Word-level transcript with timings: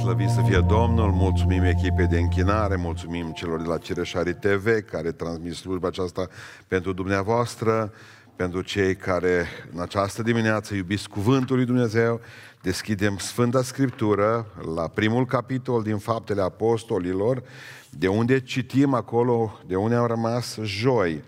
Slăvit 0.00 0.28
să 0.28 0.42
fie 0.42 0.64
Domnul, 0.68 1.10
mulțumim 1.10 1.62
echipei 1.62 2.06
de 2.06 2.18
închinare, 2.18 2.76
mulțumim 2.76 3.32
celor 3.32 3.60
de 3.60 3.68
la 3.68 3.78
Cireșari 3.78 4.34
TV 4.34 4.66
care 4.90 5.12
transmit 5.12 5.54
slujba 5.54 5.88
aceasta 5.88 6.28
pentru 6.68 6.92
dumneavoastră, 6.92 7.92
pentru 8.36 8.60
cei 8.60 8.96
care 8.96 9.46
în 9.72 9.80
această 9.80 10.22
dimineață 10.22 10.74
iubiți 10.74 11.08
Cuvântul 11.08 11.56
lui 11.56 11.64
Dumnezeu. 11.64 12.20
Deschidem 12.62 13.16
Sfânta 13.16 13.62
Scriptură 13.62 14.46
la 14.74 14.88
primul 14.88 15.26
capitol 15.26 15.82
din 15.82 15.96
Faptele 15.96 16.42
Apostolilor, 16.42 17.42
de 17.90 18.08
unde 18.08 18.40
citim 18.40 18.94
acolo, 18.94 19.60
de 19.66 19.76
unde 19.76 19.94
am 19.94 20.06
rămas 20.06 20.58
joi. 20.62 21.22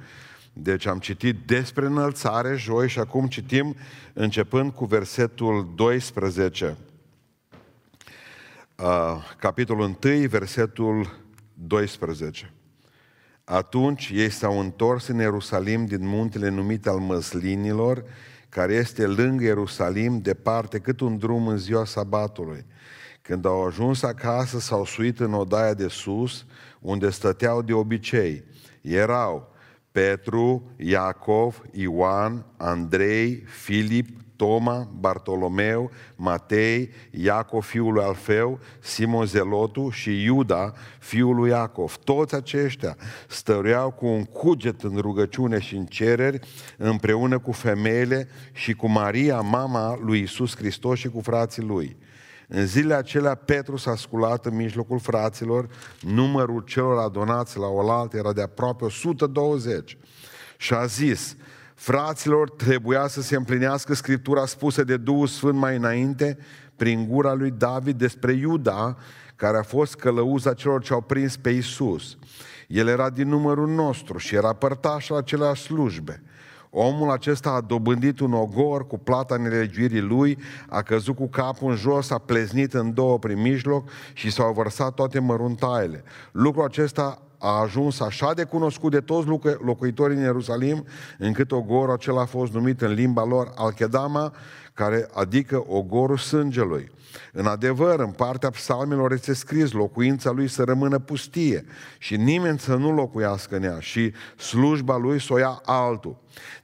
Deci 0.53 0.87
am 0.87 0.99
citit 0.99 1.37
despre 1.47 1.87
înălțare 1.87 2.57
joi 2.57 2.89
și 2.89 2.99
acum 2.99 3.27
citim 3.27 3.77
începând 4.13 4.73
cu 4.73 4.85
versetul 4.85 5.73
12 5.75 6.77
capitolul 9.39 9.97
1, 10.05 10.29
versetul 10.29 11.19
12. 11.55 12.53
Atunci 13.45 14.11
ei 14.15 14.31
s-au 14.31 14.61
întors 14.61 15.07
în 15.07 15.19
Ierusalim 15.19 15.87
din 15.87 16.07
muntele 16.07 16.49
numit 16.49 16.87
al 16.87 16.99
Măslinilor, 16.99 18.05
care 18.49 18.75
este 18.75 19.07
lângă 19.07 19.45
Ierusalim, 19.45 20.21
departe 20.21 20.79
cât 20.79 21.01
un 21.01 21.19
drum 21.19 21.47
în 21.47 21.59
ziua 21.59 21.85
sabatului. 21.85 22.67
Când 23.23 23.45
au 23.45 23.67
ajuns 23.67 24.03
acasă, 24.03 24.59
s-au 24.59 24.85
suit 24.85 25.21
în 25.21 25.33
odaia 25.33 25.75
de 25.75 25.89
sus, 25.89 26.47
unde 26.81 27.11
stăteau 27.11 27.63
de 27.63 27.73
obicei. 27.73 28.45
Erau 28.81 29.55
Petru, 29.91 30.71
Iacov, 30.77 31.63
Ioan, 31.73 32.47
Andrei, 32.57 33.45
Filip, 33.47 34.09
Toma, 34.39 34.89
Bartolomeu, 35.01 35.91
Matei, 36.17 36.91
Iacov, 37.11 37.65
fiul 37.65 37.93
lui 37.93 38.03
Alfeu, 38.03 38.59
Simon 38.81 39.27
Zelotu 39.27 39.91
și 39.91 40.23
Iuda, 40.23 40.73
fiul 40.99 41.35
lui 41.35 41.51
Iacov. 41.51 41.97
Toți 42.05 42.35
aceștia 42.35 42.97
stăreau 43.29 43.91
cu 43.91 44.07
un 44.07 44.25
cuget 44.25 44.83
în 44.83 44.97
rugăciune 44.97 45.61
și 45.61 45.77
în 45.77 45.85
cereri, 45.87 46.41
împreună 46.77 47.39
cu 47.39 47.53
femeile 47.53 48.29
și 48.53 48.75
cu 48.75 48.89
Maria, 48.89 49.41
mama 49.41 49.99
lui 50.03 50.21
Isus 50.21 50.57
Hristos 50.57 50.99
și 50.99 51.09
cu 51.09 51.21
frații 51.21 51.63
lui. 51.63 51.97
În 52.49 52.67
zilele 52.67 52.95
acelea 52.95 53.35
Petru 53.35 53.77
s-a 53.77 53.97
sculat 53.97 54.47
în 54.47 54.57
mijlocul 54.57 54.99
fraților, 54.99 55.69
numărul 56.01 56.61
celor 56.61 56.99
adonați 56.99 57.59
la 57.59 57.67
oaltă 57.67 58.17
era 58.17 58.33
de 58.33 58.43
aproape 58.43 58.85
120 58.85 59.97
și 60.57 60.75
a 60.75 60.87
zis, 60.87 61.37
Fraților, 61.79 62.51
trebuia 62.51 63.07
să 63.07 63.23
se 63.23 63.37
împlinească 63.37 63.95
Scriptura 63.95 64.47
spusă 64.47 64.85
de 64.85 64.97
Duhul 64.97 65.27
Sfânt 65.27 65.59
mai 65.59 65.77
înainte, 65.77 66.39
prin 66.77 67.07
gura 67.09 67.33
lui 67.33 67.51
David 67.51 67.99
despre 67.99 68.33
Iuda, 68.33 68.97
care 69.37 69.57
a 69.57 69.63
fost 69.63 69.95
călăuza 69.95 70.55
celor 70.55 70.83
ce 70.83 70.93
au 70.93 71.01
prins 71.01 71.37
pe 71.37 71.51
Isus. 71.51 72.17
El 72.69 72.87
era 72.87 73.11
din 73.11 73.29
numărul 73.29 73.69
nostru 73.69 74.19
și 74.19 74.35
era 74.35 74.53
părtaș 74.53 75.09
la 75.09 75.17
aceleași 75.17 75.63
slujbe. 75.63 76.23
Omul 76.71 77.11
acesta 77.11 77.51
a 77.51 77.61
dobândit 77.61 78.21
un 78.21 78.33
ogor 78.33 78.87
cu 78.87 78.99
plata 78.99 79.37
nelegiuirii 79.37 80.01
lui, 80.01 80.39
a 80.69 80.83
căzut 80.83 81.17
cu 81.17 81.29
capul 81.29 81.71
în 81.71 81.77
jos, 81.77 82.11
a 82.11 82.19
pleznit 82.19 82.75
în 82.75 82.95
două 82.95 83.19
prin 83.19 83.41
mijloc 83.41 83.89
și 84.13 84.31
s-au 84.31 84.53
vărsat 84.53 84.95
toate 84.95 85.19
măruntaiele. 85.19 86.05
Lucrul 86.33 86.65
acesta 86.65 87.23
a 87.39 87.61
ajuns 87.61 88.01
așa 88.01 88.35
de 88.35 88.45
cunoscut 88.45 88.91
de 88.91 89.01
toți 89.01 89.29
locuitorii 89.65 90.17
în 90.17 90.23
Ierusalim, 90.23 90.85
încât 91.19 91.53
ogorul 91.53 91.95
acela 91.95 92.21
a 92.21 92.25
fost 92.25 92.53
numit 92.53 92.81
în 92.81 92.93
limba 92.93 93.25
lor 93.25 93.53
Alchedama, 93.57 94.33
care 94.79 95.09
adică 95.13 95.65
ogorul 95.67 96.17
sângelui. 96.17 96.91
În 97.33 97.47
adevăr, 97.47 98.01
în 98.01 98.11
partea 98.11 98.51
psalmilor 98.51 99.13
este 99.13 99.33
scris, 99.33 99.73
locuința 99.73 100.31
lui 100.31 100.49
să 100.49 100.63
rămână 100.63 100.99
pustie 100.99 101.65
și 101.99 102.17
nimeni 102.17 102.59
să 102.59 102.75
nu 102.75 102.95
locuiască 102.95 103.57
în 103.57 103.63
ea 103.63 103.79
și 103.81 104.13
slujba 104.37 104.97
lui 104.97 105.21
să 105.21 105.33
o 105.33 105.39
ia 105.39 105.61
altul. 105.65 106.17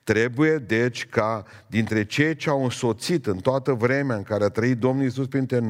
Trebuie, 0.05 0.57
deci, 0.57 1.07
ca 1.07 1.45
dintre 1.67 2.05
cei 2.05 2.37
ce 2.37 2.51
au 2.51 2.63
însoțit 2.63 3.27
în 3.27 3.37
toată 3.37 3.73
vremea 3.73 4.17
în 4.17 4.23
care 4.23 4.45
a 4.45 4.49
trăit 4.49 4.79
Domnul 4.79 5.05
Iisus 5.05 5.27
printre 5.27 5.63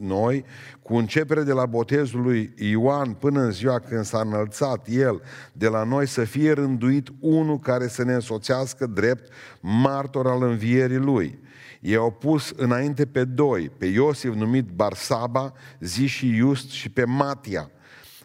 noi, 0.00 0.44
cu 0.82 0.94
începere 0.94 1.42
de 1.42 1.52
la 1.52 1.66
botezul 1.66 2.22
lui 2.22 2.54
Ioan 2.56 3.12
până 3.12 3.40
în 3.40 3.50
ziua 3.50 3.78
când 3.78 4.04
s-a 4.04 4.20
înălțat 4.20 4.86
El 4.88 5.22
de 5.52 5.68
la 5.68 5.84
noi, 5.84 6.06
să 6.06 6.24
fie 6.24 6.52
rânduit 6.52 7.08
unul 7.20 7.58
care 7.58 7.88
să 7.88 8.04
ne 8.04 8.12
însoțească 8.12 8.86
drept 8.86 9.32
martor 9.60 10.26
al 10.26 10.42
învierii 10.42 10.96
Lui 10.96 11.38
ei 11.80 11.96
au 11.96 12.10
pus 12.10 12.52
înainte 12.56 13.06
pe 13.06 13.24
doi, 13.24 13.70
pe 13.78 13.86
Iosif 13.86 14.34
numit 14.34 14.68
Barsaba, 14.68 15.52
Zi 15.80 16.06
și 16.06 16.36
Iust 16.36 16.70
și 16.70 16.90
pe 16.90 17.04
Matia. 17.04 17.70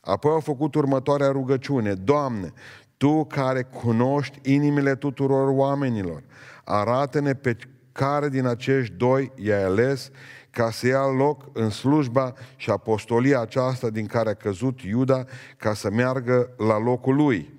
Apoi 0.02 0.32
au 0.32 0.40
făcut 0.40 0.76
următoarea 0.76 1.28
rugăciune. 1.28 1.94
Doamne, 1.94 2.54
Tu 2.98 3.26
care 3.26 3.64
cunoști 3.64 4.40
inimile 4.44 4.96
tuturor 4.96 5.50
oamenilor, 5.50 6.24
arată-ne 6.64 7.34
pe 7.34 7.58
care 7.92 8.30
din 8.30 8.46
acești 8.46 8.94
doi 8.94 9.32
i-ai 9.36 9.64
ales 9.64 10.12
ca 10.50 10.72
să 10.72 10.88
ia 10.88 11.06
loc 11.06 11.46
în 11.54 11.70
slujba 11.70 12.34
și 12.56 12.70
apostolia 12.70 13.40
aceasta 13.40 13.90
din 13.90 14.06
care 14.06 14.30
a 14.30 14.34
căzut 14.34 14.82
Iuda 14.82 15.24
ca 15.58 15.74
să 15.74 15.90
meargă 15.90 16.50
la 16.58 16.80
locul 16.80 17.16
lui. 17.16 17.54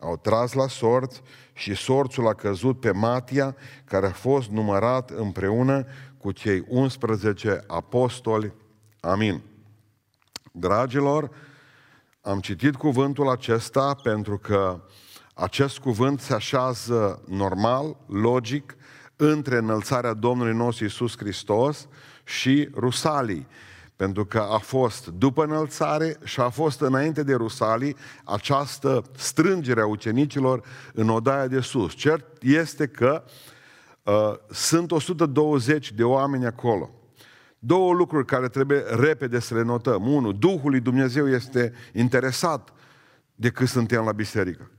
Au 0.00 0.16
tras 0.16 0.52
la 0.52 0.68
sorți 0.68 1.22
și 1.52 1.74
sorțul 1.74 2.28
a 2.28 2.34
căzut 2.34 2.80
pe 2.80 2.90
Matia, 2.90 3.56
care 3.84 4.06
a 4.06 4.12
fost 4.12 4.50
numărat 4.50 5.10
împreună 5.10 5.86
cu 6.18 6.32
cei 6.32 6.64
11 6.68 7.64
apostoli. 7.66 8.52
Amin. 9.00 9.42
Dragilor, 10.52 11.30
am 12.20 12.40
citit 12.40 12.76
cuvântul 12.76 13.28
acesta 13.28 13.94
pentru 14.02 14.38
că 14.38 14.80
acest 15.34 15.78
cuvânt 15.78 16.20
se 16.20 16.34
așează 16.34 17.22
normal, 17.28 17.96
logic, 18.06 18.76
între 19.16 19.56
înălțarea 19.56 20.12
Domnului 20.12 20.54
nostru 20.54 20.84
Iisus 20.84 21.16
Hristos 21.16 21.88
și 22.24 22.68
Rusalii 22.74 23.46
pentru 24.02 24.24
că 24.24 24.38
a 24.38 24.58
fost 24.58 25.06
după 25.06 25.44
înălțare 25.44 26.16
și 26.24 26.40
a 26.40 26.48
fost 26.48 26.80
înainte 26.80 27.22
de 27.22 27.34
Rusalii 27.34 27.96
această 28.24 29.02
strângere 29.16 29.80
a 29.80 29.86
ucenicilor 29.86 30.64
în 30.94 31.08
odaia 31.08 31.46
de 31.46 31.60
sus. 31.60 31.94
Cert 31.94 32.26
este 32.40 32.86
că 32.86 33.24
uh, 34.02 34.32
sunt 34.50 34.90
120 34.90 35.92
de 35.92 36.02
oameni 36.02 36.46
acolo. 36.46 36.90
Două 37.58 37.92
lucruri 37.92 38.26
care 38.26 38.48
trebuie 38.48 38.78
repede 38.78 39.38
să 39.38 39.54
le 39.54 39.62
notăm. 39.62 40.06
Unu, 40.06 40.32
Duhul 40.32 40.70
lui 40.70 40.80
Dumnezeu 40.80 41.28
este 41.28 41.72
interesat 41.92 42.72
de 43.34 43.50
cât 43.50 43.68
suntem 43.68 44.04
la 44.04 44.12
biserică. 44.12 44.70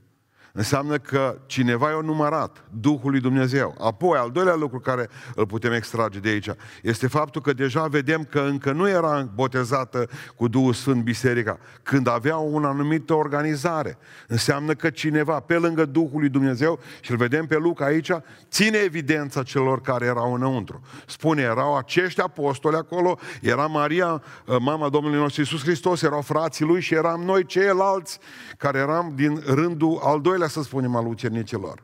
Înseamnă 0.56 0.98
că 0.98 1.38
cineva 1.46 1.90
i-a 1.90 2.00
numărat 2.00 2.64
Duhul 2.80 3.10
lui 3.10 3.20
Dumnezeu. 3.20 3.74
Apoi, 3.80 4.18
al 4.18 4.30
doilea 4.30 4.54
lucru 4.54 4.80
care 4.80 5.08
îl 5.34 5.46
putem 5.46 5.72
extrage 5.72 6.18
de 6.18 6.28
aici 6.28 6.48
este 6.82 7.06
faptul 7.06 7.40
că 7.40 7.52
deja 7.52 7.86
vedem 7.86 8.24
că 8.24 8.40
încă 8.40 8.72
nu 8.72 8.88
era 8.88 9.28
botezată 9.34 10.08
cu 10.36 10.48
Duhul 10.48 10.72
Sfânt 10.72 11.02
biserica, 11.02 11.58
când 11.82 12.08
avea 12.08 12.38
o 12.38 12.56
anumită 12.56 13.14
organizare. 13.14 13.98
Înseamnă 14.28 14.72
că 14.72 14.90
cineva, 14.90 15.40
pe 15.40 15.54
lângă 15.54 15.84
Duhul 15.84 16.20
lui 16.20 16.28
Dumnezeu, 16.28 16.78
și 17.00 17.10
îl 17.10 17.16
vedem 17.16 17.46
pe 17.46 17.56
Luca 17.56 17.84
aici, 17.84 18.10
ține 18.50 18.78
evidența 18.78 19.42
celor 19.42 19.80
care 19.80 20.06
erau 20.06 20.34
înăuntru. 20.34 20.80
Spune, 21.06 21.42
erau 21.42 21.76
acești 21.76 22.20
apostoli 22.20 22.76
acolo, 22.76 23.18
era 23.40 23.66
Maria, 23.66 24.22
mama 24.58 24.88
Domnului 24.88 25.18
nostru 25.18 25.40
Iisus 25.40 25.62
Hristos, 25.62 26.02
erau 26.02 26.20
frații 26.20 26.64
lui 26.64 26.80
și 26.80 26.94
eram 26.94 27.22
noi 27.22 27.46
ceilalți 27.46 28.18
care 28.58 28.78
eram 28.78 29.12
din 29.14 29.42
rândul 29.46 30.00
al 30.02 30.20
doilea 30.20 30.43
doilea, 30.44 30.48
să 30.48 30.62
spunem, 30.62 30.96
al 30.96 31.06
ucenicilor. 31.06 31.82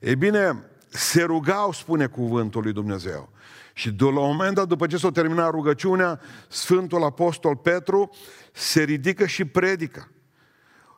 Ei 0.00 0.16
bine, 0.16 0.64
se 0.88 1.22
rugau, 1.22 1.72
spune 1.72 2.06
cuvântul 2.06 2.62
lui 2.62 2.72
Dumnezeu. 2.72 3.28
Și 3.72 3.90
de 3.90 4.04
la 4.04 4.20
un 4.20 4.36
moment 4.36 4.54
dat, 4.54 4.66
după 4.66 4.86
ce 4.86 4.96
s-a 4.96 5.10
terminat 5.10 5.50
rugăciunea, 5.50 6.20
Sfântul 6.48 7.04
Apostol 7.04 7.56
Petru 7.56 8.10
se 8.52 8.82
ridică 8.82 9.26
și 9.26 9.44
predică. 9.44 10.08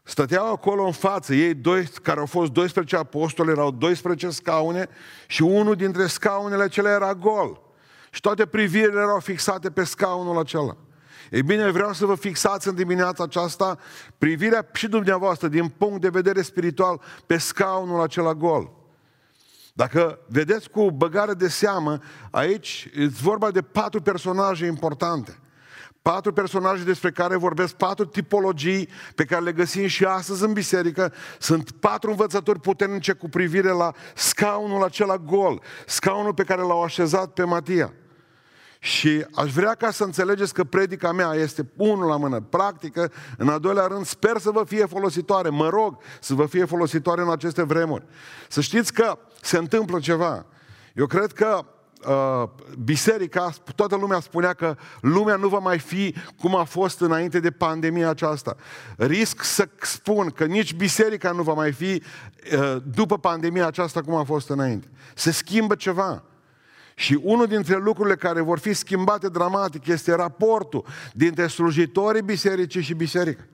Stăteau 0.02 0.52
acolo 0.52 0.84
în 0.84 0.92
față, 0.92 1.34
ei 1.34 1.54
doi, 1.54 1.86
care 2.02 2.20
au 2.20 2.26
fost 2.26 2.52
12 2.52 2.96
apostoli, 2.96 3.50
erau 3.50 3.70
12 3.70 4.30
scaune 4.30 4.88
și 5.26 5.42
unul 5.42 5.74
dintre 5.74 6.06
scaunele 6.06 6.62
acelea 6.62 6.92
era 6.92 7.14
gol. 7.14 7.60
Și 8.10 8.20
toate 8.20 8.46
privirile 8.46 9.00
erau 9.00 9.20
fixate 9.20 9.70
pe 9.70 9.84
scaunul 9.84 10.38
acela. 10.38 10.76
Ei 11.30 11.42
bine, 11.42 11.70
vreau 11.70 11.92
să 11.92 12.06
vă 12.06 12.14
fixați 12.14 12.68
în 12.68 12.74
dimineața 12.74 13.24
aceasta 13.24 13.78
privirea 14.18 14.68
și 14.72 14.88
dumneavoastră 14.88 15.48
din 15.48 15.68
punct 15.68 16.00
de 16.00 16.08
vedere 16.08 16.42
spiritual 16.42 17.00
pe 17.26 17.38
scaunul 17.38 18.00
acela 18.00 18.34
gol. 18.34 18.70
Dacă 19.72 20.18
vedeți 20.28 20.70
cu 20.70 20.90
băgare 20.90 21.32
de 21.32 21.48
seamă, 21.48 21.98
aici 22.30 22.88
e 22.94 23.06
vorba 23.06 23.50
de 23.50 23.62
patru 23.62 24.02
personaje 24.02 24.66
importante. 24.66 25.38
Patru 26.02 26.32
personaje 26.32 26.84
despre 26.84 27.10
care 27.10 27.36
vorbesc, 27.36 27.74
patru 27.74 28.04
tipologii 28.04 28.88
pe 29.14 29.24
care 29.24 29.42
le 29.42 29.52
găsim 29.52 29.86
și 29.86 30.04
astăzi 30.04 30.44
în 30.44 30.52
biserică. 30.52 31.12
Sunt 31.38 31.70
patru 31.70 32.10
învățători 32.10 32.60
puternice 32.60 33.12
cu 33.12 33.28
privire 33.28 33.70
la 33.70 33.92
scaunul 34.14 34.84
acela 34.84 35.16
gol, 35.16 35.62
scaunul 35.86 36.34
pe 36.34 36.44
care 36.44 36.60
l-au 36.60 36.82
așezat 36.82 37.32
pe 37.32 37.44
Matia. 37.44 37.92
Și 38.82 39.26
aș 39.34 39.52
vrea 39.52 39.74
ca 39.74 39.90
să 39.90 40.04
înțelegeți 40.04 40.54
că 40.54 40.64
predica 40.64 41.12
mea 41.12 41.32
este 41.32 41.70
unul 41.76 42.08
la 42.08 42.16
mână, 42.16 42.40
practică, 42.40 43.12
în 43.36 43.48
al 43.48 43.60
doilea 43.60 43.86
rând 43.86 44.06
sper 44.06 44.38
să 44.38 44.50
vă 44.50 44.64
fie 44.66 44.86
folositoare, 44.86 45.48
mă 45.48 45.68
rog 45.68 45.96
să 46.20 46.34
vă 46.34 46.46
fie 46.46 46.64
folositoare 46.64 47.22
în 47.22 47.30
aceste 47.30 47.62
vremuri. 47.62 48.04
Să 48.48 48.60
știți 48.60 48.92
că 48.92 49.18
se 49.40 49.56
întâmplă 49.56 49.98
ceva. 49.98 50.46
Eu 50.94 51.06
cred 51.06 51.32
că 51.32 51.64
uh, 52.06 52.48
biserica, 52.84 53.52
toată 53.74 53.96
lumea 53.96 54.20
spunea 54.20 54.52
că 54.52 54.76
lumea 55.00 55.36
nu 55.36 55.48
va 55.48 55.58
mai 55.58 55.78
fi 55.78 56.14
cum 56.38 56.56
a 56.56 56.64
fost 56.64 57.00
înainte 57.00 57.40
de 57.40 57.50
pandemia 57.50 58.08
aceasta. 58.08 58.56
Risc 58.96 59.42
să 59.42 59.68
spun 59.80 60.30
că 60.30 60.44
nici 60.44 60.74
biserica 60.74 61.30
nu 61.30 61.42
va 61.42 61.52
mai 61.52 61.72
fi 61.72 62.02
uh, 62.52 62.76
după 62.94 63.18
pandemia 63.18 63.66
aceasta 63.66 64.00
cum 64.00 64.14
a 64.14 64.24
fost 64.24 64.48
înainte. 64.48 64.88
Se 65.14 65.30
schimbă 65.30 65.74
ceva. 65.74 66.24
Și 67.00 67.20
unul 67.22 67.46
dintre 67.46 67.76
lucrurile 67.76 68.16
care 68.16 68.40
vor 68.40 68.58
fi 68.58 68.72
schimbate 68.72 69.28
dramatic 69.28 69.86
este 69.86 70.14
raportul 70.14 70.84
dintre 71.12 71.46
slujitorii 71.46 72.22
bisericii 72.22 72.82
și 72.82 72.94
biserică. 72.94 73.46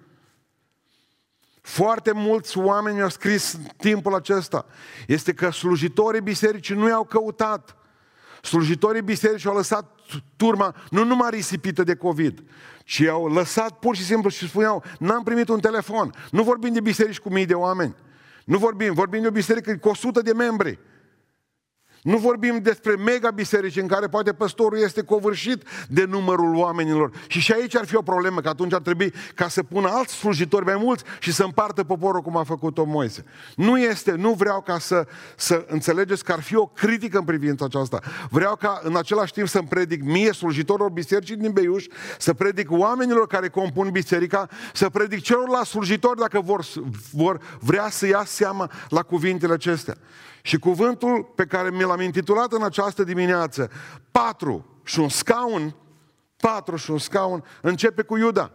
Foarte 1.61 2.13
mulți 2.13 2.59
oameni 2.59 2.97
mi-au 2.97 3.09
scris 3.09 3.53
în 3.53 3.63
timpul 3.77 4.15
acesta. 4.15 4.67
Este 5.07 5.33
că 5.33 5.51
slujitorii 5.51 6.21
bisericii 6.21 6.75
nu 6.75 6.89
i-au 6.89 7.05
căutat. 7.05 7.77
Slujitorii 8.43 9.03
bisericii 9.03 9.49
au 9.49 9.55
lăsat 9.55 9.99
turma 10.37 10.75
nu 10.91 11.05
numai 11.05 11.31
risipită 11.31 11.83
de 11.83 11.95
COVID, 11.95 12.43
ci 12.85 13.01
au 13.01 13.29
lăsat 13.29 13.79
pur 13.79 13.97
și 13.97 14.05
simplu 14.05 14.31
și 14.31 14.49
spuneau, 14.49 14.85
n-am 14.99 15.23
primit 15.23 15.49
un 15.49 15.61
telefon. 15.61 16.15
Nu 16.31 16.43
vorbim 16.43 16.73
de 16.73 16.81
biserici 16.81 17.21
cu 17.21 17.29
mii 17.29 17.47
de 17.47 17.55
oameni. 17.55 17.95
Nu 18.45 18.59
vorbim, 18.59 18.95
vorbim 18.95 19.21
de 19.21 19.29
o 19.29 19.31
biserică 19.31 19.77
cu 19.77 19.89
100 19.89 20.21
de 20.21 20.33
membri. 20.33 20.79
Nu 22.07 22.17
vorbim 22.17 22.59
despre 22.63 22.97
mega 22.97 23.31
biserici 23.31 23.77
în 23.77 23.87
care 23.87 24.07
poate 24.07 24.33
păstorul 24.33 24.79
este 24.79 25.03
covârșit 25.03 25.63
de 25.89 26.05
numărul 26.05 26.55
oamenilor. 26.55 27.11
Și 27.27 27.41
și 27.41 27.53
aici 27.53 27.77
ar 27.77 27.85
fi 27.87 27.97
o 27.97 28.03
problemă, 28.03 28.41
că 28.41 28.49
atunci 28.49 28.73
ar 28.73 28.81
trebui 28.81 29.13
ca 29.35 29.49
să 29.49 29.63
pună 29.63 29.89
alți 29.89 30.15
slujitori 30.15 30.65
mai 30.65 30.77
mulți 30.77 31.05
și 31.21 31.33
să 31.33 31.45
împartă 31.45 31.85
poporul 31.85 32.21
cum 32.21 32.37
a 32.37 32.45
făcut-o 32.45 32.85
Moise. 32.85 33.25
Nu 33.57 33.79
este, 33.79 34.13
nu 34.13 34.33
vreau 34.33 34.61
ca 34.61 34.79
să, 34.79 35.07
să 35.37 35.65
înțelegeți 35.69 36.25
că 36.25 36.33
ar 36.33 36.41
fi 36.41 36.57
o 36.57 36.67
critică 36.67 37.19
în 37.19 37.25
privința 37.25 37.65
aceasta. 37.65 38.01
Vreau 38.31 38.57
ca 38.57 38.81
în 38.83 38.97
același 38.97 39.33
timp 39.33 39.49
să-mi 39.49 39.69
predic 39.69 40.03
mie, 40.03 40.33
slujitorilor 40.33 40.91
bisericii 40.91 41.37
din 41.37 41.53
Beiuș, 41.53 41.85
să 42.19 42.35
predic 42.35 42.71
oamenilor 42.71 43.27
care 43.27 43.49
compun 43.49 43.91
biserica, 43.91 44.49
să 44.73 44.89
predic 44.89 45.23
celorlalți 45.23 45.71
slujitori 45.71 46.21
dacă 46.21 46.41
vor, 46.41 46.65
vor 47.13 47.41
vrea 47.61 47.89
să 47.91 48.07
ia 48.07 48.23
seama 48.27 48.71
la 48.89 49.03
cuvintele 49.03 49.53
acestea. 49.53 49.97
Și 50.47 50.59
cuvântul 50.59 51.33
pe 51.35 51.45
care 51.45 51.71
mi 51.71 51.83
l-am 51.83 52.01
intitulat 52.01 52.53
în 52.53 52.63
această 52.63 53.05
dimineață, 53.05 53.71
patru 54.11 54.81
și 54.85 55.01
un 55.01 55.09
scaun, 55.09 55.75
patru 56.37 56.77
și 56.77 56.91
un 56.91 56.99
scaun, 56.99 57.45
începe 57.61 58.03
cu 58.03 58.17
Iuda. 58.17 58.53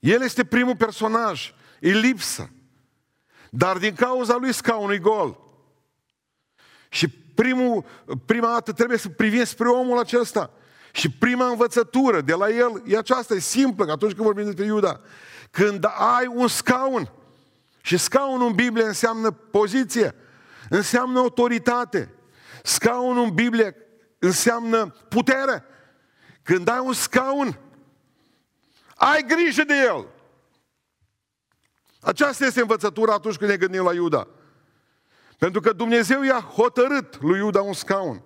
El 0.00 0.22
este 0.22 0.44
primul 0.44 0.76
personaj, 0.76 1.54
e 1.80 1.90
lipsă. 1.90 2.50
Dar 3.50 3.78
din 3.78 3.94
cauza 3.94 4.36
lui 4.36 4.52
scaunul 4.52 4.94
e 4.94 4.98
gol. 4.98 5.38
Și 6.88 7.08
primul, 7.08 7.84
prima 8.24 8.48
dată 8.48 8.72
trebuie 8.72 8.98
să 8.98 9.08
privim 9.08 9.44
spre 9.44 9.68
omul 9.68 9.98
acesta. 9.98 10.50
Și 10.92 11.10
prima 11.10 11.46
învățătură 11.46 12.20
de 12.20 12.34
la 12.34 12.48
el 12.48 12.82
e 12.86 12.98
aceasta, 12.98 13.34
e 13.34 13.38
simplă, 13.38 13.84
că 13.84 13.90
atunci 13.90 14.12
când 14.12 14.24
vorbim 14.24 14.44
despre 14.44 14.64
Iuda. 14.64 15.00
Când 15.50 15.84
ai 16.18 16.26
un 16.26 16.48
scaun, 16.48 17.10
și 17.80 17.96
scaunul 17.96 18.46
în 18.46 18.54
Biblie 18.54 18.84
înseamnă 18.84 19.30
poziție, 19.30 20.14
înseamnă 20.68 21.18
autoritate. 21.18 22.14
Scaunul 22.62 23.24
în 23.24 23.34
Biblie 23.34 23.76
înseamnă 24.18 24.86
putere. 25.08 25.64
Când 26.42 26.68
ai 26.68 26.78
un 26.78 26.92
scaun, 26.92 27.58
ai 28.94 29.24
grijă 29.26 29.64
de 29.64 29.74
el. 29.74 30.06
Aceasta 32.00 32.44
este 32.44 32.60
învățătura 32.60 33.12
atunci 33.12 33.36
când 33.36 33.50
ne 33.50 33.56
gândim 33.56 33.84
la 33.84 33.94
Iuda. 33.94 34.28
Pentru 35.38 35.60
că 35.60 35.72
Dumnezeu 35.72 36.22
i-a 36.22 36.40
hotărât 36.40 37.20
lui 37.20 37.38
Iuda 37.38 37.62
un 37.62 37.72
scaun. 37.72 38.22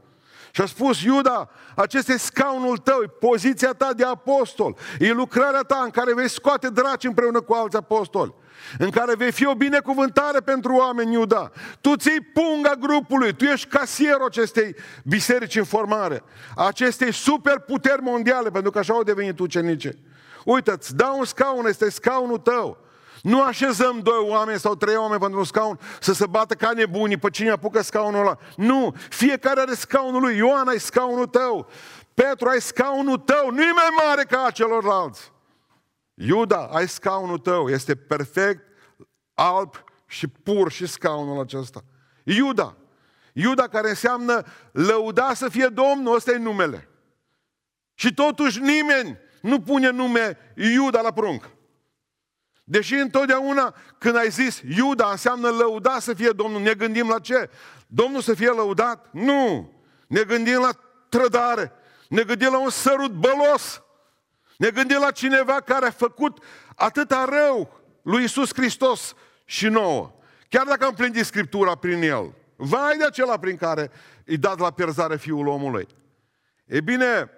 Și 0.51 0.61
a 0.61 0.67
spus, 0.67 1.03
Iuda, 1.03 1.49
acesta 1.77 2.13
e 2.13 2.17
scaunul 2.17 2.77
tău, 2.77 3.01
e 3.03 3.07
poziția 3.07 3.73
ta 3.73 3.93
de 3.93 4.05
apostol, 4.05 4.77
e 4.99 5.13
lucrarea 5.13 5.61
ta 5.61 5.81
în 5.85 5.91
care 5.91 6.15
vei 6.15 6.29
scoate 6.29 6.69
draci 6.69 7.05
împreună 7.05 7.41
cu 7.41 7.53
alți 7.53 7.77
apostoli 7.77 8.35
în 8.79 8.91
care 8.91 9.15
vei 9.15 9.33
fi 9.33 9.47
o 9.47 9.55
binecuvântare 9.55 10.41
pentru 10.41 10.75
oameni, 10.75 11.13
Iuda. 11.13 11.51
Tu 11.81 11.97
ții 11.97 12.21
punga 12.21 12.75
grupului, 12.81 13.35
tu 13.35 13.45
ești 13.45 13.69
casierul 13.69 14.27
acestei 14.27 14.75
biserici 15.05 15.57
în 15.57 15.65
formare, 15.65 16.23
acestei 16.57 17.13
superputeri 17.13 18.03
mondiale, 18.03 18.51
pentru 18.51 18.71
că 18.71 18.79
așa 18.79 18.93
au 18.93 19.03
devenit 19.03 19.39
ucenice. 19.39 19.99
Uite, 20.45 20.71
îți 20.71 20.97
dau 20.97 21.19
un 21.19 21.25
scaun, 21.25 21.67
este 21.67 21.91
scaunul 21.91 22.39
tău. 22.39 22.89
Nu 23.23 23.43
așezăm 23.43 24.01
doi 24.01 24.19
oameni 24.19 24.59
sau 24.59 24.75
trei 24.75 24.97
oameni 24.97 25.21
pentru 25.21 25.39
un 25.39 25.45
scaun 25.45 25.79
să 26.01 26.13
se 26.13 26.27
bată 26.27 26.55
ca 26.55 26.73
nebunii 26.73 27.17
pe 27.17 27.31
cine 27.31 27.51
apucă 27.51 27.83
scaunul 27.83 28.21
ăla. 28.21 28.39
Nu, 28.57 28.95
fiecare 29.09 29.61
are 29.61 29.75
scaunul 29.75 30.21
lui. 30.21 30.37
Ioan 30.37 30.69
ai 30.69 30.81
scaunul 30.81 31.27
tău. 31.27 31.71
Petru 32.15 32.49
ai 32.49 32.61
scaunul 32.61 33.19
tău. 33.19 33.51
Nu 33.51 33.63
e 33.63 33.73
mai 33.73 34.07
mare 34.07 34.23
ca 34.23 34.51
celorlalți. 34.51 35.33
Iuda, 36.15 36.69
ai 36.73 36.89
scaunul 36.89 37.39
tău, 37.39 37.69
este 37.69 37.95
perfect, 37.95 38.63
alb 39.35 39.75
și 40.07 40.27
pur 40.27 40.71
și 40.71 40.87
scaunul 40.87 41.41
acesta. 41.41 41.85
Iuda, 42.25 42.77
Iuda 43.33 43.69
care 43.69 43.89
înseamnă 43.89 44.45
lăuda 44.73 45.35
să 45.35 45.49
fie 45.49 45.67
Domnul, 45.67 46.15
ăsta 46.15 46.33
e 46.33 46.37
numele. 46.37 46.89
Și 47.95 48.15
totuși 48.15 48.61
nimeni 48.61 49.19
nu 49.41 49.61
pune 49.61 49.91
nume 49.91 50.39
Iuda 50.55 51.01
la 51.01 51.13
prunc. 51.13 51.51
Deși 52.71 52.95
întotdeauna 52.95 53.75
când 53.99 54.17
ai 54.17 54.29
zis 54.29 54.63
Iuda 54.77 55.11
înseamnă 55.11 55.49
lăuda 55.49 55.99
să 55.99 56.15
fie 56.15 56.31
Domnul, 56.31 56.61
ne 56.61 56.75
gândim 56.75 57.09
la 57.09 57.19
ce? 57.19 57.51
Domnul 57.87 58.21
să 58.21 58.35
fie 58.35 58.49
lăudat? 58.49 59.07
Nu! 59.13 59.73
Ne 60.07 60.23
gândim 60.23 60.61
la 60.61 60.71
trădare, 61.09 61.73
ne 62.09 62.23
gândim 62.23 62.51
la 62.51 62.59
un 62.59 62.71
sărut 62.71 63.11
bălos, 63.11 63.83
ne 64.57 64.71
gândim 64.71 64.99
la 65.01 65.11
cineva 65.11 65.61
care 65.61 65.87
a 65.87 65.91
făcut 65.91 66.45
atâta 66.75 67.25
rău 67.25 67.81
lui 68.03 68.25
Isus 68.25 68.55
Hristos 68.55 69.15
și 69.45 69.69
nouă. 69.69 70.13
Chiar 70.49 70.67
dacă 70.67 70.85
am 70.85 70.95
plângit 70.95 71.25
Scriptura 71.25 71.75
prin 71.75 72.03
el. 72.03 72.35
Vai 72.57 72.97
de 72.97 73.05
acela 73.05 73.39
prin 73.39 73.57
care 73.57 73.91
îi 74.25 74.37
dat 74.37 74.59
la 74.59 74.71
pierzare 74.71 75.17
Fiul 75.17 75.47
omului. 75.47 75.87
E 76.65 76.81
bine, 76.81 77.31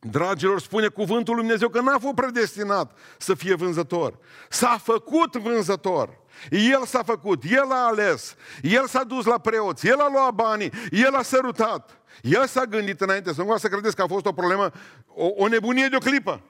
dragilor, 0.00 0.60
spune 0.60 0.88
cuvântul 0.88 1.34
lui 1.34 1.42
Dumnezeu 1.42 1.68
că 1.68 1.80
n-a 1.80 1.98
fost 1.98 2.14
predestinat 2.14 2.98
să 3.18 3.34
fie 3.34 3.54
vânzător. 3.54 4.18
S-a 4.48 4.78
făcut 4.82 5.36
vânzător. 5.36 6.20
El 6.50 6.84
s-a 6.84 7.02
făcut, 7.02 7.42
El 7.50 7.72
a 7.72 7.86
ales, 7.86 8.36
El 8.62 8.86
s-a 8.86 9.04
dus 9.04 9.24
la 9.24 9.38
preoți, 9.38 9.86
El 9.86 10.00
a 10.00 10.08
luat 10.12 10.34
banii, 10.34 10.72
El 10.90 11.14
a 11.14 11.22
sărutat. 11.22 12.00
El 12.22 12.46
s-a 12.46 12.64
gândit 12.64 13.00
înainte, 13.00 13.32
să 13.32 13.42
nu 13.42 13.56
să 13.56 13.68
credeți 13.68 13.96
că 13.96 14.02
a 14.02 14.06
fost 14.06 14.26
o 14.26 14.32
problemă, 14.32 14.70
o, 15.06 15.26
o 15.36 15.48
nebunie 15.48 15.88
de 15.88 15.96
o 15.96 15.98
clipă. 15.98 16.42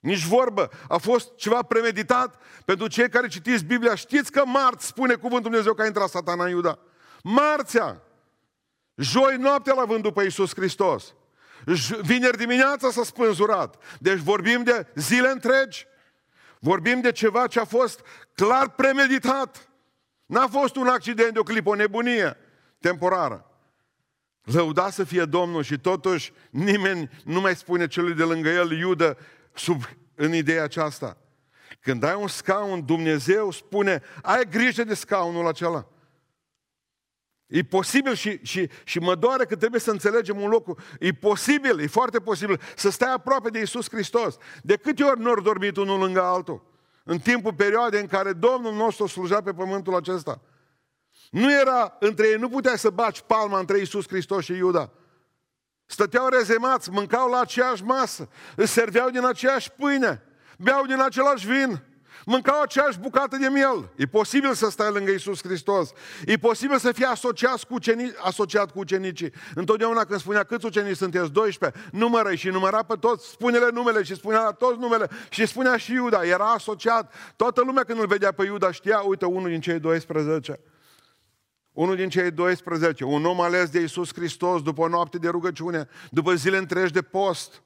Nici 0.00 0.24
vorbă. 0.24 0.70
A 0.88 0.96
fost 0.96 1.34
ceva 1.36 1.62
premeditat 1.62 2.42
pentru 2.64 2.86
cei 2.86 3.08
care 3.08 3.28
citiți 3.28 3.64
Biblia. 3.64 3.94
Știți 3.94 4.32
că 4.32 4.42
marți 4.44 4.86
spune 4.86 5.14
cuvântul 5.14 5.50
Dumnezeu 5.50 5.74
că 5.74 5.82
a 5.82 5.86
intrat 5.86 6.08
satana 6.08 6.44
în 6.44 6.50
Iuda. 6.50 6.78
Marțea. 7.22 8.02
Joi 8.94 9.36
noaptea 9.36 9.74
l-a 9.74 9.84
vândut 9.84 10.14
pe 10.14 10.22
Iisus 10.22 10.54
Hristos. 10.54 11.14
Vineri 12.00 12.36
dimineața 12.36 12.90
s-a 12.90 13.04
spânzurat. 13.04 13.82
Deci 13.98 14.18
vorbim 14.18 14.62
de 14.62 14.86
zile 14.94 15.28
întregi. 15.28 15.86
Vorbim 16.58 17.00
de 17.00 17.12
ceva 17.12 17.46
ce 17.46 17.60
a 17.60 17.64
fost 17.64 18.00
clar 18.34 18.68
premeditat. 18.68 19.68
N-a 20.26 20.46
fost 20.46 20.76
un 20.76 20.86
accident 20.86 21.32
de 21.32 21.38
o 21.38 21.42
clipă, 21.42 21.68
o 21.68 21.74
nebunie 21.74 22.36
temporară. 22.80 23.50
Lăuda 24.42 24.90
să 24.90 25.04
fie 25.04 25.24
Domnul 25.24 25.62
și 25.62 25.78
totuși 25.78 26.32
nimeni 26.50 27.10
nu 27.24 27.40
mai 27.40 27.56
spune 27.56 27.86
celui 27.86 28.14
de 28.14 28.22
lângă 28.22 28.48
el, 28.48 28.70
Iudă, 28.70 29.18
sub, 29.54 29.82
în 30.14 30.34
ideea 30.34 30.62
aceasta. 30.62 31.16
Când 31.80 32.02
ai 32.02 32.14
un 32.14 32.28
scaun, 32.28 32.84
Dumnezeu 32.84 33.50
spune, 33.50 34.02
ai 34.22 34.48
grijă 34.50 34.84
de 34.84 34.94
scaunul 34.94 35.46
acela. 35.46 35.86
E 37.46 37.62
posibil 37.62 38.14
și, 38.14 38.40
și, 38.42 38.70
și 38.84 38.98
mă 38.98 39.14
doare 39.14 39.44
că 39.44 39.56
trebuie 39.56 39.80
să 39.80 39.90
înțelegem 39.90 40.40
un 40.40 40.50
lucru. 40.50 40.78
E 41.00 41.12
posibil, 41.12 41.80
e 41.80 41.86
foarte 41.86 42.18
posibil 42.18 42.60
să 42.76 42.90
stai 42.90 43.12
aproape 43.12 43.50
de 43.50 43.60
Isus 43.60 43.88
Hristos. 43.90 44.36
De 44.62 44.76
câte 44.76 45.02
ori 45.02 45.20
nu 45.20 45.30
ori 45.30 45.42
dormit 45.42 45.76
unul 45.76 45.98
lângă 45.98 46.22
altul? 46.22 46.74
În 47.04 47.18
timpul 47.18 47.54
perioadei 47.54 48.00
în 48.00 48.06
care 48.06 48.32
Domnul 48.32 48.74
nostru 48.74 49.06
slujea 49.06 49.42
pe 49.42 49.52
pământul 49.52 49.94
acesta. 49.94 50.40
Nu 51.30 51.52
era 51.52 51.96
între 52.00 52.26
ei, 52.28 52.36
nu 52.36 52.48
puteai 52.48 52.78
să 52.78 52.90
baci 52.90 53.20
palma 53.20 53.58
între 53.58 53.78
Isus 53.78 54.08
Hristos 54.08 54.44
și 54.44 54.52
Iuda. 54.52 54.92
Stăteau 55.84 56.28
rezemați, 56.28 56.90
mâncau 56.90 57.30
la 57.30 57.40
aceeași 57.40 57.82
masă, 57.82 58.28
îți 58.56 58.72
serveau 58.72 59.10
din 59.10 59.24
aceeași 59.24 59.70
pâine, 59.72 60.22
beau 60.58 60.86
din 60.86 61.00
același 61.00 61.46
vin, 61.46 61.82
Mâncau 62.24 62.60
aceeași 62.60 62.98
bucată 62.98 63.36
de 63.36 63.48
miel. 63.48 63.90
E 63.96 64.06
posibil 64.06 64.54
să 64.54 64.70
stai 64.70 64.90
lângă 64.92 65.10
Isus 65.10 65.42
Hristos. 65.42 65.92
E 66.24 66.36
posibil 66.36 66.78
să 66.78 66.92
fii 66.92 67.04
asociat 67.04 67.64
cu, 67.64 67.74
ucenici, 67.74 68.14
asociat 68.22 68.70
cu 68.70 68.78
ucenicii. 68.78 69.32
Întotdeauna 69.54 70.04
când 70.04 70.20
spunea 70.20 70.42
câți 70.42 70.66
ucenici 70.66 70.96
sunteți, 70.96 71.30
12, 71.30 71.80
numără 71.92 72.34
și 72.34 72.48
număra 72.48 72.82
pe 72.82 72.94
toți, 73.00 73.28
spune-le 73.28 73.68
numele 73.72 74.02
și 74.02 74.14
spunea 74.14 74.42
la 74.42 74.52
toți 74.52 74.78
numele 74.78 75.08
și 75.30 75.46
spunea 75.46 75.76
și 75.76 75.92
Iuda, 75.92 76.24
era 76.24 76.52
asociat. 76.52 77.12
Toată 77.36 77.62
lumea 77.66 77.84
când 77.84 78.00
îl 78.00 78.06
vedea 78.06 78.32
pe 78.32 78.44
Iuda 78.44 78.70
știa, 78.70 78.98
uite, 78.98 79.24
unul 79.24 79.48
din 79.48 79.60
cei 79.60 79.78
12. 79.78 80.60
Unul 81.72 81.96
din 81.96 82.08
cei 82.08 82.30
12, 82.30 83.04
un 83.04 83.24
om 83.24 83.40
ales 83.40 83.70
de 83.70 83.80
Isus 83.80 84.14
Hristos 84.14 84.62
după 84.62 84.82
o 84.82 84.88
noapte 84.88 85.18
de 85.18 85.28
rugăciune, 85.28 85.88
după 86.10 86.34
zile 86.34 86.56
întregi 86.56 86.92
de 86.92 87.02
post. 87.02 87.62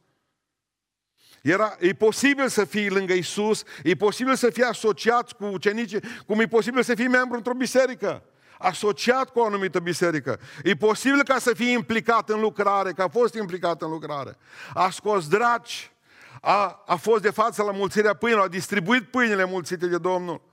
Era, 1.42 1.76
e 1.78 1.92
posibil 1.92 2.48
să 2.48 2.64
fii 2.64 2.90
lângă 2.90 3.12
Isus, 3.12 3.62
e 3.82 3.94
posibil 3.94 4.34
să 4.34 4.50
fii 4.50 4.62
asociat 4.62 5.32
cu 5.32 5.44
ucenicii, 5.44 6.00
cum 6.26 6.40
e 6.40 6.46
posibil 6.46 6.82
să 6.82 6.94
fii 6.94 7.08
membru 7.08 7.36
într-o 7.36 7.54
biserică, 7.54 8.22
asociat 8.58 9.30
cu 9.30 9.38
o 9.38 9.44
anumită 9.44 9.78
biserică. 9.78 10.40
E 10.64 10.74
posibil 10.74 11.22
ca 11.22 11.38
să 11.38 11.54
fii 11.54 11.72
implicat 11.72 12.28
în 12.28 12.40
lucrare, 12.40 12.92
că 12.92 13.02
a 13.02 13.08
fost 13.08 13.34
implicat 13.34 13.82
în 13.82 13.90
lucrare. 13.90 14.36
A 14.74 14.90
scos 14.90 15.28
dragi, 15.28 15.92
a, 16.40 16.82
a 16.86 16.96
fost 16.96 17.22
de 17.22 17.30
față 17.30 17.62
la 17.62 17.72
mulțirea 17.72 18.14
pâinilor, 18.14 18.44
a 18.44 18.48
distribuit 18.48 19.02
pâinile 19.10 19.44
mulțite 19.44 19.86
de 19.86 19.98
Domnul. 19.98 20.49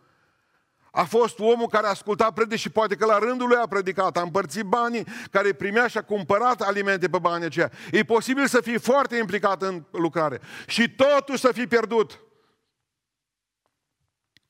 A 0.98 1.04
fost 1.04 1.40
omul 1.40 1.68
care 1.68 1.86
a 1.86 1.90
ascultat 1.90 2.34
predici 2.34 2.60
și 2.60 2.70
poate 2.70 2.96
că 2.96 3.06
la 3.06 3.18
rândul 3.18 3.48
lui 3.48 3.58
a 3.58 3.68
predicat, 3.68 4.18
a 4.18 4.22
împărțit 4.22 4.64
banii 4.64 5.06
care 5.32 5.54
primea 5.54 5.88
și 5.88 5.98
a 5.98 6.02
cumpărat 6.02 6.62
alimente 6.62 7.10
pe 7.10 7.18
banii 7.18 7.46
aceia. 7.46 7.72
E 7.92 8.04
posibil 8.04 8.48
să 8.48 8.62
fii 8.62 8.80
foarte 8.80 9.18
implicat 9.18 9.62
în 9.62 9.84
lucrare 9.92 10.42
și 10.68 10.90
totuși 10.90 11.40
să 11.40 11.52
fii 11.52 11.68
pierdut. 11.68 12.20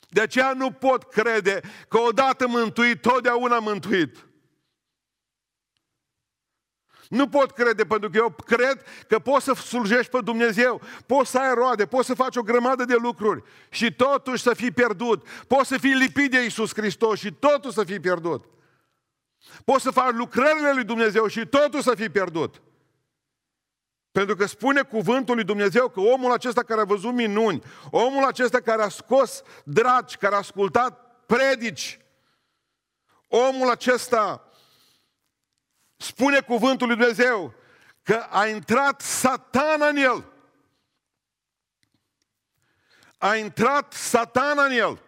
De 0.09 0.21
aceea 0.21 0.53
nu 0.53 0.71
pot 0.71 1.03
crede 1.03 1.61
că 1.87 1.97
odată 1.97 2.47
mântuit, 2.47 3.01
totdeauna 3.01 3.59
mântuit. 3.59 4.26
Nu 7.09 7.27
pot 7.27 7.51
crede, 7.51 7.85
pentru 7.85 8.09
că 8.09 8.17
eu 8.17 8.35
cred 8.45 8.83
că 9.07 9.19
poți 9.19 9.45
să 9.45 9.53
slujești 9.53 10.11
pe 10.11 10.21
Dumnezeu, 10.23 10.81
poți 11.05 11.31
să 11.31 11.39
ai 11.39 11.53
roade, 11.53 11.85
poți 11.85 12.07
să 12.07 12.13
faci 12.13 12.35
o 12.35 12.41
grămadă 12.41 12.85
de 12.85 12.95
lucruri 12.95 13.43
și 13.69 13.93
totuși 13.93 14.43
să 14.43 14.53
fii 14.53 14.71
pierdut. 14.71 15.27
Poți 15.47 15.67
să 15.67 15.77
fii 15.77 15.93
lipit 15.93 16.31
de 16.31 16.43
Iisus 16.43 16.73
Hristos 16.73 17.19
și 17.19 17.31
totuși 17.33 17.73
să 17.73 17.83
fii 17.83 17.99
pierdut. 17.99 18.45
Poți 19.65 19.83
să 19.83 19.91
faci 19.91 20.13
lucrările 20.13 20.71
lui 20.73 20.83
Dumnezeu 20.83 21.27
și 21.27 21.45
totuși 21.45 21.83
să 21.83 21.95
fii 21.95 22.09
pierdut. 22.09 22.61
Pentru 24.11 24.35
că 24.35 24.45
spune 24.45 24.81
cuvântul 24.81 25.35
lui 25.35 25.43
Dumnezeu 25.43 25.89
că 25.89 25.99
omul 25.99 26.31
acesta 26.31 26.63
care 26.63 26.81
a 26.81 26.85
văzut 26.85 27.13
minuni, 27.13 27.63
omul 27.91 28.23
acesta 28.23 28.59
care 28.59 28.81
a 28.81 28.89
scos 28.89 29.41
dragi, 29.63 30.17
care 30.17 30.35
a 30.35 30.37
ascultat 30.37 31.23
predici, 31.25 31.99
omul 33.27 33.69
acesta 33.69 34.46
spune 35.97 36.39
cuvântul 36.39 36.87
lui 36.87 36.95
Dumnezeu 36.95 37.53
că 38.03 38.25
a 38.29 38.47
intrat 38.47 39.01
satana 39.01 39.87
în 39.87 39.95
el. 39.95 40.25
A 43.17 43.35
intrat 43.35 43.93
satana 43.93 44.63
în 44.63 44.71
el. 44.71 45.01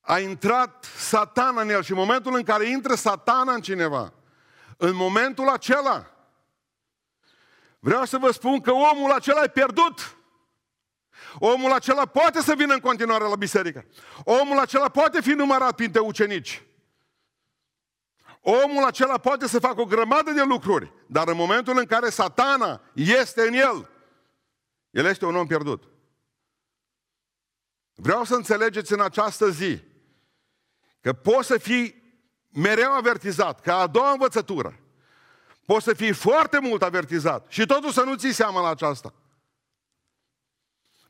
A 0.00 0.18
intrat 0.18 0.84
satana 0.96 1.60
în 1.60 1.68
el. 1.68 1.82
Și 1.82 1.90
în 1.90 1.96
momentul 1.96 2.34
în 2.34 2.42
care 2.42 2.68
intră 2.68 2.94
satana 2.94 3.52
în 3.52 3.60
cineva, 3.60 4.12
în 4.76 4.94
momentul 4.94 5.48
acela, 5.48 6.10
vreau 7.78 8.04
să 8.04 8.18
vă 8.18 8.30
spun 8.30 8.60
că 8.60 8.72
omul 8.72 9.12
acela 9.12 9.42
e 9.42 9.48
pierdut. 9.48 10.16
Omul 11.38 11.72
acela 11.72 12.06
poate 12.06 12.40
să 12.40 12.54
vină 12.54 12.74
în 12.74 12.80
continuare 12.80 13.24
la 13.24 13.36
biserică. 13.36 13.86
Omul 14.24 14.58
acela 14.58 14.88
poate 14.88 15.20
fi 15.20 15.30
numărat 15.30 15.74
printre 15.74 16.00
ucenici. 16.00 16.65
Omul 18.48 18.84
acela 18.84 19.18
poate 19.18 19.46
să 19.46 19.58
facă 19.58 19.80
o 19.80 19.84
grămadă 19.84 20.30
de 20.30 20.42
lucruri, 20.42 20.92
dar 21.06 21.28
în 21.28 21.36
momentul 21.36 21.78
în 21.78 21.84
care 21.84 22.10
satana 22.10 22.80
este 22.94 23.46
în 23.46 23.52
el, 23.52 23.90
el 24.90 25.04
este 25.04 25.24
un 25.24 25.36
om 25.36 25.46
pierdut. 25.46 25.82
Vreau 27.94 28.24
să 28.24 28.34
înțelegeți 28.34 28.92
în 28.92 29.00
această 29.00 29.50
zi 29.50 29.82
că 31.00 31.12
poți 31.12 31.46
să 31.46 31.58
fii 31.58 32.02
mereu 32.52 32.92
avertizat, 32.92 33.60
ca 33.60 33.76
a 33.76 33.86
doua 33.86 34.10
învățătură. 34.10 34.80
Poți 35.64 35.84
să 35.84 35.94
fii 35.94 36.12
foarte 36.12 36.58
mult 36.58 36.82
avertizat 36.82 37.46
și 37.48 37.66
totuși 37.66 37.94
să 37.94 38.02
nu 38.02 38.14
ții 38.14 38.32
seama 38.32 38.60
la 38.60 38.68
aceasta. 38.68 39.14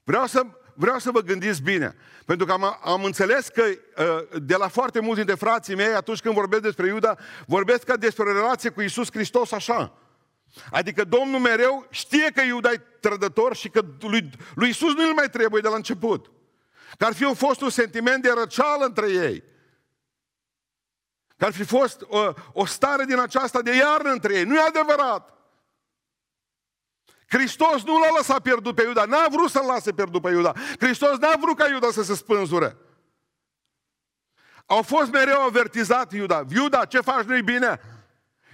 Vreau 0.04 0.26
să 0.26 0.46
vreau 0.76 0.99
să 0.99 1.11
vă 1.11 1.21
gândiți 1.21 1.62
bine. 1.62 1.97
Pentru 2.25 2.47
că 2.47 2.52
am, 2.52 2.78
am 2.83 3.04
înțeles 3.04 3.49
că 3.49 3.62
uh, 3.62 4.40
de 4.42 4.56
la 4.56 4.68
foarte 4.68 5.00
mulți 5.00 5.16
dintre 5.16 5.35
frații 5.35 5.75
mei, 5.75 5.95
atunci 5.95 6.21
când 6.21 6.35
vorbesc 6.35 6.62
despre 6.62 6.87
Iuda, 6.87 7.16
vorbesc 7.47 7.83
ca 7.83 7.97
despre 7.97 8.28
o 8.28 8.33
relație 8.33 8.71
cu 8.71 8.80
Isus 8.80 9.11
Hristos 9.11 9.52
așa. 9.52 9.92
Adică 10.71 11.04
Domnul 11.04 11.40
mereu 11.40 11.87
știe 11.90 12.30
că 12.35 12.42
Iuda 12.42 12.73
e 12.73 12.83
trădător 13.00 13.56
și 13.56 13.68
că 13.68 13.85
lui, 14.00 14.30
lui 14.54 14.68
Isus 14.68 14.95
nu 14.95 15.09
îl 15.09 15.14
mai 15.14 15.30
trebuie 15.30 15.61
de 15.61 15.68
la 15.68 15.76
început. 15.76 16.30
Că 16.99 17.04
ar 17.04 17.14
fi 17.14 17.35
fost 17.35 17.61
un 17.61 17.71
sentiment 17.71 18.23
de 18.23 18.33
răceală 18.38 18.85
între 18.85 19.11
ei. 19.11 19.45
Că 21.37 21.45
ar 21.45 21.52
fi 21.52 21.64
fost 21.64 22.02
o, 22.09 22.33
o 22.52 22.66
stare 22.66 23.04
din 23.04 23.18
aceasta 23.18 23.62
de 23.62 23.76
iarnă 23.76 24.11
între 24.11 24.35
ei. 24.35 24.45
Nu 24.45 24.54
e 24.54 24.61
adevărat. 24.61 25.35
Hristos 27.26 27.83
nu 27.85 27.99
l-a 27.99 28.09
lăsat 28.16 28.40
pierdut 28.40 28.75
pe 28.75 28.83
Iuda, 28.83 29.04
n-a 29.04 29.26
vrut 29.30 29.50
să-l 29.50 29.64
lase 29.66 29.92
pierdut 29.92 30.23
pe 30.23 30.30
Iuda. 30.30 30.52
Hristos 30.78 31.18
n-a 31.18 31.37
vrut 31.40 31.56
ca 31.56 31.68
Iuda 31.68 31.90
să 31.90 32.02
se 32.02 32.14
spânzure. 32.14 32.76
Au 34.66 34.83
fost 34.83 35.11
mereu 35.11 35.42
avertizat 35.42 36.12
Iuda. 36.12 36.45
Iuda, 36.49 36.85
ce 36.85 37.00
faci 37.00 37.25
nu 37.25 37.42
bine? 37.42 37.80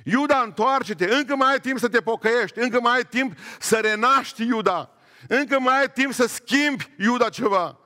Iuda, 0.04 0.40
întoarce-te, 0.40 1.14
încă 1.14 1.36
mai 1.36 1.52
ai 1.52 1.60
timp 1.60 1.78
să 1.78 1.88
te 1.88 2.00
pocăiești, 2.00 2.58
încă 2.58 2.80
mai 2.80 2.94
ai 2.94 3.04
timp 3.04 3.38
să 3.58 3.76
renaști 3.76 4.42
Iuda, 4.42 4.90
încă 5.28 5.58
mai 5.58 5.80
ai 5.80 5.90
timp 5.90 6.12
să 6.12 6.26
schimbi 6.26 6.92
Iuda 6.98 7.28
ceva. 7.28 7.78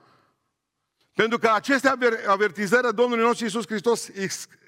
Pentru 1.14 1.38
că 1.38 1.50
aceste 1.55 1.93
avertizări 2.26 2.87
a 2.87 2.93
Domnului 2.93 3.25
nostru 3.25 3.45
Iisus 3.45 3.66
Hristos 3.66 4.09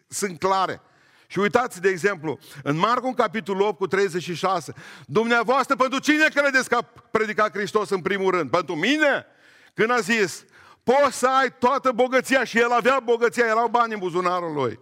sunt 0.08 0.38
clare. 0.38 0.80
Și 1.30 1.38
uitați, 1.38 1.80
de 1.80 1.88
exemplu, 1.88 2.38
în 2.62 2.76
Marcu, 2.76 3.06
în 3.06 3.14
capitolul 3.14 3.66
8 3.66 3.78
cu 3.78 3.86
36, 3.86 4.72
dumneavoastră, 5.06 5.76
pentru 5.76 5.98
cine 5.98 6.28
credeți 6.34 6.68
că 6.68 6.74
a 6.74 6.82
predicat 7.10 7.50
Hristos 7.50 7.90
în 7.90 8.00
primul 8.00 8.30
rând? 8.30 8.50
Pentru 8.50 8.74
mine? 8.74 9.26
Când 9.74 9.90
a 9.90 10.00
zis, 10.00 10.44
poți 10.82 11.18
să 11.18 11.26
ai 11.26 11.54
toată 11.58 11.92
bogăția 11.92 12.44
și 12.44 12.58
el 12.58 12.70
avea 12.70 13.00
bogăția, 13.00 13.44
erau 13.46 13.68
bani 13.68 13.92
în 13.92 13.98
buzunarul 13.98 14.52
lui. 14.52 14.80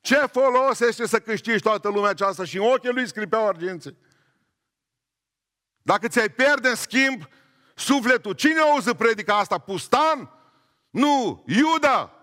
Ce 0.00 0.16
folos 0.16 0.80
este 0.80 1.06
să 1.06 1.18
câștigi 1.18 1.62
toată 1.62 1.88
lumea 1.88 2.10
aceasta 2.10 2.44
și 2.44 2.56
în 2.56 2.64
ochii 2.64 2.92
lui 2.92 3.08
scripeau 3.08 3.48
arginții? 3.48 3.96
Dacă 5.82 6.08
ți-ai 6.08 6.28
pierde 6.28 6.68
în 6.68 6.74
schimb 6.74 7.28
sufletul, 7.74 8.32
cine 8.32 8.60
auză 8.60 8.94
predica 8.94 9.38
asta? 9.38 9.58
Pustan? 9.58 10.30
Nu, 10.90 11.44
Iuda! 11.46 12.21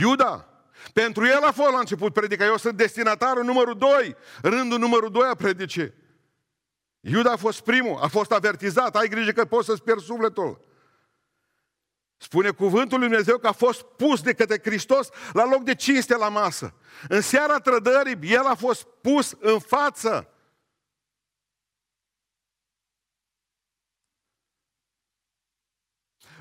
Iuda. 0.00 0.48
Pentru 0.92 1.26
el 1.26 1.42
a 1.42 1.52
fost 1.52 1.70
la 1.70 1.78
început 1.78 2.12
predica. 2.12 2.44
Eu 2.44 2.56
sunt 2.56 2.76
destinatarul 2.76 3.44
numărul 3.44 3.78
2, 3.78 4.16
rândul 4.42 4.78
numărul 4.78 5.10
2 5.10 5.28
a 5.28 5.34
predicii. 5.34 5.94
Iuda 7.00 7.32
a 7.32 7.36
fost 7.36 7.60
primul, 7.60 7.98
a 8.02 8.06
fost 8.06 8.32
avertizat, 8.32 8.96
ai 8.96 9.08
grijă 9.08 9.30
că 9.30 9.44
poți 9.44 9.66
să-ți 9.66 9.82
pierzi 9.82 10.04
sufletul. 10.04 10.66
Spune 12.16 12.50
cuvântul 12.50 12.98
lui 12.98 13.08
Dumnezeu 13.08 13.38
că 13.38 13.46
a 13.46 13.52
fost 13.52 13.82
pus 13.82 14.20
de 14.20 14.32
către 14.32 14.60
Hristos 14.62 15.08
la 15.32 15.44
loc 15.44 15.62
de 15.62 15.74
cinste 15.74 16.16
la 16.16 16.28
masă. 16.28 16.74
În 17.08 17.20
seara 17.20 17.58
trădării, 17.58 18.18
el 18.22 18.44
a 18.44 18.54
fost 18.54 18.86
pus 19.00 19.34
în 19.40 19.58
față. 19.58 20.28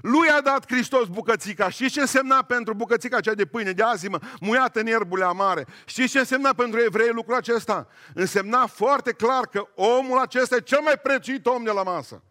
Lui 0.02 0.30
a 0.30 0.42
dat 0.42 0.72
Hristos 0.72 1.08
bucățica. 1.08 1.70
Știți 1.70 1.94
ce 1.94 2.00
însemna 2.00 2.42
pentru 2.42 2.74
bucățica 2.74 3.18
aceea 3.18 3.36
de 3.36 3.46
pâine, 3.46 3.72
de 3.72 3.84
azimă, 3.84 4.20
muiată 4.40 4.80
în 4.80 4.86
ierbule 4.86 5.24
amare? 5.24 5.66
Știți 5.86 6.12
ce 6.12 6.20
însemna 6.20 6.54
pentru 6.54 6.80
evrei 6.80 7.10
lucrul 7.12 7.36
acesta? 7.36 7.88
Însemna 8.14 8.66
foarte 8.66 9.12
clar 9.12 9.46
că 9.46 9.68
omul 9.76 10.20
acesta 10.20 10.56
e 10.56 10.60
cel 10.60 10.82
mai 10.82 10.98
prețuit 11.04 11.46
om 11.46 11.64
de 11.64 11.72
la 11.72 11.84
masă. 11.84 12.24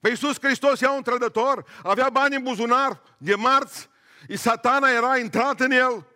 Pe 0.00 0.08
Iisus 0.08 0.36
Hristos 0.40 0.80
era 0.80 0.92
un 0.92 1.02
trădător, 1.02 1.64
avea 1.82 2.08
bani 2.12 2.36
în 2.36 2.42
buzunar 2.42 3.02
de 3.18 3.34
marți, 3.34 3.88
satana 4.34 4.90
era 4.90 5.18
intrat 5.18 5.60
în 5.60 5.70
el. 5.70 6.06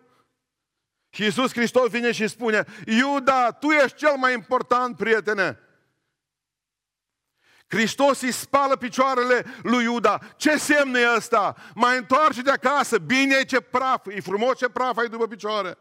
Și 1.10 1.22
Iisus 1.22 1.52
Hristos 1.52 1.88
vine 1.88 2.12
și 2.12 2.28
spune, 2.28 2.64
Iuda, 2.86 3.52
tu 3.52 3.70
ești 3.70 3.96
cel 3.96 4.16
mai 4.16 4.32
important, 4.32 4.96
prietene. 4.96 5.58
Hristos 7.68 8.20
îi 8.20 8.32
spală 8.32 8.76
picioarele 8.76 9.44
lui 9.62 9.84
Iuda. 9.84 10.18
Ce 10.36 10.56
semn 10.56 10.94
e 10.94 11.14
ăsta? 11.16 11.56
Mai 11.74 11.96
întoarce 11.96 12.42
de 12.42 12.50
acasă. 12.50 12.98
Bine 12.98 13.36
e 13.40 13.44
ce 13.44 13.60
praf. 13.60 14.06
E 14.06 14.20
frumos 14.20 14.56
ce 14.56 14.68
praf 14.68 14.96
ai 14.96 15.08
după 15.08 15.26
picioare. 15.26 15.78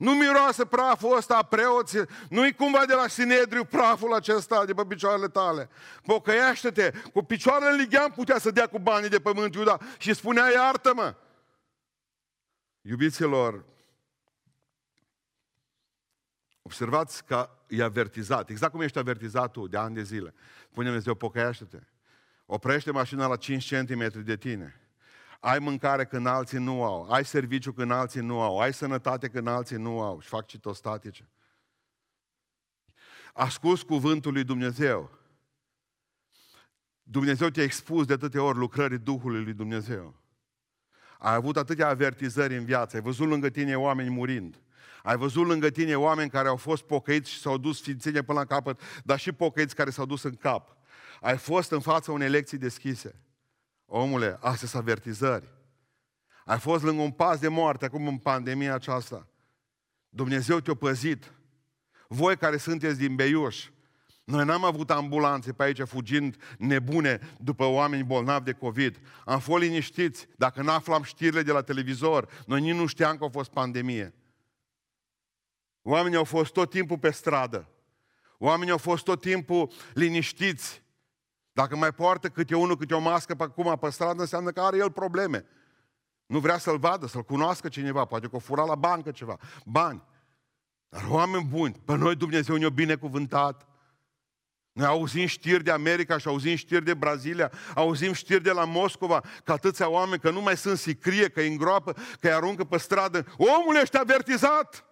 Nu 0.00 0.14
miroase 0.14 0.64
praful 0.64 1.16
ăsta 1.16 1.36
a 1.36 1.42
preoții, 1.42 2.02
nu-i 2.28 2.54
cumva 2.54 2.86
de 2.86 2.94
la 2.94 3.08
Sinedriu 3.08 3.64
praful 3.64 4.14
acesta 4.14 4.64
de 4.64 4.74
pe 4.74 4.84
picioarele 4.88 5.28
tale. 5.28 5.68
Pocăiește-te, 6.02 6.92
cu 7.12 7.22
picioarele 7.22 7.70
în 7.70 7.76
ligheam 7.76 8.10
putea 8.10 8.38
să 8.38 8.50
dea 8.50 8.66
cu 8.66 8.78
banii 8.78 9.08
de 9.08 9.20
pământ 9.20 9.54
Iuda 9.54 9.78
și 9.98 10.14
spunea 10.14 10.50
iartă-mă. 10.50 11.14
Iubiților, 12.80 13.64
observați 16.70 17.24
că 17.24 17.50
e 17.68 17.82
avertizat, 17.82 18.50
exact 18.50 18.72
cum 18.72 18.80
ești 18.80 18.98
avertizat 18.98 19.50
tu 19.50 19.66
de 19.66 19.76
ani 19.76 19.94
de 19.94 20.02
zile. 20.02 20.34
Spune 20.70 20.86
Dumnezeu, 20.86 21.14
pocăiește-te. 21.14 21.78
Oprește 22.46 22.90
mașina 22.90 23.26
la 23.26 23.36
5 23.36 23.74
cm 23.74 24.22
de 24.22 24.36
tine. 24.36 24.80
Ai 25.40 25.58
mâncare 25.58 26.04
când 26.04 26.26
alții 26.26 26.58
nu 26.58 26.84
au. 26.84 27.10
Ai 27.10 27.24
serviciu 27.24 27.72
când 27.72 27.90
alții 27.90 28.20
nu 28.20 28.40
au. 28.40 28.58
Ai 28.58 28.72
sănătate 28.72 29.28
când 29.28 29.46
alții 29.46 29.76
nu 29.76 30.00
au. 30.00 30.20
Și 30.20 30.28
fac 30.28 30.46
citostatice. 30.46 31.28
Ascult 33.32 33.82
cuvântul 33.82 34.32
lui 34.32 34.44
Dumnezeu. 34.44 35.10
Dumnezeu 37.02 37.48
te-a 37.48 37.62
expus 37.62 38.06
de 38.06 38.12
atâtea 38.12 38.42
ori 38.42 38.58
lucrării 38.58 38.98
Duhului 38.98 39.42
lui 39.42 39.52
Dumnezeu. 39.52 40.14
Ai 41.18 41.34
avut 41.34 41.56
atâtea 41.56 41.88
avertizări 41.88 42.56
în 42.56 42.64
viață. 42.64 42.96
Ai 42.96 43.02
văzut 43.02 43.28
lângă 43.28 43.48
tine 43.48 43.76
oameni 43.76 44.10
murind. 44.10 44.60
Ai 45.02 45.16
văzut 45.16 45.46
lângă 45.46 45.70
tine 45.70 45.94
oameni 45.94 46.30
care 46.30 46.48
au 46.48 46.56
fost 46.56 46.82
pocăiți 46.82 47.30
și 47.30 47.40
s-au 47.40 47.58
dus 47.58 47.78
sfințenie 47.78 48.22
până 48.22 48.38
la 48.38 48.44
capăt, 48.44 48.80
dar 49.04 49.18
și 49.18 49.32
pocăiți 49.32 49.74
care 49.74 49.90
s-au 49.90 50.06
dus 50.06 50.22
în 50.22 50.34
cap. 50.34 50.76
Ai 51.20 51.36
fost 51.36 51.70
în 51.70 51.80
fața 51.80 52.12
unei 52.12 52.28
lecții 52.28 52.58
deschise. 52.58 53.20
Omule, 53.86 54.38
astea 54.40 54.68
sunt 54.68 54.82
avertizări. 54.82 55.48
Ai 56.44 56.58
fost 56.58 56.84
lângă 56.84 57.02
un 57.02 57.10
pas 57.10 57.38
de 57.38 57.48
moarte 57.48 57.84
acum 57.84 58.06
în 58.06 58.18
pandemia 58.18 58.74
aceasta. 58.74 59.28
Dumnezeu 60.08 60.60
te-a 60.60 60.74
păzit. 60.74 61.32
Voi 62.08 62.36
care 62.36 62.56
sunteți 62.56 62.98
din 62.98 63.14
Beiuș, 63.14 63.68
noi 64.24 64.44
n-am 64.44 64.64
avut 64.64 64.90
ambulanțe 64.90 65.52
pe 65.52 65.62
aici 65.62 65.80
fugind 65.82 66.36
nebune 66.58 67.20
după 67.38 67.64
oameni 67.64 68.04
bolnavi 68.04 68.44
de 68.44 68.52
COVID. 68.52 69.00
Am 69.24 69.40
fost 69.40 69.62
liniștiți. 69.62 70.28
Dacă 70.36 70.62
n-aflam 70.62 71.02
știrile 71.02 71.42
de 71.42 71.52
la 71.52 71.62
televizor, 71.62 72.28
noi 72.46 72.60
nici 72.60 72.74
nu 72.74 72.86
știam 72.86 73.16
că 73.16 73.24
a 73.24 73.28
fost 73.28 73.50
pandemie. 73.50 74.14
Oamenii 75.82 76.16
au 76.16 76.24
fost 76.24 76.52
tot 76.52 76.70
timpul 76.70 76.98
pe 76.98 77.10
stradă. 77.10 77.68
Oamenii 78.38 78.72
au 78.72 78.78
fost 78.78 79.04
tot 79.04 79.20
timpul 79.20 79.70
liniștiți. 79.94 80.82
Dacă 81.52 81.76
mai 81.76 81.92
poartă 81.92 82.28
câte 82.28 82.56
unul, 82.56 82.76
câte 82.76 82.94
o 82.94 82.98
mască 82.98 83.34
pe 83.34 83.42
acum 83.42 83.78
pe 83.78 83.90
stradă, 83.90 84.20
înseamnă 84.20 84.50
că 84.50 84.60
are 84.60 84.76
el 84.76 84.90
probleme. 84.90 85.44
Nu 86.26 86.38
vrea 86.38 86.58
să-l 86.58 86.78
vadă, 86.78 87.06
să-l 87.06 87.22
cunoască 87.22 87.68
cineva, 87.68 88.04
poate 88.04 88.26
că 88.26 88.36
o 88.36 88.38
fura 88.38 88.64
la 88.64 88.74
bancă 88.74 89.10
ceva, 89.10 89.38
bani. 89.64 90.02
Dar 90.88 91.04
oameni 91.08 91.44
buni, 91.44 91.82
pe 91.84 91.96
noi 91.96 92.16
Dumnezeu 92.16 92.56
ne-a 92.56 92.68
binecuvântat. 92.68 93.66
Noi 94.72 94.86
auzim 94.86 95.26
știri 95.26 95.64
de 95.64 95.70
America 95.70 96.18
și 96.18 96.28
auzim 96.28 96.56
știri 96.56 96.84
de 96.84 96.94
Brazilia, 96.94 97.52
auzim 97.74 98.12
știri 98.12 98.42
de 98.42 98.50
la 98.50 98.64
Moscova, 98.64 99.24
că 99.44 99.52
atâția 99.52 99.88
oameni, 99.88 100.20
că 100.20 100.30
nu 100.30 100.40
mai 100.40 100.56
sunt 100.56 100.78
sicrie, 100.78 101.28
că 101.28 101.40
îi 101.40 101.48
îngroapă, 101.48 101.92
că 101.92 102.26
îi 102.26 102.32
aruncă 102.32 102.64
pe 102.64 102.78
stradă. 102.78 103.26
Omul 103.36 103.76
ești 103.76 103.96
avertizat! 103.96 104.89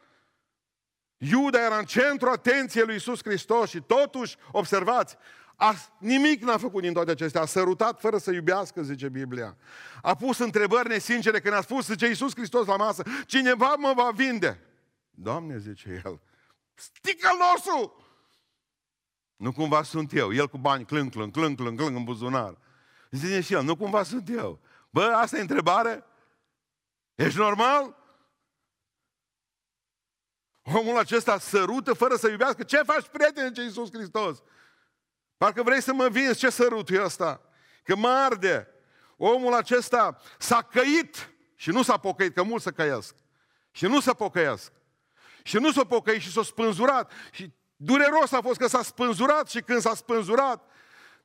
Iuda 1.19 1.65
era 1.65 1.79
în 1.79 1.85
centru 1.85 2.31
atenției 2.31 2.85
lui 2.85 2.95
Isus 2.95 3.21
Hristos 3.23 3.71
și 3.71 3.81
totuși, 3.81 4.37
observați, 4.53 5.17
a, 5.57 5.75
nimic 5.99 6.43
n-a 6.43 6.57
făcut 6.57 6.83
din 6.83 6.93
toate 6.93 7.11
acestea. 7.11 7.41
A 7.41 7.47
sărutat 7.47 8.01
fără 8.01 8.19
să 8.19 8.31
iubească, 8.31 8.83
zice 8.83 9.09
Biblia. 9.09 9.57
A 10.03 10.15
pus 10.15 10.39
întrebări 10.39 10.89
nesincere 10.89 11.41
când 11.41 11.55
a 11.55 11.61
spus, 11.61 11.87
zice 11.87 12.07
Iisus 12.07 12.35
Hristos 12.35 12.67
la 12.67 12.77
masă, 12.77 13.03
cineva 13.27 13.75
mă 13.79 13.93
va 13.97 14.11
vinde. 14.15 14.61
Doamne, 15.11 15.59
zice 15.59 16.03
el, 16.05 16.21
sticălosul! 16.75 18.07
Nu 19.37 19.53
cumva 19.53 19.83
sunt 19.83 20.13
eu. 20.15 20.33
El 20.35 20.49
cu 20.49 20.59
bani 20.59 20.85
clâng, 20.85 21.11
clâng, 21.11 21.33
clâng, 21.33 21.57
clâng, 21.57 21.79
clâng 21.79 21.97
în 21.97 22.05
buzunar. 22.05 22.59
Zice 23.11 23.41
și 23.41 23.53
el, 23.53 23.63
nu 23.63 23.77
cumva 23.77 24.03
sunt 24.03 24.29
eu. 24.29 24.61
Bă, 24.91 25.03
asta 25.03 25.37
e 25.37 25.41
întrebare? 25.41 26.05
Ești 27.15 27.39
normal? 27.39 27.97
Omul 30.75 30.99
acesta 30.99 31.39
sărută 31.39 31.93
fără 31.93 32.17
să 32.17 32.29
iubească. 32.29 32.63
Ce 32.63 32.77
faci, 32.77 33.07
prietene, 33.07 33.53
ce 33.53 33.63
Iisus 33.63 33.89
Hristos? 33.93 34.43
Parcă 35.37 35.63
vrei 35.63 35.83
să 35.83 35.93
mă 35.93 36.09
vinzi, 36.09 36.39
ce 36.39 36.51
sărut 36.51 36.91
e 36.91 37.03
ăsta? 37.03 37.41
Că 37.83 37.97
mă 37.97 38.09
arde. 38.09 38.69
Omul 39.17 39.55
acesta 39.55 40.21
s-a 40.39 40.63
căit 40.63 41.31
și 41.55 41.71
nu 41.71 41.83
s-a 41.83 41.97
pocăit, 41.97 42.35
că 42.35 42.43
mulți 42.43 42.65
să 42.65 42.71
căiesc. 42.71 43.15
Și 43.71 43.87
nu 43.87 44.01
s-a 44.01 44.13
pocăiesc. 44.13 44.73
Și 45.43 45.57
nu 45.57 45.73
s-a 45.73 45.85
pocăit 45.85 46.21
și 46.21 46.33
s-a 46.33 46.43
spânzurat. 46.43 47.13
Și 47.31 47.53
dureros 47.77 48.33
a 48.33 48.41
fost 48.41 48.59
că 48.59 48.67
s-a 48.67 48.83
spânzurat 48.83 49.49
și 49.49 49.61
când 49.61 49.81
s-a 49.81 49.95
spânzurat, 49.95 50.65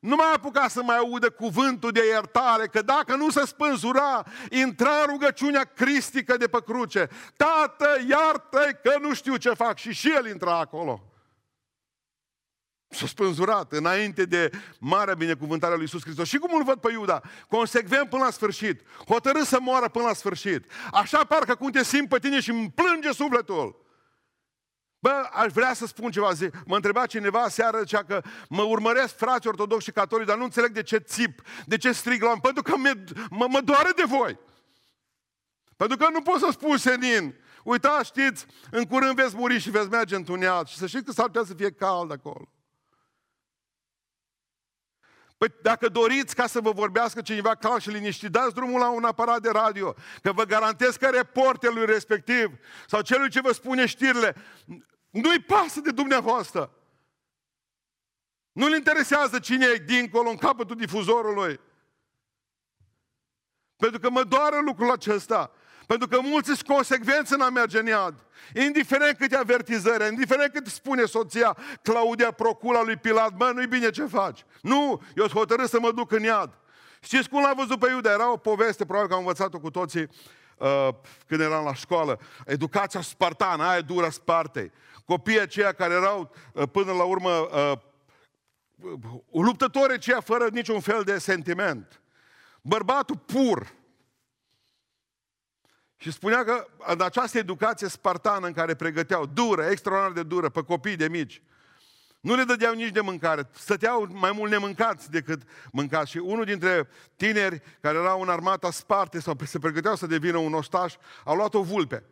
nu 0.04 0.14
mai 0.14 0.32
apuca 0.34 0.68
să 0.68 0.82
mai 0.82 0.96
audă 0.96 1.30
cuvântul 1.30 1.90
de 1.90 2.00
iertare, 2.06 2.66
că 2.66 2.82
dacă 2.82 3.16
nu 3.16 3.30
se 3.30 3.46
spânzura, 3.46 4.24
intra 4.50 5.04
rugăciunea 5.04 5.64
cristică 5.64 6.36
de 6.36 6.48
pe 6.48 6.58
cruce. 6.64 7.08
Tată, 7.36 7.86
iartă 8.08 8.80
că 8.82 8.98
nu 9.00 9.14
știu 9.14 9.36
ce 9.36 9.50
fac. 9.50 9.78
Și 9.78 9.92
și 9.92 10.12
el 10.16 10.26
intra 10.26 10.58
acolo. 10.58 11.02
S-a 12.88 13.06
spânzurat 13.06 13.72
înainte 13.72 14.24
de 14.24 14.50
marea 14.78 15.14
binecuvântare 15.14 15.72
a 15.72 15.76
lui 15.76 15.84
Iisus 15.84 16.02
Hristos. 16.02 16.28
Și 16.28 16.38
cum 16.38 16.50
îl 16.54 16.64
văd 16.64 16.78
pe 16.78 16.92
Iuda? 16.92 17.20
Consecvent 17.48 18.08
până 18.08 18.24
la 18.24 18.30
sfârșit. 18.30 18.82
Hotărât 19.08 19.46
să 19.46 19.58
moară 19.60 19.88
până 19.88 20.04
la 20.04 20.12
sfârșit. 20.12 20.70
Așa 20.92 21.24
parcă 21.24 21.54
cum 21.54 21.70
te 21.70 21.84
simt 21.84 22.08
pe 22.08 22.18
tine 22.18 22.40
și 22.40 22.50
îmi 22.50 22.70
plânge 22.74 23.12
sufletul. 23.12 23.83
Bă, 25.04 25.28
aș 25.32 25.52
vrea 25.52 25.74
să 25.74 25.86
spun 25.86 26.10
ceva. 26.10 26.32
Zi. 26.32 26.50
Mă 26.66 26.74
întreba 26.74 27.06
cineva 27.06 27.48
seară, 27.48 27.78
zicea 27.80 28.04
că 28.04 28.22
mă 28.48 28.62
urmăresc 28.62 29.16
frații 29.16 29.48
ortodoxi 29.48 29.84
și 29.84 29.92
catolici, 29.92 30.26
dar 30.26 30.36
nu 30.36 30.44
înțeleg 30.44 30.70
de 30.70 30.82
ce 30.82 30.96
țip, 30.96 31.42
de 31.66 31.76
ce 31.76 31.92
strig 31.92 32.22
la 32.22 32.32
pentru 32.42 32.62
că 32.62 32.76
mă, 32.76 33.46
mă 33.48 33.60
doare 33.60 33.90
de 33.96 34.02
voi. 34.06 34.38
Pentru 35.76 35.96
că 35.96 36.08
nu 36.12 36.22
pot 36.22 36.38
să 36.38 36.48
spun 36.50 36.76
senin. 36.76 37.34
Uitați, 37.64 38.06
știți, 38.06 38.46
în 38.70 38.84
curând 38.84 39.14
veți 39.14 39.36
muri 39.36 39.58
și 39.58 39.70
veți 39.70 39.88
merge 39.88 40.16
în 40.16 40.24
tuneat 40.24 40.66
și 40.68 40.76
să 40.76 40.86
știți 40.86 41.04
că 41.04 41.12
s-ar 41.12 41.26
putea 41.26 41.44
să 41.44 41.54
fie 41.54 41.70
cald 41.70 42.12
acolo. 42.12 42.48
Păi 45.36 45.48
dacă 45.62 45.88
doriți 45.88 46.34
ca 46.34 46.46
să 46.46 46.60
vă 46.60 46.70
vorbească 46.70 47.20
cineva 47.20 47.54
cal 47.54 47.80
și 47.80 47.90
liniștit, 47.90 48.30
dați 48.30 48.54
drumul 48.54 48.80
la 48.80 48.90
un 48.90 49.04
aparat 49.04 49.40
de 49.40 49.50
radio, 49.50 49.94
că 50.22 50.32
vă 50.32 50.44
garantez 50.44 50.96
că 50.96 51.08
reporterului 51.08 51.86
respectiv 51.86 52.50
sau 52.86 53.00
celui 53.00 53.30
ce 53.30 53.40
vă 53.40 53.52
spune 53.52 53.86
știrile, 53.86 54.34
nu-i 55.22 55.40
pasă 55.40 55.80
de 55.80 55.90
dumneavoastră. 55.90 56.70
Nu-l 58.52 58.74
interesează 58.74 59.38
cine 59.38 59.66
e 59.66 59.82
dincolo, 59.86 60.30
în 60.30 60.36
capătul 60.36 60.76
difuzorului. 60.76 61.60
Pentru 63.76 64.00
că 64.00 64.10
mă 64.10 64.24
doare 64.24 64.60
lucrul 64.60 64.90
acesta. 64.90 65.50
Pentru 65.86 66.08
că 66.08 66.20
mulți 66.20 66.46
sunt 66.46 66.62
consecvenți 66.62 67.32
în 67.32 67.40
a 67.40 67.48
merge 67.48 67.78
în 67.78 67.86
iad. 67.86 68.26
Indiferent 68.54 69.16
câte 69.18 69.36
avertizări, 69.36 70.08
indiferent 70.08 70.52
cât 70.52 70.66
spune 70.66 71.04
soția 71.04 71.56
Claudia 71.82 72.30
Procula 72.30 72.82
lui 72.82 72.96
Pilat, 72.96 73.38
mă, 73.38 73.50
nu-i 73.54 73.66
bine 73.66 73.90
ce 73.90 74.04
faci. 74.04 74.44
Nu, 74.62 75.02
eu 75.16 75.26
sunt 75.26 75.38
hotărât 75.38 75.68
să 75.68 75.80
mă 75.80 75.92
duc 75.92 76.12
în 76.12 76.22
iad. 76.22 76.58
Știți 77.00 77.28
cum 77.28 77.42
l-a 77.42 77.52
văzut 77.56 77.78
pe 77.78 77.90
Iuda? 77.90 78.10
Era 78.10 78.32
o 78.32 78.36
poveste, 78.36 78.84
probabil 78.84 79.08
că 79.08 79.14
am 79.14 79.20
învățat-o 79.20 79.58
cu 79.58 79.70
toții 79.70 80.08
uh, 80.58 80.88
când 81.26 81.40
eram 81.40 81.64
la 81.64 81.74
școală. 81.74 82.20
Educația 82.46 83.00
spartană, 83.00 83.64
aia 83.64 83.80
dură 83.80 84.08
Spartei. 84.08 84.72
Copiii 85.04 85.40
aceia 85.40 85.72
care 85.72 85.94
erau 85.94 86.34
uh, 86.52 86.68
până 86.72 86.92
la 86.92 87.04
urmă 87.04 87.30
uh, 87.30 87.78
luptători 89.32 89.92
aceia 89.92 90.20
fără 90.20 90.48
niciun 90.52 90.80
fel 90.80 91.02
de 91.02 91.18
sentiment. 91.18 92.00
Bărbatul 92.62 93.16
pur, 93.16 93.74
și 95.96 96.12
spunea 96.12 96.44
că 96.44 96.66
în 96.78 97.00
această 97.00 97.38
educație 97.38 97.88
spartană 97.88 98.46
în 98.46 98.52
care 98.52 98.74
pregăteau, 98.74 99.26
dură, 99.26 99.64
extraordinar 99.64 100.12
de 100.12 100.28
dură, 100.28 100.48
pe 100.48 100.62
copii 100.62 100.96
de 100.96 101.08
mici, 101.08 101.42
nu 102.20 102.34
le 102.34 102.44
dădeau 102.44 102.74
nici 102.74 102.92
de 102.92 103.00
mâncare, 103.00 103.48
stăteau 103.52 104.08
mai 104.10 104.32
mult 104.32 104.50
nemâncați 104.50 105.10
decât 105.10 105.42
mâncați. 105.72 106.10
Și 106.10 106.18
unul 106.18 106.44
dintre 106.44 106.88
tineri 107.16 107.62
care 107.80 107.98
erau 107.98 108.20
în 108.20 108.28
armata 108.28 108.70
Sparte 108.70 109.20
sau 109.20 109.36
se 109.44 109.58
pregăteau 109.58 109.96
să 109.96 110.06
devină 110.06 110.36
un 110.36 110.54
ostaș, 110.54 110.94
au 111.24 111.36
luat 111.36 111.54
o 111.54 111.62
vulpe. 111.62 112.04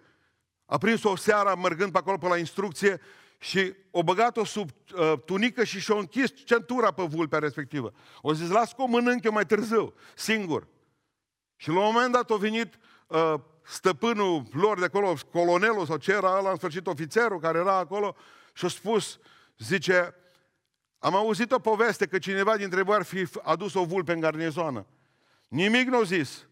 A 0.73 0.79
prins-o 0.79 1.11
o 1.11 1.17
seară 1.17 1.57
mergând 1.63 1.93
pe 1.93 1.99
acolo 1.99 2.17
pe 2.17 2.27
la 2.27 2.37
instrucție 2.37 3.01
și 3.39 3.75
o 3.91 4.03
băgat-o 4.03 4.45
sub 4.45 4.71
uh, 4.95 5.13
tunică 5.25 5.65
și 5.65 5.81
și-o 5.81 5.97
închis 5.97 6.31
centura 6.45 6.91
pe 6.91 7.03
vulpea 7.03 7.39
respectivă. 7.39 7.93
O 8.21 8.33
zis, 8.33 8.49
las 8.49 8.73
că 8.73 8.83
o 8.83 8.87
mănânc 8.87 9.25
eu 9.25 9.33
mai 9.33 9.47
târziu, 9.47 9.95
singur. 10.15 10.67
Și 11.57 11.69
la 11.69 11.79
un 11.79 11.93
moment 11.93 12.13
dat 12.13 12.31
a 12.31 12.37
venit 12.37 12.79
uh, 13.07 13.35
stăpânul 13.63 14.43
lor 14.53 14.79
de 14.79 14.85
acolo, 14.85 15.15
colonelul 15.33 15.87
sau 15.87 15.97
ce 15.97 16.13
era 16.13 16.39
ăla, 16.39 16.51
în 16.51 16.57
sfârșit 16.57 16.87
ofițerul 16.87 17.41
care 17.41 17.59
era 17.59 17.77
acolo, 17.77 18.17
și 18.53 18.65
a 18.65 18.69
spus, 18.69 19.19
zice, 19.59 20.15
am 20.99 21.15
auzit 21.15 21.53
o 21.53 21.59
poveste 21.59 22.07
că 22.07 22.19
cineva 22.19 22.57
dintre 22.57 22.83
voi 22.83 22.97
ar 22.97 23.03
fi 23.03 23.27
adus 23.43 23.75
o 23.75 23.85
vulpe 23.85 24.13
în 24.13 24.21
garnizonă. 24.21 24.87
Nimic 25.49 25.89
nu 25.89 25.99
a 25.99 26.03
zis. 26.03 26.47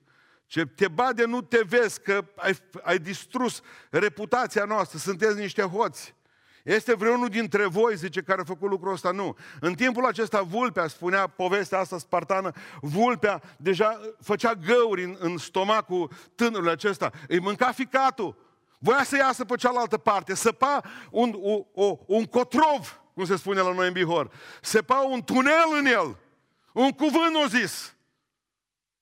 Ce 0.51 0.67
te 0.67 0.89
bade 0.89 1.25
nu 1.25 1.41
te 1.43 1.63
vezi 1.67 2.01
că 2.01 2.25
ai, 2.37 2.57
ai 2.83 2.99
distrus 2.99 3.61
reputația 3.91 4.65
noastră, 4.65 4.99
sunteți 4.99 5.39
niște 5.39 5.63
hoți. 5.63 6.15
Este 6.63 6.95
vreunul 6.95 7.29
dintre 7.29 7.67
voi, 7.67 7.97
zice, 7.97 8.21
care 8.21 8.41
a 8.41 8.45
făcut 8.45 8.71
lucrul 8.71 8.93
ăsta? 8.93 9.11
Nu. 9.11 9.37
În 9.61 9.75
timpul 9.75 10.07
acesta, 10.07 10.43
Vulpea, 10.43 10.87
spunea 10.87 11.27
povestea 11.27 11.79
asta 11.79 11.99
spartană, 11.99 12.53
Vulpea 12.81 13.43
deja 13.57 14.01
făcea 14.21 14.55
găuri 14.55 15.05
în, 15.05 15.17
în 15.19 15.37
stomacul 15.37 16.11
tânărului 16.35 16.73
acesta. 16.73 17.11
Îi 17.29 17.41
mânca 17.41 17.73
ficatul. 17.73 18.37
Voia 18.79 19.05
să 19.05 19.17
iasă 19.17 19.45
pe 19.45 19.57
cealaltă 19.57 19.99
parte, 19.99 20.35
săpa 20.35 20.81
un, 21.11 21.39
o, 21.41 21.85
o, 21.85 21.99
un 22.07 22.25
cotrov, 22.25 23.03
cum 23.15 23.25
se 23.25 23.37
spune 23.37 23.61
la 23.61 23.73
noi 23.73 23.87
în 23.87 23.93
Bihor. 23.93 24.31
Săpa 24.63 25.01
un 25.01 25.25
tunel 25.25 25.69
în 25.79 25.87
el. 25.87 26.17
Un 26.73 26.91
cuvânt 26.91 27.35
o 27.45 27.47
zis. 27.47 27.95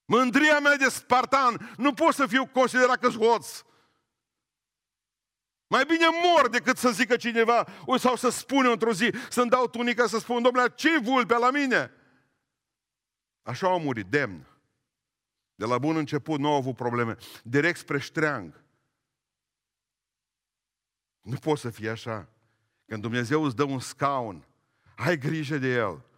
Mândria 0.09 0.59
mea 0.59 0.75
de 0.75 0.89
spartan 0.89 1.73
nu 1.77 1.93
pot 1.93 2.13
să 2.13 2.27
fiu 2.27 2.47
considerat 2.47 2.99
că 2.99 3.09
hoț. 3.09 3.63
Mai 5.67 5.85
bine 5.85 6.05
mor 6.23 6.49
decât 6.49 6.77
să 6.77 6.89
zică 6.91 7.15
cineva, 7.15 7.67
sau 7.97 8.15
să 8.15 8.29
spună 8.29 8.71
într-o 8.71 8.93
zi, 8.93 9.13
să-mi 9.29 9.49
dau 9.49 9.67
tunica 9.67 10.07
să 10.07 10.19
spun, 10.19 10.41
domnule, 10.41 10.73
ce 10.75 10.99
vulpea 10.99 11.37
la 11.37 11.51
mine? 11.51 11.91
Așa 13.41 13.67
au 13.67 13.79
murit, 13.79 14.05
demn. 14.05 14.47
De 15.55 15.65
la 15.65 15.77
bun 15.77 15.95
început 15.95 16.39
nu 16.39 16.47
au 16.47 16.55
avut 16.55 16.75
probleme. 16.75 17.15
Direct 17.43 17.77
spre 17.77 17.99
ștreang. 17.99 18.63
Nu 21.21 21.35
poți 21.35 21.61
să 21.61 21.69
fie 21.69 21.89
așa. 21.89 22.29
Când 22.85 23.01
Dumnezeu 23.01 23.43
îți 23.43 23.55
dă 23.55 23.63
un 23.63 23.79
scaun, 23.79 24.45
ai 24.95 25.17
grijă 25.17 25.57
de 25.57 25.67
el. 25.67 26.08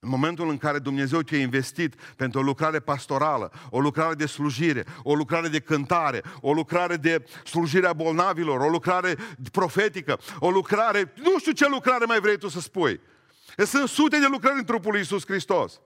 În 0.00 0.08
momentul 0.08 0.48
în 0.48 0.58
care 0.58 0.78
Dumnezeu 0.78 1.22
te-a 1.22 1.38
investit 1.38 1.94
pentru 2.16 2.40
o 2.40 2.42
lucrare 2.42 2.80
pastorală, 2.80 3.52
o 3.70 3.80
lucrare 3.80 4.14
de 4.14 4.26
slujire, 4.26 4.84
o 5.02 5.14
lucrare 5.14 5.48
de 5.48 5.60
cântare, 5.60 6.22
o 6.40 6.52
lucrare 6.52 6.96
de 6.96 7.24
slujire 7.44 7.86
a 7.86 7.92
bolnavilor, 7.92 8.60
o 8.60 8.68
lucrare 8.68 9.16
profetică, 9.52 10.20
o 10.38 10.50
lucrare, 10.50 11.12
nu 11.16 11.38
știu 11.38 11.52
ce 11.52 11.68
lucrare 11.68 12.04
mai 12.04 12.20
vrei 12.20 12.38
tu 12.38 12.48
să 12.48 12.60
spui. 12.60 13.00
Sunt 13.56 13.88
sute 13.88 14.18
de 14.18 14.26
lucrări 14.26 14.58
în 14.58 14.64
trupul 14.64 14.90
lui 14.90 15.00
Iisus 15.00 15.26
Hristos. 15.26 15.80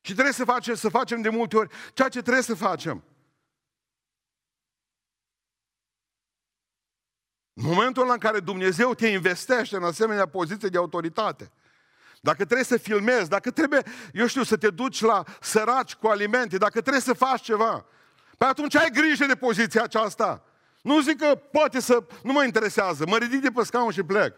Și 0.00 0.12
trebuie 0.12 0.34
să 0.34 0.44
facem, 0.44 0.74
să 0.74 0.88
facem 0.88 1.20
de 1.20 1.28
multe 1.28 1.56
ori 1.56 1.70
ceea 1.94 2.08
ce 2.08 2.22
trebuie 2.22 2.42
să 2.42 2.54
facem. 2.54 3.04
În 7.62 7.66
momentul 7.66 8.10
în 8.10 8.18
care 8.18 8.40
Dumnezeu 8.40 8.94
te 8.94 9.06
investește 9.06 9.76
în 9.76 9.84
asemenea 9.84 10.26
poziție 10.26 10.68
de 10.68 10.78
autoritate, 10.78 11.52
dacă 12.20 12.44
trebuie 12.44 12.64
să 12.64 12.76
filmezi, 12.76 13.28
dacă 13.28 13.50
trebuie, 13.50 13.82
eu 14.12 14.26
știu, 14.26 14.42
să 14.42 14.56
te 14.56 14.70
duci 14.70 15.00
la 15.00 15.24
săraci 15.40 15.94
cu 15.94 16.06
alimente, 16.06 16.56
dacă 16.56 16.80
trebuie 16.80 17.02
să 17.02 17.12
faci 17.12 17.42
ceva, 17.42 17.86
pe 18.38 18.44
atunci 18.44 18.76
ai 18.76 18.90
grijă 18.90 19.26
de 19.26 19.34
poziția 19.34 19.82
aceasta. 19.82 20.44
Nu 20.82 21.00
zic 21.00 21.18
că 21.18 21.34
poate 21.34 21.80
să, 21.80 22.04
nu 22.22 22.32
mă 22.32 22.44
interesează, 22.44 23.04
mă 23.06 23.16
ridic 23.16 23.40
de 23.40 23.50
pe 23.50 23.64
scaun 23.64 23.90
și 23.90 24.02
plec. 24.02 24.34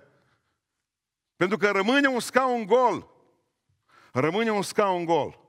Pentru 1.37 1.57
că 1.57 1.71
rămâne 1.71 2.09
un 2.09 2.21
scaun 2.21 2.67
gol. 2.67 3.11
Rămâne 4.13 4.51
un 4.51 4.63
scaun 4.63 5.05
gol. 5.05 5.41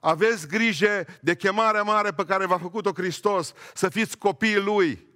Aveți 0.00 0.48
grijă 0.48 1.04
de 1.20 1.36
chemarea 1.36 1.82
mare 1.82 2.10
pe 2.10 2.24
care 2.24 2.46
v-a 2.46 2.58
făcut-o 2.58 2.92
Hristos, 2.92 3.52
să 3.74 3.88
fiți 3.88 4.18
copiii 4.18 4.60
Lui. 4.60 5.15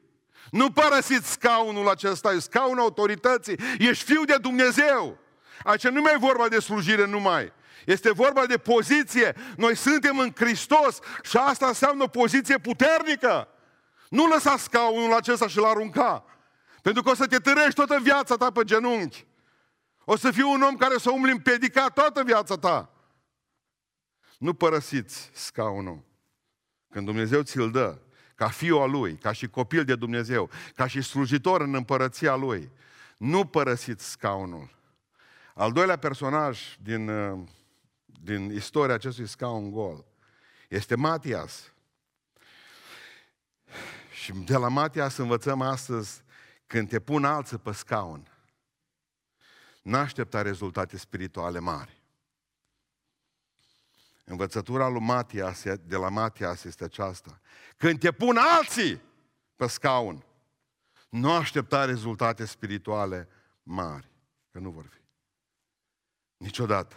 Nu 0.50 0.70
părăsiți 0.70 1.30
scaunul 1.30 1.88
acesta, 1.88 2.32
e 2.32 2.38
scaunul 2.38 2.80
autorității, 2.80 3.58
ești 3.78 4.04
fiu 4.04 4.24
de 4.24 4.36
Dumnezeu. 4.40 5.18
Aici 5.62 5.88
nu 5.88 6.00
mai 6.00 6.12
e 6.14 6.18
vorba 6.18 6.48
de 6.48 6.58
slujire 6.58 7.06
numai. 7.06 7.52
Este 7.86 8.12
vorba 8.12 8.46
de 8.46 8.58
poziție. 8.58 9.36
Noi 9.56 9.76
suntem 9.76 10.18
în 10.18 10.32
Hristos 10.34 10.98
și 11.22 11.36
asta 11.36 11.66
înseamnă 11.66 12.02
o 12.02 12.06
poziție 12.06 12.58
puternică. 12.58 13.48
Nu 14.08 14.26
lăsa 14.26 14.56
scaunul 14.56 15.14
acesta 15.14 15.48
și-l 15.48 15.64
arunca. 15.64 16.24
Pentru 16.82 17.02
că 17.02 17.10
o 17.10 17.14
să 17.14 17.26
te 17.26 17.38
târești 17.38 17.74
toată 17.74 17.98
viața 18.02 18.36
ta 18.36 18.50
pe 18.50 18.64
genunchi. 18.64 19.26
O 20.04 20.16
să 20.16 20.30
fii 20.30 20.42
un 20.42 20.62
om 20.62 20.76
care 20.76 20.98
să 20.98 21.10
umbli 21.10 21.30
împedicat 21.30 21.92
toată 21.92 22.22
viața 22.22 22.54
ta. 22.54 22.90
Nu 24.38 24.54
părăsiți 24.54 25.30
scaunul. 25.32 26.04
Când 26.90 27.06
Dumnezeu 27.06 27.42
ți-l 27.42 27.70
dă, 27.70 27.98
ca 28.40 28.48
fiu 28.48 28.78
al 28.78 28.90
Lui, 28.90 29.16
ca 29.16 29.32
și 29.32 29.48
copil 29.48 29.84
de 29.84 29.94
Dumnezeu, 29.94 30.50
ca 30.74 30.86
și 30.86 31.02
slujitor 31.02 31.60
în 31.60 31.74
împărăția 31.74 32.34
Lui, 32.34 32.70
nu 33.16 33.46
părăsiți 33.46 34.10
scaunul. 34.10 34.70
Al 35.54 35.72
doilea 35.72 35.96
personaj 35.96 36.76
din, 36.82 37.08
uh, 37.08 37.38
din 38.04 38.50
istoria 38.50 38.94
acestui 38.94 39.26
scaun 39.26 39.70
gol 39.70 40.04
este 40.68 40.94
Matias. 40.94 41.72
Și 44.12 44.32
de 44.32 44.56
la 44.56 44.68
Matias 44.68 45.16
învățăm 45.16 45.60
astăzi, 45.60 46.22
când 46.66 46.88
te 46.88 47.00
pun 47.00 47.24
alții 47.24 47.58
pe 47.58 47.72
scaun, 47.72 48.28
n-aștepta 49.82 50.42
rezultate 50.42 50.96
spirituale 50.96 51.58
mari. 51.58 51.99
Învățătura 54.30 54.88
lui 54.88 55.00
Matias, 55.00 55.62
de 55.62 55.96
la 55.96 56.08
Matias 56.08 56.64
este 56.64 56.84
aceasta. 56.84 57.40
Când 57.76 57.98
te 57.98 58.12
pun 58.12 58.36
alții 58.36 59.02
pe 59.56 59.66
scaun, 59.66 60.24
nu 61.08 61.32
aștepta 61.32 61.84
rezultate 61.84 62.44
spirituale 62.44 63.28
mari, 63.62 64.10
că 64.50 64.58
nu 64.58 64.70
vor 64.70 64.86
fi. 64.90 64.98
Niciodată. 66.36 66.96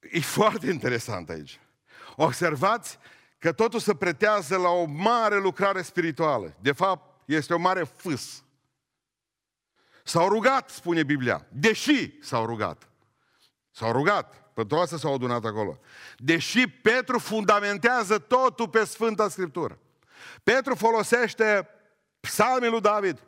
E 0.00 0.20
foarte 0.20 0.66
interesant 0.70 1.28
aici. 1.28 1.60
Observați 2.16 2.98
că 3.38 3.52
totul 3.52 3.80
se 3.80 3.94
pretează 3.94 4.56
la 4.56 4.68
o 4.68 4.84
mare 4.84 5.38
lucrare 5.38 5.82
spirituală. 5.82 6.56
De 6.60 6.72
fapt, 6.72 7.20
este 7.24 7.54
o 7.54 7.58
mare 7.58 7.84
fâs. 7.84 8.44
S-au 10.04 10.28
rugat, 10.28 10.70
spune 10.70 11.02
Biblia, 11.02 11.46
deși 11.52 12.22
s-au 12.22 12.46
rugat. 12.46 12.88
S-au 13.70 13.92
rugat. 13.92 14.43
Pentru 14.54 14.76
asta 14.76 14.96
s-au 14.96 15.14
adunat 15.14 15.44
acolo. 15.44 15.78
Deși 16.16 16.66
Petru 16.68 17.18
fundamentează 17.18 18.18
totul 18.18 18.68
pe 18.68 18.84
Sfânta 18.84 19.28
Scriptură. 19.28 19.78
Petru 20.42 20.74
folosește 20.74 21.68
psalmii 22.20 22.70
lui 22.70 22.80
David, 22.80 23.18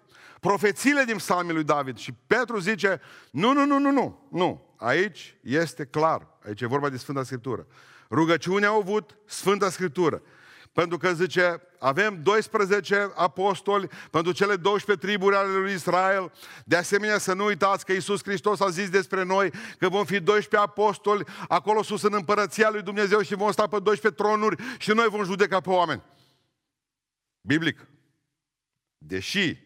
profețiile 0.41 1.05
din 1.05 1.17
psalmii 1.17 1.55
lui 1.55 1.65
David 1.65 1.97
și 1.97 2.13
Petru 2.27 2.59
zice, 2.59 3.01
nu, 3.31 3.53
nu, 3.53 3.65
nu, 3.65 3.79
nu, 3.79 3.91
nu, 3.91 4.29
nu. 4.31 4.75
Aici 4.77 5.37
este 5.43 5.85
clar. 5.85 6.27
Aici 6.47 6.61
e 6.61 6.67
vorba 6.67 6.89
de 6.89 6.97
Sfânta 6.97 7.23
Scriptură. 7.23 7.67
Rugăciunea 8.11 8.69
au 8.69 8.79
avut 8.79 9.19
Sfânta 9.25 9.71
Scriptură. 9.71 10.23
Pentru 10.77 10.97
că 10.97 11.13
zice, 11.13 11.63
avem 11.79 12.23
12 12.23 13.13
apostoli 13.15 13.89
pentru 14.11 14.33
cele 14.33 14.57
12 14.57 15.07
triburi 15.07 15.37
ale 15.37 15.53
lui 15.53 15.73
Israel. 15.73 16.33
De 16.65 16.77
asemenea, 16.77 17.19
să 17.19 17.33
nu 17.33 17.45
uitați 17.45 17.85
că 17.85 17.93
Iisus 17.93 18.23
Hristos 18.23 18.61
a 18.61 18.69
zis 18.69 18.91
despre 18.91 19.23
noi 19.23 19.51
că 19.79 19.89
vom 19.89 20.05
fi 20.05 20.21
12 20.21 20.57
apostoli 20.57 21.25
acolo 21.49 21.83
sus 21.83 22.03
în 22.03 22.13
împărăția 22.13 22.71
lui 22.71 22.83
Dumnezeu 22.83 23.23
și 23.23 23.35
vom 23.35 23.53
sta 23.53 23.67
pe 23.67 23.79
12 23.79 24.23
tronuri 24.23 24.63
și 24.79 24.91
noi 24.91 25.07
vom 25.09 25.25
judeca 25.25 25.61
pe 25.61 25.71
oameni. 25.71 26.03
Biblic. 27.41 27.87
Deși, 28.99 29.57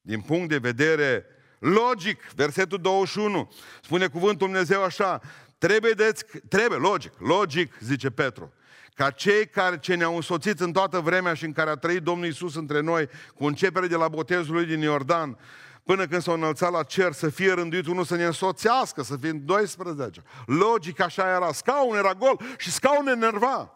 din 0.00 0.20
punct 0.20 0.48
de 0.48 0.58
vedere 0.58 1.26
logic, 1.58 2.22
versetul 2.34 2.78
21, 2.78 3.52
spune 3.82 4.06
cuvântul 4.06 4.46
Dumnezeu 4.46 4.82
așa, 4.82 5.20
trebuie, 5.58 5.92
de, 5.92 6.12
trebuie, 6.48 6.78
logic, 6.78 7.12
logic, 7.18 7.72
zice 7.80 8.10
Petru, 8.10 8.52
ca 8.96 9.10
cei 9.10 9.48
care 9.48 9.78
ce 9.78 9.94
ne-au 9.94 10.14
însoțit 10.14 10.60
în 10.60 10.72
toată 10.72 11.00
vremea 11.00 11.34
și 11.34 11.44
în 11.44 11.52
care 11.52 11.70
a 11.70 11.74
trăit 11.74 12.02
Domnul 12.02 12.26
Isus 12.26 12.54
între 12.54 12.80
noi, 12.80 13.08
cu 13.34 13.44
începere 13.44 13.86
de 13.86 13.96
la 13.96 14.08
botezul 14.08 14.54
lui 14.54 14.66
din 14.66 14.80
Iordan, 14.80 15.38
până 15.82 16.06
când 16.06 16.22
s-au 16.22 16.34
înălțat 16.34 16.72
la 16.72 16.82
cer, 16.82 17.12
să 17.12 17.28
fie 17.28 17.52
rânduit 17.52 17.86
unul 17.86 18.04
să 18.04 18.16
ne 18.16 18.24
însoțească, 18.24 19.02
să 19.02 19.16
fim 19.16 19.44
12. 19.44 20.22
Logic 20.46 21.00
așa 21.00 21.28
era. 21.28 21.52
Scaun 21.52 21.96
era 21.96 22.14
gol 22.14 22.40
și 22.58 22.70
scaun 22.70 23.06
enerva. 23.06 23.74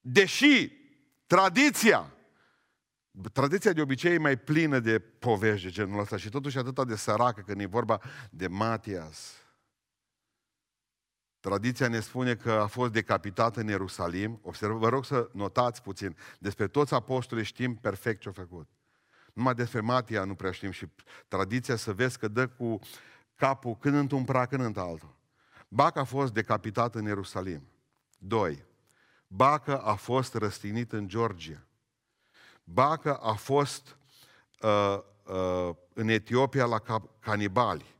Deși 0.00 0.72
tradiția, 1.26 2.12
tradiția 3.32 3.72
de 3.72 3.80
obicei 3.80 4.14
e 4.14 4.18
mai 4.18 4.36
plină 4.36 4.78
de 4.78 4.98
povești 4.98 5.66
de 5.66 5.72
genul 5.72 6.00
ăsta 6.00 6.16
și 6.16 6.28
totuși 6.28 6.58
atâta 6.58 6.84
de 6.84 6.96
săracă 6.96 7.42
când 7.46 7.60
e 7.60 7.66
vorba 7.66 8.00
de 8.30 8.46
Matias, 8.46 9.32
Tradiția 11.48 11.88
ne 11.88 12.00
spune 12.00 12.34
că 12.34 12.50
a 12.50 12.66
fost 12.66 12.92
decapitat 12.92 13.56
în 13.56 13.66
Ierusalim. 13.66 14.40
Observă, 14.42 14.78
vă 14.78 14.88
rog 14.88 15.04
să 15.04 15.28
notați 15.32 15.82
puțin. 15.82 16.16
Despre 16.38 16.66
toți 16.66 16.94
apostolii 16.94 17.44
știm 17.44 17.74
perfect 17.74 18.20
ce 18.20 18.28
a 18.28 18.32
făcut. 18.32 18.68
Numai 19.32 19.54
despre 19.54 19.80
Matia 19.80 20.24
nu 20.24 20.34
prea 20.34 20.50
știm 20.50 20.70
și 20.70 20.88
tradiția 21.28 21.76
să 21.76 21.92
vezi 21.92 22.18
că 22.18 22.28
dă 22.28 22.46
cu 22.46 22.78
capul 23.34 23.76
când 23.76 23.94
într-un 23.94 24.24
prac, 24.24 24.48
când 24.48 24.62
într-altul. 24.62 25.16
Bac 25.68 25.96
a 25.96 26.04
fost 26.04 26.32
decapitat 26.32 26.94
în 26.94 27.04
Ierusalim. 27.04 27.62
Doi. 28.18 28.64
Bacă 29.26 29.78
a 29.78 29.94
fost 29.94 30.34
răstignit 30.34 30.92
în 30.92 31.08
Georgia. 31.08 31.66
Bacă 32.64 33.16
a 33.16 33.32
fost 33.32 33.96
uh, 34.60 34.98
uh, 35.24 35.74
în 35.92 36.08
Etiopia 36.08 36.64
la 36.64 36.82
canibali. 37.20 37.96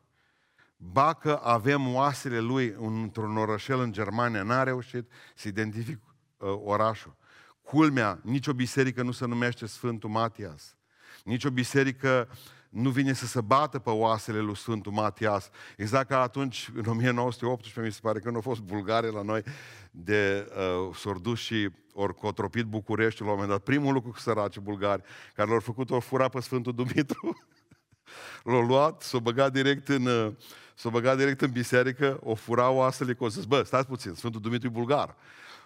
Ba 0.81 1.15
că 1.15 1.41
avem 1.43 1.95
oasele 1.95 2.39
lui 2.41 2.75
într-un 2.81 3.37
orășel 3.37 3.81
în 3.81 3.93
Germania, 3.93 4.43
n-a 4.43 4.63
reușit 4.63 5.11
să 5.35 5.49
identific 5.49 5.99
uh, 6.37 6.49
orașul. 6.65 7.17
Culmea, 7.63 8.21
nicio 8.23 8.53
biserică 8.53 9.03
nu 9.03 9.11
se 9.11 9.27
numește 9.27 9.67
Sfântul 9.67 10.11
Matias. 10.11 10.77
Nicio 11.25 11.51
biserică 11.51 12.29
nu 12.69 12.91
vine 12.91 13.13
să 13.13 13.27
se 13.27 13.41
bată 13.41 13.79
pe 13.79 13.91
oasele 13.91 14.39
lui 14.39 14.57
Sfântul 14.57 14.93
Matias. 14.93 15.51
Exact 15.77 16.09
ca 16.09 16.21
atunci, 16.21 16.71
în 16.75 16.85
1918, 16.87 17.81
mi 17.81 17.93
se 17.93 17.99
pare 18.03 18.19
că 18.19 18.29
nu 18.29 18.35
au 18.35 18.41
fost 18.41 18.61
bulgare 18.61 19.11
la 19.11 19.23
noi, 19.23 19.43
de 19.91 20.49
uh, 20.89 21.35
s 21.35 21.39
și 21.39 21.71
ori 21.93 22.15
cotropit 22.15 22.65
București 22.65 23.21
la 23.21 23.27
un 23.27 23.33
moment 23.33 23.51
dat. 23.51 23.63
Primul 23.63 23.93
lucru 23.93 24.11
cu 24.11 24.19
săraci 24.19 24.59
bulgari 24.59 25.03
care 25.35 25.51
l-au 25.51 25.61
făcut, 25.61 25.91
o 25.91 26.01
fura 26.01 26.29
pe 26.29 26.41
Sfântul 26.41 26.75
Dumitru. 26.75 27.45
l-au 28.45 28.63
luat, 28.63 29.03
s-au 29.03 29.21
băgat 29.21 29.53
direct 29.53 29.89
în, 29.89 30.07
uh, 30.07 30.33
s-au 30.79 30.91
băgat 30.91 31.17
direct 31.17 31.41
în 31.41 31.51
biserică, 31.51 32.19
o 32.23 32.35
furau 32.35 32.77
oasele 32.77 33.13
cu 33.13 33.25
o 33.25 33.29
zis, 33.29 33.45
bă, 33.45 33.63
stați 33.63 33.87
puțin, 33.87 34.15
Sfântul 34.15 34.41
Dumitru 34.41 34.67
e 34.67 34.71
bulgar. 34.71 35.15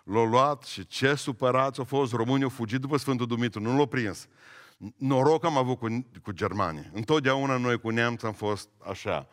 L-au 0.04 0.24
luat 0.24 0.62
și 0.62 0.86
ce 0.86 1.14
supărați 1.14 1.78
au 1.78 1.84
fost, 1.84 2.12
românii 2.12 2.42
au 2.42 2.48
fugit 2.48 2.80
după 2.80 2.96
Sfântul 2.96 3.26
Dumitru, 3.26 3.60
nu 3.60 3.76
l-au 3.76 3.86
prins. 3.86 4.28
Noroc 4.96 5.44
am 5.44 5.56
avut 5.56 5.78
cu, 5.78 6.06
cu 6.22 6.32
germanii. 6.32 6.90
Întotdeauna 6.92 7.56
noi 7.56 7.80
cu 7.80 7.90
neamți 7.90 8.26
am 8.26 8.32
fost 8.32 8.68
așa. 8.90 9.28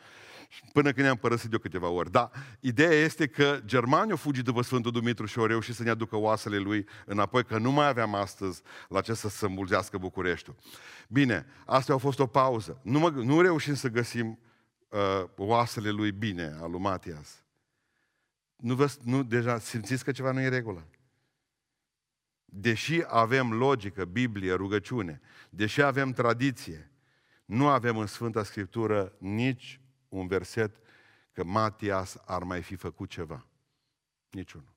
Până 0.73 0.91
când 0.91 1.05
ne-am 1.05 1.15
părăsit 1.15 1.49
de 1.49 1.57
câteva 1.57 1.87
ori. 1.87 2.11
Dar 2.11 2.31
ideea 2.59 2.91
este 2.91 3.27
că 3.27 3.59
germanii 3.65 4.11
au 4.11 4.17
fugit 4.17 4.43
după 4.43 4.61
Sfântul 4.61 4.91
Dumitru 4.91 5.25
și 5.25 5.39
au 5.39 5.45
reușit 5.45 5.75
să 5.75 5.83
ne 5.83 5.89
aducă 5.89 6.15
oasele 6.15 6.57
lui 6.57 6.85
înapoi, 7.05 7.43
că 7.43 7.57
nu 7.57 7.71
mai 7.71 7.87
aveam 7.87 8.15
astăzi 8.15 8.61
la 8.89 9.01
ce 9.01 9.13
să 9.13 9.29
se 9.29 9.45
îmbulzească 9.45 9.97
Bucureștiul. 9.97 10.55
Bine, 11.07 11.45
asta 11.65 11.93
a 11.93 11.97
fost 11.97 12.19
o 12.19 12.25
pauză. 12.25 12.79
Nu, 12.81 12.99
mă, 12.99 13.09
nu 13.09 13.41
reușim 13.41 13.73
să 13.73 13.87
găsim 13.87 14.39
uh, 14.89 15.23
oasele 15.35 15.89
lui 15.89 16.11
bine, 16.11 16.57
al 16.61 16.71
lui 16.71 16.79
Matias. 16.79 17.43
Nu, 18.55 18.75
vă, 18.75 18.93
nu, 19.03 19.23
deja 19.23 19.59
simțiți 19.59 20.03
că 20.03 20.11
ceva 20.11 20.31
nu 20.31 20.39
e 20.39 20.43
în 20.43 20.49
regulă. 20.49 20.87
Deși 22.45 23.03
avem 23.07 23.53
logică, 23.53 24.05
Biblie, 24.05 24.53
rugăciune, 24.53 25.21
deși 25.49 25.81
avem 25.81 26.11
tradiție, 26.11 26.91
nu 27.45 27.67
avem 27.67 27.97
în 27.97 28.07
Sfânta 28.07 28.43
Scriptură 28.43 29.15
nici 29.17 29.81
un 30.09 30.27
verset 30.27 30.75
că 31.31 31.43
Matias 31.43 32.17
ar 32.25 32.43
mai 32.43 32.61
fi 32.61 32.75
făcut 32.75 33.09
ceva. 33.09 33.45
Niciunul. 34.29 34.73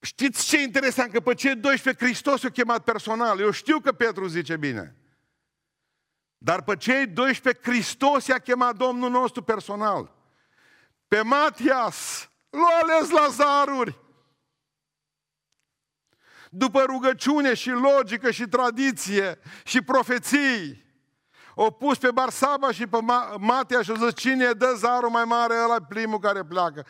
Știți 0.00 0.46
ce 0.46 0.62
interesant? 0.62 1.12
Că 1.12 1.20
pe 1.20 1.34
cei 1.34 1.56
12 1.56 2.04
Hristos 2.04 2.42
i-a 2.42 2.50
chemat 2.50 2.84
personal. 2.84 3.40
Eu 3.40 3.50
știu 3.50 3.80
că 3.80 3.92
Petru 3.92 4.26
zice 4.26 4.56
bine. 4.56 4.99
Dar 6.42 6.62
pe 6.62 6.76
cei 6.76 7.06
12 7.06 7.70
Hristos 7.70 8.26
i-a 8.26 8.38
chemat 8.38 8.76
Domnul 8.76 9.10
nostru 9.10 9.42
personal. 9.42 10.14
Pe 11.08 11.22
Matias 11.22 12.30
l-a 12.50 12.78
ales 12.82 13.10
Lazaruri. 13.10 13.98
După 16.50 16.82
rugăciune 16.82 17.54
și 17.54 17.70
logică 17.70 18.30
și 18.30 18.48
tradiție 18.48 19.38
și 19.64 19.82
profeții, 19.82 20.84
o 21.54 21.70
pus 21.70 21.98
pe 21.98 22.10
Barsaba 22.10 22.72
și 22.72 22.86
pe 22.86 22.98
Matia 23.38 23.82
și 23.82 23.90
a 23.90 23.94
zis, 23.94 24.14
cine 24.14 24.52
dă 24.52 24.74
zarul 24.76 25.10
mai 25.10 25.24
mare, 25.24 25.54
ăla 25.64 25.82
primul 25.88 26.18
care 26.18 26.44
pleacă. 26.44 26.86
5-4, 26.86 26.88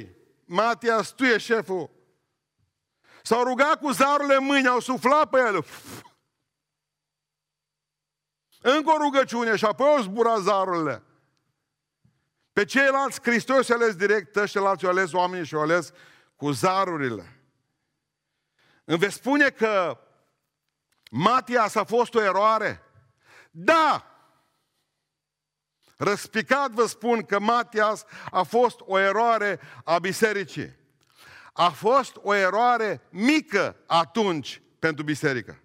2-3, 0.00 0.06
Matia, 0.44 1.00
tu 1.00 1.24
e 1.24 1.38
șeful. 1.38 1.90
S-au 3.22 3.42
rugat 3.42 3.80
cu 3.80 3.90
zarurile 3.90 4.34
în 4.34 4.44
mâini, 4.44 4.66
au 4.66 4.80
suflat 4.80 5.28
pe 5.28 5.38
el. 5.38 5.64
Încă 8.62 8.90
o 8.90 8.96
rugăciune 8.96 9.56
și 9.56 9.64
apoi 9.64 9.86
au 9.88 10.02
zburat 10.02 10.38
zarurile. 10.38 11.02
Pe 12.52 12.64
ceilalți, 12.64 13.20
Hristos 13.22 13.68
i-a 13.68 13.74
ales 13.74 13.94
direct, 13.94 14.36
ăștia 14.36 14.60
alții 14.60 14.86
au 14.86 14.92
ales 14.92 15.12
oamenii 15.12 15.46
și 15.46 15.54
au 15.54 15.60
ales 15.60 15.92
cu 16.36 16.50
zarurile. 16.50 17.40
Îmi 18.84 18.98
veți 18.98 19.14
spune 19.14 19.50
că 19.50 19.98
Matias 21.10 21.74
a 21.74 21.84
fost 21.84 22.14
o 22.14 22.20
eroare? 22.20 22.82
Da! 23.50 24.06
Răspicat 25.96 26.70
vă 26.70 26.86
spun 26.86 27.22
că 27.22 27.40
Matias 27.40 28.04
a 28.30 28.42
fost 28.42 28.80
o 28.80 28.98
eroare 28.98 29.60
a 29.84 29.98
bisericii. 29.98 30.76
A 31.52 31.68
fost 31.68 32.16
o 32.22 32.34
eroare 32.34 33.00
mică 33.10 33.76
atunci 33.86 34.62
pentru 34.78 35.04
biserică. 35.04 35.62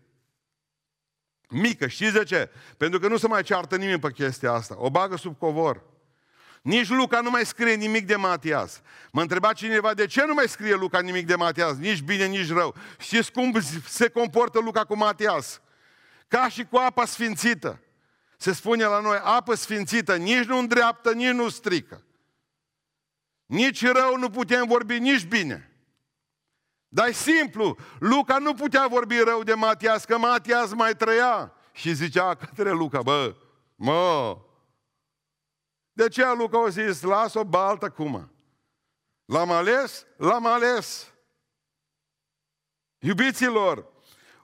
Mică, 1.49 1.87
știți 1.87 2.13
de 2.13 2.23
ce? 2.23 2.49
Pentru 2.77 2.99
că 2.99 3.07
nu 3.07 3.17
se 3.17 3.27
mai 3.27 3.43
ceartă 3.43 3.75
nimeni 3.75 3.99
pe 3.99 4.11
chestia 4.11 4.51
asta. 4.51 4.75
O 4.77 4.89
bagă 4.89 5.15
sub 5.15 5.37
covor. 5.37 5.83
Nici 6.61 6.89
Luca 6.89 7.21
nu 7.21 7.29
mai 7.29 7.45
scrie 7.45 7.73
nimic 7.73 8.05
de 8.05 8.15
Matias. 8.15 8.81
Mă 9.11 9.21
întreba 9.21 9.53
cineva 9.53 9.93
de 9.93 10.05
ce 10.05 10.25
nu 10.25 10.33
mai 10.33 10.47
scrie 10.47 10.75
Luca 10.75 10.99
nimic 10.99 11.25
de 11.25 11.35
Matias, 11.35 11.75
nici 11.77 12.01
bine, 12.01 12.25
nici 12.25 12.49
rău. 12.49 12.75
Știți 12.99 13.31
cum 13.31 13.59
se 13.87 14.09
comportă 14.09 14.59
Luca 14.59 14.83
cu 14.83 14.95
Matias? 14.95 15.61
Ca 16.27 16.49
și 16.49 16.63
cu 16.63 16.77
apa 16.77 17.05
sfințită. 17.05 17.81
Se 18.37 18.53
spune 18.53 18.85
la 18.85 18.99
noi, 18.99 19.19
apă 19.23 19.55
sfințită, 19.55 20.15
nici 20.15 20.45
nu 20.45 20.57
îndreaptă, 20.57 21.13
nici 21.13 21.33
nu 21.33 21.49
strică. 21.49 22.03
Nici 23.45 23.85
rău 23.85 24.17
nu 24.17 24.29
putem 24.29 24.67
vorbi, 24.67 24.99
nici 24.99 25.25
bine. 25.25 25.71
Dar 26.87 27.07
e 27.07 27.11
simplu, 27.11 27.77
Luca 27.99 28.37
nu 28.37 28.53
putea 28.53 28.87
vorbi 28.87 29.19
rău 29.19 29.43
de 29.43 29.53
Matias, 29.53 30.05
că 30.05 30.17
Matias 30.17 30.73
mai 30.73 30.95
trăia. 30.95 31.53
Și 31.71 31.93
zicea 31.93 32.35
către 32.35 32.71
Luca, 32.71 33.01
bă, 33.01 33.35
mă, 33.75 34.37
de 35.97 36.07
ce 36.07 36.33
Luca 36.33 36.63
a 36.63 36.69
zis, 36.69 37.01
las-o 37.01 37.43
baltă 37.43 37.89
cum? 37.89 38.31
L-am 39.25 39.51
ales? 39.51 40.05
L-am 40.17 40.45
ales. 40.45 41.13
Iubiților, 42.99 43.85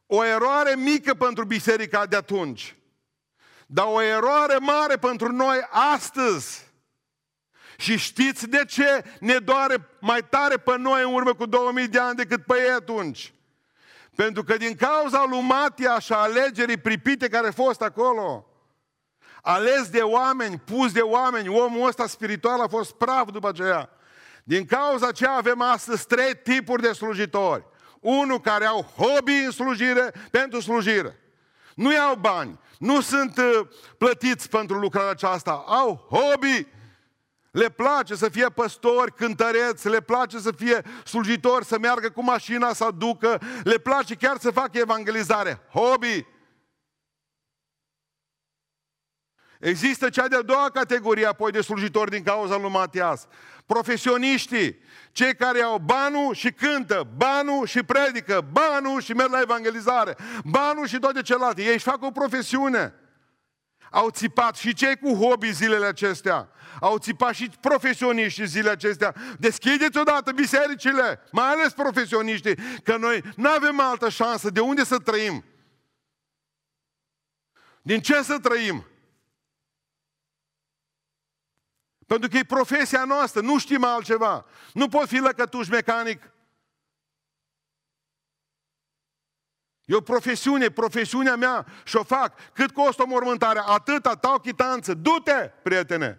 o 0.06 0.24
eroare 0.24 0.76
mică 0.76 1.14
pentru 1.14 1.46
biserica 1.46 2.06
de 2.06 2.16
atunci, 2.16 2.76
dar 3.68 3.86
o 3.88 4.02
eroare 4.02 4.58
mare 4.58 4.98
pentru 4.98 5.32
noi 5.32 5.68
astăzi. 5.70 6.73
Și 7.84 7.98
știți 7.98 8.48
de 8.48 8.66
ce 8.68 9.04
ne 9.20 9.38
doare 9.38 9.90
mai 10.00 10.20
tare 10.30 10.58
pe 10.58 10.78
noi 10.78 11.04
în 11.04 11.14
urmă 11.14 11.34
cu 11.34 11.46
2000 11.46 11.88
de 11.88 12.00
ani 12.00 12.16
decât 12.16 12.46
pe 12.46 12.54
ei 12.62 12.72
atunci? 12.72 13.34
Pentru 14.16 14.44
că 14.44 14.58
din 14.58 14.76
cauza 14.76 15.26
lui 15.30 15.42
Matia 15.42 16.00
și 16.00 16.14
a 16.14 16.18
alegerii 16.18 16.78
pripite 16.78 17.28
care 17.28 17.48
a 17.48 17.52
fost 17.52 17.82
acolo, 17.82 18.48
ales 19.42 19.90
de 19.90 20.00
oameni, 20.00 20.60
pus 20.60 20.92
de 20.92 21.00
oameni, 21.00 21.48
omul 21.48 21.88
ăsta 21.88 22.08
spiritual 22.08 22.62
a 22.62 22.68
fost 22.68 22.94
praf 22.94 23.32
după 23.32 23.48
aceea. 23.48 23.90
Din 24.44 24.66
cauza 24.66 25.08
aceea 25.08 25.32
avem 25.32 25.62
astăzi 25.62 26.08
trei 26.08 26.36
tipuri 26.44 26.82
de 26.82 26.92
slujitori. 26.92 27.66
Unul 28.00 28.40
care 28.40 28.66
au 28.66 28.94
hobby 28.98 29.34
în 29.46 29.52
slujire 29.52 30.14
pentru 30.32 30.60
slujire. 30.60 31.20
Nu 31.76 31.94
iau 31.94 32.16
bani, 32.16 32.60
nu 32.80 33.02
sunt 33.02 33.38
uh, 33.38 33.68
plătiți 33.98 34.50
pentru 34.50 34.80
lucrarea 34.80 35.10
aceasta, 35.10 35.64
au 35.68 36.08
hobby. 36.10 36.68
Le 37.54 37.70
place 37.70 38.16
să 38.16 38.30
fie 38.30 38.50
păstori, 38.50 39.14
cântăreți, 39.14 39.90
le 39.90 40.02
place 40.02 40.40
să 40.40 40.52
fie 40.52 40.82
slujitori, 41.06 41.66
să 41.66 41.80
meargă 41.80 42.10
cu 42.10 42.24
mașina, 42.24 42.74
să 42.74 42.84
aducă, 42.84 43.42
le 43.64 43.78
place 43.78 44.16
chiar 44.16 44.38
să 44.40 44.52
facă 44.52 44.78
evangelizare. 44.78 45.62
Hobby. 45.74 46.26
Există 49.60 50.10
cea 50.10 50.28
de-a 50.28 50.42
doua 50.42 50.70
categorie 50.70 51.26
apoi 51.26 51.52
de 51.52 51.62
slujitori 51.62 52.12
din 52.12 52.24
cauza 52.24 52.58
lui 52.58 52.70
Matias. 52.70 53.28
Profesioniștii, 53.66 54.80
cei 55.12 55.36
care 55.36 55.62
au 55.62 55.78
banul 55.78 56.34
și 56.34 56.52
cântă, 56.52 57.08
banul 57.18 57.66
și 57.66 57.84
predică, 57.84 58.48
banul 58.52 59.02
și 59.02 59.14
merg 59.14 59.32
la 59.32 59.42
evangelizare, 59.42 60.18
banul 60.44 60.88
și 60.88 61.00
toate 61.00 61.22
celelalte. 61.22 61.64
Ei 61.64 61.74
își 61.74 61.84
fac 61.84 62.04
o 62.04 62.12
profesiune. 62.12 62.94
Au 63.94 64.10
țipat 64.10 64.56
și 64.56 64.74
cei 64.74 64.98
cu 64.98 65.14
hobby 65.14 65.52
zilele 65.52 65.86
acestea. 65.86 66.50
Au 66.80 66.98
țipat 66.98 67.34
și 67.34 67.50
profesioniștii 67.62 68.48
zilele 68.48 68.70
acestea. 68.70 69.16
Deschideți 69.40 69.98
odată 69.98 70.32
bisericile, 70.32 71.22
mai 71.32 71.48
ales 71.48 71.74
profesioniștii, 71.74 72.58
că 72.84 72.98
noi 72.98 73.24
nu 73.36 73.50
avem 73.50 73.80
altă 73.80 74.10
șansă. 74.10 74.50
De 74.50 74.60
unde 74.60 74.84
să 74.84 74.98
trăim? 74.98 75.44
Din 77.82 78.02
ce 78.02 78.22
să 78.22 78.40
trăim? 78.40 78.86
Pentru 82.08 82.30
că 82.30 82.38
e 82.38 82.44
profesia 82.44 83.04
noastră, 83.04 83.42
nu 83.42 83.60
știm 83.60 83.84
altceva. 83.84 84.46
Nu 84.74 84.88
pot 84.88 85.08
fi 85.08 85.18
lăcătuș 85.18 85.68
mecanic. 85.68 86.33
E 89.86 89.96
o 89.96 90.02
profesiune, 90.02 90.70
profesiunea 90.70 91.36
mea 91.36 91.66
și 91.84 91.96
o 91.96 92.04
fac. 92.04 92.34
Cât 92.54 92.72
costă 92.72 93.02
o 93.02 93.08
mormântare? 93.08 93.62
Atâta, 93.66 94.16
tau 94.16 94.40
chitanță. 94.40 94.94
Du-te, 94.94 95.52
prietene! 95.64 96.18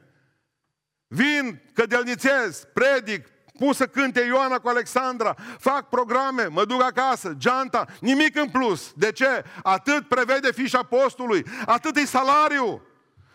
Vin, 1.06 1.62
cădelnițez, 1.74 2.66
predic, 2.72 3.28
pun 3.58 3.72
să 3.72 3.86
cânte 3.86 4.20
Ioana 4.20 4.58
cu 4.58 4.68
Alexandra, 4.68 5.36
fac 5.58 5.88
programe, 5.88 6.46
mă 6.46 6.64
duc 6.64 6.82
acasă, 6.82 7.34
geanta, 7.36 7.86
nimic 8.00 8.36
în 8.36 8.48
plus. 8.48 8.92
De 8.96 9.12
ce? 9.12 9.44
Atât 9.62 10.08
prevede 10.08 10.52
fișa 10.52 10.82
postului, 10.82 11.46
atât 11.66 11.96
e 11.96 12.04
salariu. 12.04 12.86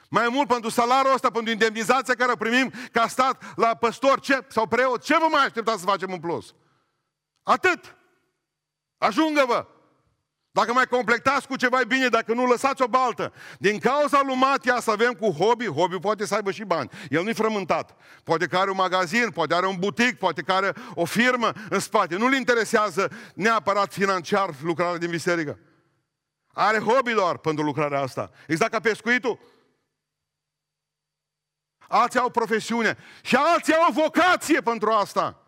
Mai 0.10 0.28
mult 0.30 0.48
pentru 0.48 0.70
salariul 0.70 1.14
ăsta, 1.14 1.30
pentru 1.30 1.52
indemnizația 1.52 2.16
care 2.16 2.32
o 2.32 2.36
primim 2.36 2.72
ca 2.92 3.08
stat 3.08 3.44
la 3.56 3.76
păstor 3.76 4.20
ce, 4.20 4.46
sau 4.48 4.68
preot, 4.68 5.04
ce 5.04 5.18
vă 5.18 5.28
mai 5.32 5.46
așteptați 5.46 5.80
să 5.80 5.86
facem 5.86 6.12
în 6.12 6.20
plus? 6.20 6.56
Atât. 7.44 7.96
Ajungă-vă. 8.98 9.66
Dacă 10.52 10.74
mai 10.74 10.86
completați 10.86 11.48
cu 11.48 11.56
ceva 11.56 11.80
bine, 11.88 12.08
dacă 12.08 12.34
nu, 12.34 12.46
lăsați 12.46 12.82
o 12.82 12.88
baltă. 12.88 13.34
Din 13.60 13.80
cauza 13.80 14.22
lui 14.26 14.36
Matia 14.36 14.80
să 14.80 14.92
avem 14.92 15.14
cu 15.14 15.30
hobby, 15.30 15.66
hobby 15.66 15.98
poate 15.98 16.26
să 16.26 16.36
aibă 16.36 16.52
și 16.52 16.64
bani. 16.64 16.90
El 17.10 17.24
nu-i 17.24 17.34
frământat. 17.34 17.96
Poate 18.24 18.48
că 18.48 18.58
are 18.58 18.70
un 18.70 18.76
magazin, 18.76 19.30
poate 19.30 19.54
are 19.54 19.68
un 19.68 19.76
butic, 19.80 20.18
poate 20.18 20.42
că 20.42 20.52
are 20.52 20.74
o 20.94 21.06
firmă 21.06 21.52
în 21.70 21.80
spate. 21.80 22.16
Nu-l 22.16 22.34
interesează 22.34 23.12
neapărat 23.36 23.94
financiar 23.94 24.50
lucrarea 24.64 24.98
din 24.98 25.10
biserică. 25.10 25.60
Are 26.54 26.80
hobby 26.80 27.12
doar 27.12 27.38
pentru 27.38 27.64
lucrarea 27.64 28.02
asta. 28.02 28.32
Exact 28.48 28.72
ca 28.72 28.80
pescuitul. 28.80 29.40
Alții 31.88 32.20
au 32.20 32.30
profesiune 32.30 32.98
și 33.22 33.36
alții 33.36 33.74
au 33.74 33.86
o 33.90 34.02
vocație 34.02 34.62
pentru 34.62 34.90
asta. 34.90 35.44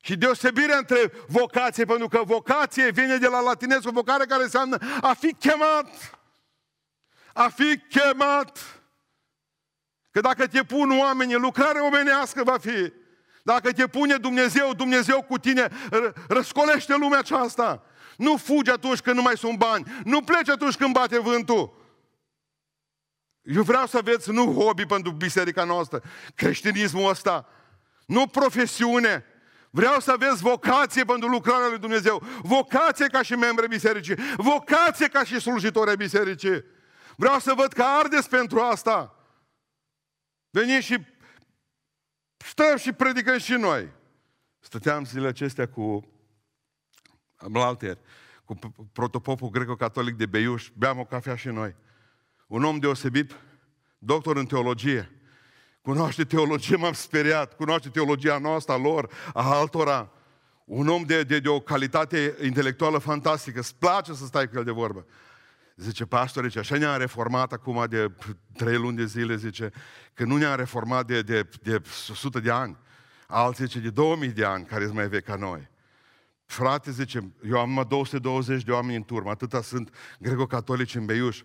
Și 0.00 0.16
deosebirea 0.16 0.76
între 0.76 1.12
vocație, 1.26 1.84
pentru 1.84 2.08
că 2.08 2.22
vocație 2.24 2.90
vine 2.90 3.16
de 3.16 3.26
la 3.26 3.40
latinez, 3.40 3.84
o 3.84 3.90
vocare 3.90 4.24
care 4.24 4.42
înseamnă 4.42 4.78
a 5.00 5.14
fi 5.14 5.34
chemat. 5.34 6.18
A 7.32 7.48
fi 7.48 7.78
chemat. 7.88 8.80
Că 10.10 10.20
dacă 10.20 10.46
te 10.46 10.62
pun 10.62 10.98
oamenii, 10.98 11.34
lucrare 11.34 11.78
omenească 11.78 12.42
va 12.42 12.58
fi. 12.58 12.92
Dacă 13.42 13.72
te 13.72 13.86
pune 13.86 14.16
Dumnezeu, 14.16 14.72
Dumnezeu 14.74 15.22
cu 15.22 15.38
tine, 15.38 15.68
răscolește 16.28 16.96
lumea 16.96 17.18
aceasta. 17.18 17.82
Nu 18.16 18.36
fugi 18.36 18.70
atunci 18.70 19.00
când 19.00 19.16
nu 19.16 19.22
mai 19.22 19.36
sunt 19.36 19.58
bani. 19.58 19.84
Nu 20.04 20.22
pleci 20.22 20.48
atunci 20.48 20.76
când 20.76 20.92
bate 20.92 21.18
vântul. 21.18 21.76
Eu 23.42 23.62
vreau 23.62 23.86
să 23.86 23.96
aveți 23.96 24.30
nu 24.30 24.52
hobby 24.52 24.86
pentru 24.86 25.10
biserica 25.10 25.64
noastră, 25.64 26.02
creștinismul 26.34 27.10
ăsta, 27.10 27.48
nu 28.06 28.26
profesiune, 28.26 29.24
Vreau 29.70 30.00
să 30.00 30.12
aveți 30.12 30.42
vocație 30.42 31.04
pentru 31.04 31.28
lucrarea 31.28 31.68
lui 31.68 31.78
Dumnezeu. 31.78 32.22
Vocație 32.42 33.06
ca 33.06 33.22
și 33.22 33.32
membri 33.32 33.68
bisericii. 33.68 34.16
Vocație 34.36 35.08
ca 35.08 35.24
și 35.24 35.40
slujitori 35.40 35.90
ai 35.90 35.96
bisericii. 35.96 36.64
Vreau 37.16 37.38
să 37.38 37.52
văd 37.56 37.72
că 37.72 37.82
ardeți 37.82 38.28
pentru 38.28 38.60
asta. 38.60 39.14
Veniți 40.50 40.86
și 40.86 41.06
stăm 42.36 42.76
și 42.76 42.92
predicăm 42.92 43.38
și 43.38 43.52
noi. 43.52 43.92
Stăteam 44.60 45.04
zilele 45.04 45.28
acestea 45.28 45.68
cu 45.68 46.12
Mlalter, 47.48 47.98
cu 48.44 48.58
protopopul 48.92 49.48
greco-catolic 49.48 50.16
de 50.16 50.26
Beiuș, 50.26 50.70
beam 50.74 50.98
o 50.98 51.04
cafea 51.04 51.36
și 51.36 51.48
noi. 51.48 51.76
Un 52.46 52.64
om 52.64 52.78
deosebit, 52.78 53.36
doctor 53.98 54.36
în 54.36 54.46
teologie, 54.46 55.17
Cunoaște 55.82 56.24
teologie, 56.24 56.76
m-am 56.76 56.92
speriat. 56.92 57.56
Cunoaște 57.56 57.88
teologia 57.88 58.38
noastră, 58.38 58.72
a 58.72 58.76
lor, 58.76 59.12
a 59.34 59.56
altora. 59.56 60.12
Un 60.64 60.88
om 60.88 61.02
de, 61.02 61.22
de, 61.22 61.38
de 61.38 61.48
o 61.48 61.60
calitate 61.60 62.36
intelectuală 62.42 62.98
fantastică. 62.98 63.58
Îți 63.58 63.76
place 63.76 64.12
să 64.12 64.24
stai 64.24 64.48
cu 64.48 64.56
el 64.56 64.64
de 64.64 64.70
vorbă. 64.70 65.06
Zice, 65.76 66.04
pastore, 66.04 66.46
zice, 66.46 66.58
așa 66.58 66.76
ne-a 66.76 66.96
reformat 66.96 67.52
acum 67.52 67.86
de 67.88 68.10
trei 68.56 68.76
luni 68.76 68.96
de 68.96 69.04
zile, 69.04 69.36
zice, 69.36 69.70
că 70.14 70.24
nu 70.24 70.36
ne-a 70.36 70.54
reformat 70.54 71.06
de, 71.06 71.22
de, 71.22 71.48
de 71.62 71.82
100 72.10 72.40
de 72.40 72.50
ani. 72.50 72.76
Alții 73.26 73.64
zice, 73.64 73.78
de 73.78 73.90
2000 73.90 74.28
de 74.28 74.44
ani, 74.44 74.64
care 74.64 74.84
sunt 74.84 74.96
mai 74.96 75.08
vechi 75.08 75.24
ca 75.24 75.36
noi. 75.36 75.68
Frate, 76.46 76.90
zice, 76.90 77.32
eu 77.48 77.58
am 77.58 77.68
numai 77.68 77.84
220 77.88 78.62
de 78.62 78.72
oameni 78.72 78.96
în 78.96 79.02
turmă, 79.02 79.30
atâta 79.30 79.62
sunt 79.62 79.94
greco-catolici 80.18 80.94
în 80.94 81.04
Beiuș. 81.04 81.42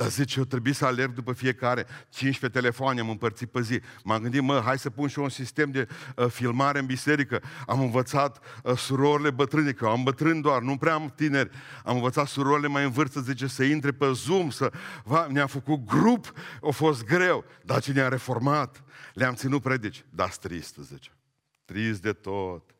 Dar 0.00 0.08
zice, 0.08 0.38
eu 0.38 0.44
trebuie 0.44 0.72
să 0.72 0.84
alerg 0.86 1.12
după 1.12 1.32
fiecare 1.32 1.86
15 2.08 2.60
telefoane, 2.60 3.00
am 3.00 3.10
împărțit 3.10 3.50
pe 3.50 3.60
zi. 3.60 3.80
M-am 4.04 4.22
gândit, 4.22 4.42
mă, 4.42 4.60
hai 4.64 4.78
să 4.78 4.90
pun 4.90 5.08
și 5.08 5.18
un 5.18 5.28
sistem 5.28 5.70
de 5.70 5.88
uh, 6.16 6.26
filmare 6.26 6.78
în 6.78 6.86
biserică. 6.86 7.42
Am 7.66 7.80
învățat 7.80 8.44
uh, 8.62 8.76
surorile 8.76 9.30
bătrâne, 9.30 9.72
că 9.72 9.84
eu 9.84 9.90
am 9.90 10.02
bătrâni 10.02 10.42
doar, 10.42 10.62
nu 10.62 10.76
prea 10.76 10.94
am 10.94 11.12
tineri. 11.16 11.50
Am 11.84 11.94
învățat 11.94 12.26
surorile 12.26 12.66
mai 12.66 12.84
în 12.84 12.90
vârstă, 12.90 13.20
zice, 13.20 13.46
să 13.46 13.62
intre 13.62 13.92
pe 13.92 14.12
Zoom, 14.12 14.50
să... 14.50 14.72
Va, 15.04 15.26
ne-a 15.30 15.46
făcut 15.46 15.84
grup, 15.84 16.32
a 16.62 16.70
fost 16.70 17.04
greu. 17.04 17.44
Dar 17.64 17.80
ce 17.80 17.92
ne-a 17.92 18.08
reformat, 18.08 18.84
le-am 19.14 19.34
ținut 19.34 19.62
predici. 19.62 20.04
Da, 20.10 20.26
trist, 20.26 20.76
zice. 20.76 21.10
Trist 21.64 22.02
de 22.02 22.12
tot. 22.12 22.70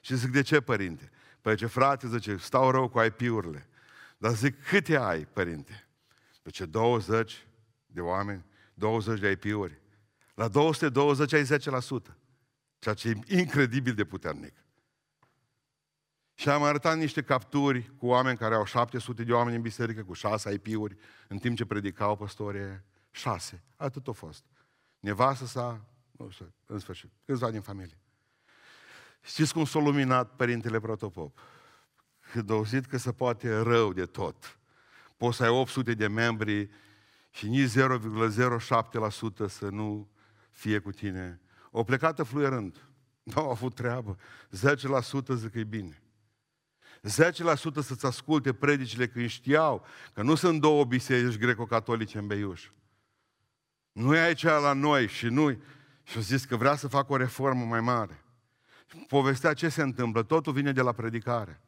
Și 0.00 0.16
zic, 0.16 0.30
de 0.30 0.42
ce, 0.42 0.60
părinte? 0.60 1.10
Păi 1.40 1.56
ce 1.56 1.66
frate, 1.66 2.08
zice, 2.08 2.36
stau 2.36 2.70
rău 2.70 2.88
cu 2.88 3.00
IP-urile. 3.00 3.68
Dar 4.18 4.32
zic, 4.32 4.64
câte 4.68 4.96
ai, 4.96 5.26
părinte? 5.32 5.85
Pe 6.46 6.52
ce 6.52 6.66
20 6.66 7.46
de 7.86 8.00
oameni, 8.00 8.44
20 8.74 9.20
de 9.20 9.30
IP-uri. 9.30 9.80
La 10.34 10.48
220 10.48 11.32
ai 11.32 11.42
10%. 11.42 11.46
Ceea 12.78 12.94
ce 12.94 13.08
e 13.08 13.38
incredibil 13.38 13.94
de 13.94 14.04
puternic. 14.04 14.54
Și 16.34 16.48
am 16.48 16.62
arătat 16.62 16.96
niște 16.96 17.22
capturi 17.22 17.92
cu 17.98 18.06
oameni 18.06 18.36
care 18.38 18.54
au 18.54 18.64
700 18.64 19.24
de 19.24 19.32
oameni 19.32 19.56
în 19.56 19.62
biserică, 19.62 20.04
cu 20.04 20.12
6 20.12 20.52
IP-uri, 20.52 20.96
în 21.28 21.38
timp 21.38 21.56
ce 21.56 21.64
predicau 21.64 22.16
păstorii 22.16 22.82
6. 23.10 23.62
Atât 23.76 24.08
a 24.08 24.12
fost. 24.12 24.44
Nevastă 25.00 25.46
sa, 25.46 25.84
nu 26.10 26.30
știu, 26.30 26.54
în 26.66 26.78
sfârșit, 26.78 27.10
câțiva 27.24 27.50
din 27.50 27.60
familie. 27.60 27.98
Știți 29.20 29.52
cum 29.52 29.64
s-a 29.64 29.78
luminat 29.78 30.36
Părintele 30.36 30.80
Protopop? 30.80 31.38
Când 32.32 32.50
a 32.50 32.54
auzit 32.54 32.86
că 32.86 32.96
se 32.96 33.12
poate 33.12 33.56
rău 33.56 33.92
de 33.92 34.06
tot 34.06 34.58
poți 35.16 35.36
să 35.36 35.42
ai 35.42 35.48
800 35.48 35.94
de 35.94 36.06
membri 36.06 36.70
și 37.30 37.48
nici 37.48 37.70
0,07% 37.70 39.46
să 39.48 39.68
nu 39.70 40.08
fie 40.50 40.78
cu 40.78 40.90
tine. 40.90 41.40
O 41.70 41.84
plecată 41.84 42.22
fluierând. 42.22 42.80
Nu 43.22 43.42
au 43.42 43.50
avut 43.50 43.74
treabă. 43.74 44.16
10% 44.16 44.18
zic 45.34 45.50
că 45.50 45.58
e 45.58 45.64
bine. 45.64 46.02
10% 47.02 47.02
să-ți 47.82 48.06
asculte 48.06 48.52
predicile 48.52 49.08
când 49.08 49.28
știau 49.28 49.86
că 50.12 50.22
nu 50.22 50.34
sunt 50.34 50.60
două 50.60 50.84
biserici 50.84 51.38
greco-catolice 51.38 52.18
în 52.18 52.26
Beiuș. 52.26 52.70
Nu 53.92 54.14
e 54.14 54.18
aici 54.18 54.42
la 54.42 54.72
noi 54.72 55.08
și 55.08 55.26
nu 55.26 55.60
și-a 56.02 56.20
zis 56.20 56.44
că 56.44 56.56
vrea 56.56 56.76
să 56.76 56.88
facă 56.88 57.12
o 57.12 57.16
reformă 57.16 57.64
mai 57.64 57.80
mare. 57.80 58.24
Povestea 59.08 59.54
ce 59.54 59.68
se 59.68 59.82
întâmplă. 59.82 60.22
Totul 60.22 60.52
vine 60.52 60.72
de 60.72 60.82
la 60.82 60.92
predicare. 60.92 61.60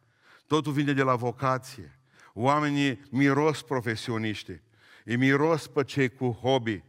Totul 0.46 0.72
vine 0.72 0.92
de 0.92 1.02
la 1.02 1.14
vocație. 1.14 1.97
Oamenii 2.34 3.00
miros 3.10 3.62
profesioniști, 3.62 4.60
îi 5.04 5.16
miros 5.16 5.66
pe 5.66 5.84
cei 5.84 6.08
cu 6.08 6.30
hobby, 6.30 6.82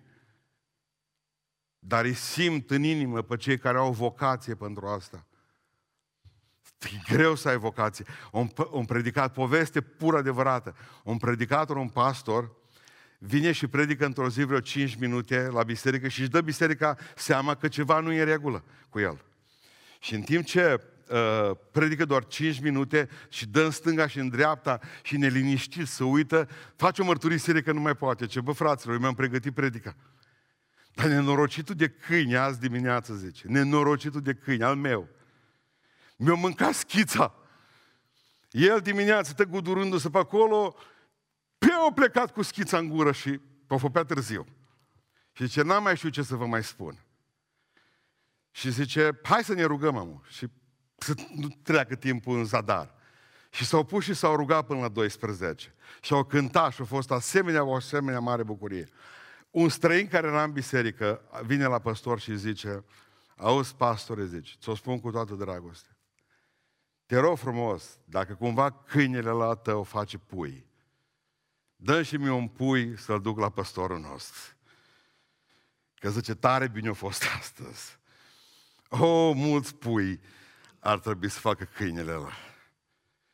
dar 1.79 2.05
îi 2.05 2.13
simt 2.13 2.71
în 2.71 2.83
inimă 2.83 3.21
pe 3.21 3.35
cei 3.35 3.57
care 3.57 3.77
au 3.77 3.91
vocație 3.91 4.55
pentru 4.55 4.87
asta. 4.87 5.27
E 6.79 7.13
greu 7.13 7.35
să 7.35 7.49
ai 7.49 7.57
vocație. 7.57 8.05
Un, 8.31 8.49
un 8.71 8.85
predicat, 8.85 9.33
poveste 9.33 9.81
pur 9.81 10.15
adevărată. 10.15 10.75
Un 11.03 11.17
predicator, 11.17 11.75
un 11.75 11.89
pastor, 11.89 12.51
vine 13.17 13.51
și 13.51 13.67
predică 13.67 14.05
într-o 14.05 14.29
zi 14.29 14.43
vreo 14.43 14.59
5 14.59 14.95
minute 14.95 15.47
la 15.47 15.63
biserică 15.63 16.07
și 16.07 16.19
își 16.19 16.29
dă 16.29 16.41
biserica 16.41 16.97
seama 17.15 17.55
că 17.55 17.67
ceva 17.67 17.99
nu 17.99 18.11
e 18.11 18.19
în 18.19 18.25
regulă 18.25 18.63
cu 18.89 18.99
el. 18.99 19.25
Și 19.99 20.13
în 20.15 20.21
timp 20.21 20.45
ce 20.45 20.81
uh, 21.09 21.51
predică 21.71 22.05
doar 22.05 22.25
5 22.25 22.59
minute 22.59 23.09
și 23.29 23.47
dă 23.47 23.63
în 23.63 23.71
stânga 23.71 24.07
și 24.07 24.19
în 24.19 24.29
dreapta 24.29 24.79
și 25.03 25.17
ne 25.17 25.27
liniștit 25.27 25.87
să 25.87 26.03
uită, 26.03 26.47
face 26.75 27.01
o 27.01 27.05
mărturisire 27.05 27.61
că 27.61 27.71
nu 27.71 27.79
mai 27.79 27.95
poate. 27.95 28.25
Ce, 28.25 28.41
bă, 28.41 28.51
fraților, 28.51 28.93
eu 28.93 28.99
mi-am 28.99 29.15
pregătit 29.15 29.53
predica. 29.53 29.95
Dar 30.93 31.07
nenorocitul 31.07 31.75
de 31.75 31.89
câini 31.89 32.37
azi 32.37 32.59
dimineață, 32.59 33.13
zice, 33.13 33.47
nenorocitul 33.47 34.21
de 34.21 34.33
câini, 34.33 34.63
al 34.63 34.75
meu, 34.75 35.07
mi-a 36.17 36.33
mâncat 36.33 36.73
schița. 36.73 37.33
El 38.49 38.79
dimineața, 38.79 39.33
tă 39.33 39.45
gudurându-se 39.45 40.09
pe 40.09 40.17
acolo, 40.17 40.75
pe 41.57 41.71
au 41.71 41.91
plecat 41.91 42.31
cu 42.31 42.41
schița 42.41 42.77
în 42.77 42.89
gură 42.89 43.11
și 43.11 43.39
pe 43.67 43.77
făpea 43.77 44.03
târziu. 44.03 44.45
Și 45.31 45.45
zice, 45.45 45.61
n-am 45.61 45.83
mai 45.83 45.97
știu 45.97 46.09
ce 46.09 46.21
să 46.21 46.35
vă 46.35 46.45
mai 46.45 46.63
spun. 46.63 47.03
Și 48.51 48.71
zice, 48.71 49.19
hai 49.23 49.43
să 49.43 49.53
ne 49.53 49.63
rugăm, 49.63 49.97
amă. 49.97 50.21
Și 50.27 50.47
să 50.99 51.13
nu 51.35 51.47
treacă 51.61 51.95
timpul 51.95 52.37
în 52.37 52.45
zadar. 52.45 52.93
Și 53.49 53.65
s-au 53.65 53.83
pus 53.83 54.03
și 54.03 54.13
s-au 54.13 54.35
rugat 54.35 54.65
până 54.65 54.79
la 54.79 54.87
12. 54.87 55.73
Și 56.01 56.13
au 56.13 56.23
cântat 56.23 56.73
și 56.73 56.81
a 56.81 56.85
fost 56.85 57.11
asemenea, 57.11 57.63
o 57.63 57.75
asemenea 57.75 58.19
mare 58.19 58.43
bucurie. 58.43 58.89
Un 59.51 59.69
străin 59.69 60.07
care 60.07 60.27
era 60.27 60.43
în 60.43 60.51
biserică 60.51 61.21
vine 61.43 61.65
la 61.65 61.79
păstor 61.79 62.19
și 62.19 62.37
zice, 62.37 62.83
auzi, 63.35 63.75
pastore, 63.75 64.25
zice, 64.25 64.53
ți-o 64.61 64.75
spun 64.75 64.99
cu 64.99 65.11
toată 65.11 65.33
dragoste. 65.33 65.89
Te 67.05 67.17
rog 67.17 67.37
frumos, 67.37 67.99
dacă 68.05 68.33
cumva 68.33 68.71
câinele 68.71 69.29
la 69.29 69.55
tău 69.55 69.83
face 69.83 70.17
pui, 70.17 70.65
dă 71.75 72.01
și 72.01 72.17
mi 72.17 72.29
un 72.29 72.47
pui 72.47 72.97
să-l 72.97 73.21
duc 73.21 73.39
la 73.39 73.49
păstorul 73.49 73.99
nostru. 73.99 74.41
Că 75.95 76.09
zice, 76.09 76.35
tare 76.35 76.67
bine 76.67 76.89
a 76.89 76.93
fost 76.93 77.23
astăzi. 77.39 77.99
Oh, 78.89 79.31
mulți 79.35 79.75
pui 79.75 80.19
ar 80.79 80.99
trebui 80.99 81.29
să 81.29 81.39
facă 81.39 81.63
câinele 81.63 82.11
ăla. 82.11 82.31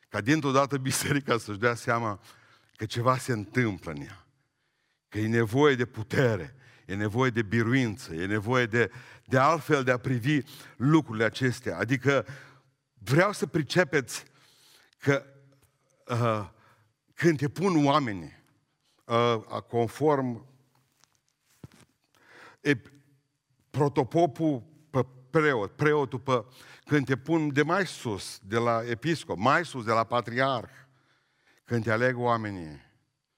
Ca 0.08 0.20
dintr-o 0.20 0.50
dată 0.50 0.78
biserica 0.78 1.38
să-și 1.38 1.58
dea 1.58 1.74
seama 1.74 2.20
că 2.76 2.86
ceva 2.86 3.18
se 3.18 3.32
întâmplă 3.32 3.90
în 3.90 4.00
ea. 4.00 4.26
Că 5.08 5.18
e 5.18 5.26
nevoie 5.26 5.74
de 5.74 5.86
putere, 5.86 6.54
e 6.86 6.94
nevoie 6.94 7.30
de 7.30 7.42
biruință, 7.42 8.14
e 8.14 8.26
nevoie 8.26 8.66
de, 8.66 8.90
de 9.24 9.38
altfel 9.38 9.84
de 9.84 9.90
a 9.90 9.98
privi 9.98 10.40
lucrurile 10.76 11.24
acestea. 11.24 11.78
Adică 11.78 12.26
vreau 12.92 13.32
să 13.32 13.46
pricepeți 13.46 14.24
că 14.98 15.24
uh, 16.06 16.48
când 17.14 17.38
te 17.38 17.48
pun 17.48 17.86
oamenii 17.86 18.42
uh, 19.04 19.60
conform 19.68 20.46
e, 22.60 22.76
protopopul 23.70 24.58
pe 24.60 24.75
preot, 25.38 25.72
preotul 25.72 26.18
pe, 26.18 26.44
când 26.84 27.06
te 27.06 27.16
pun 27.16 27.52
de 27.52 27.62
mai 27.62 27.86
sus, 27.86 28.40
de 28.42 28.56
la 28.56 28.82
episcop, 28.84 29.38
mai 29.38 29.64
sus, 29.64 29.84
de 29.84 29.92
la 29.92 30.04
patriarh, 30.04 30.70
când 31.64 31.82
te 31.82 31.90
aleg 31.90 32.18
oamenii 32.18 32.80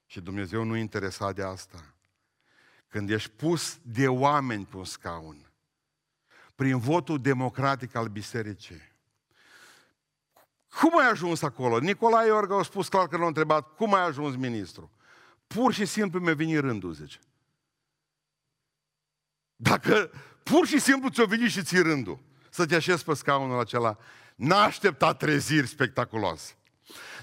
și 0.05 0.21
Dumnezeu 0.21 0.63
nu 0.63 0.75
e 0.75 0.79
interesat 0.79 1.35
de 1.35 1.43
asta, 1.43 1.93
când 2.87 3.09
ești 3.09 3.29
pus 3.29 3.79
de 3.81 4.07
oameni 4.07 4.65
pe 4.65 4.77
un 4.77 4.85
scaun, 4.85 5.51
prin 6.55 6.77
votul 6.77 7.21
democratic 7.21 7.95
al 7.95 8.07
bisericii, 8.07 8.81
cum 10.79 10.99
ai 10.99 11.09
ajuns 11.09 11.41
acolo? 11.41 11.79
Nicolae 11.79 12.27
Iorga 12.27 12.57
a 12.57 12.63
spus 12.63 12.87
clar 12.87 13.07
că 13.07 13.17
l-a 13.17 13.25
întrebat, 13.25 13.75
cum 13.75 13.93
ai 13.93 14.01
ajuns 14.01 14.35
ministru? 14.35 14.91
Pur 15.47 15.73
și 15.73 15.85
simplu 15.85 16.19
mi-a 16.19 16.33
venit 16.33 16.59
rândul, 16.59 16.93
zice. 16.93 17.19
Dacă 19.55 20.11
pur 20.43 20.67
și 20.67 20.79
simplu 20.79 21.09
ți-o 21.09 21.25
venit 21.25 21.51
și 21.51 21.63
ți 21.63 21.81
rândul 21.81 22.19
să 22.49 22.65
te 22.65 22.75
așezi 22.75 23.03
pe 23.03 23.13
scaunul 23.13 23.59
acela, 23.59 23.97
n-a 24.35 24.63
așteptat 24.63 25.17
treziri 25.17 25.67
spectaculoase. 25.67 26.53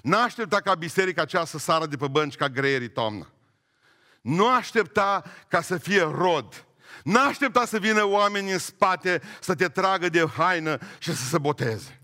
N-a 0.03 0.23
aștepta 0.23 0.61
ca 0.61 0.75
biserica 0.75 1.23
aceea 1.23 1.45
să 1.45 1.59
sară 1.59 1.87
de 1.87 1.97
pe 1.97 2.09
bănci 2.09 2.35
ca 2.35 2.49
greierii 2.49 2.91
toamnă. 2.91 3.31
Nu 4.21 4.49
aștepta 4.49 5.23
ca 5.49 5.61
să 5.61 5.77
fie 5.77 6.03
rod. 6.03 6.67
N-a 7.05 7.21
aștepta 7.21 7.65
să 7.65 7.79
vină 7.79 8.05
oameni 8.05 8.53
în 8.53 8.59
spate 8.59 9.23
să 9.41 9.55
te 9.55 9.69
tragă 9.69 10.09
de 10.09 10.27
haină 10.37 10.79
și 10.99 11.15
să 11.15 11.25
se 11.25 11.39
boteze. 11.39 12.01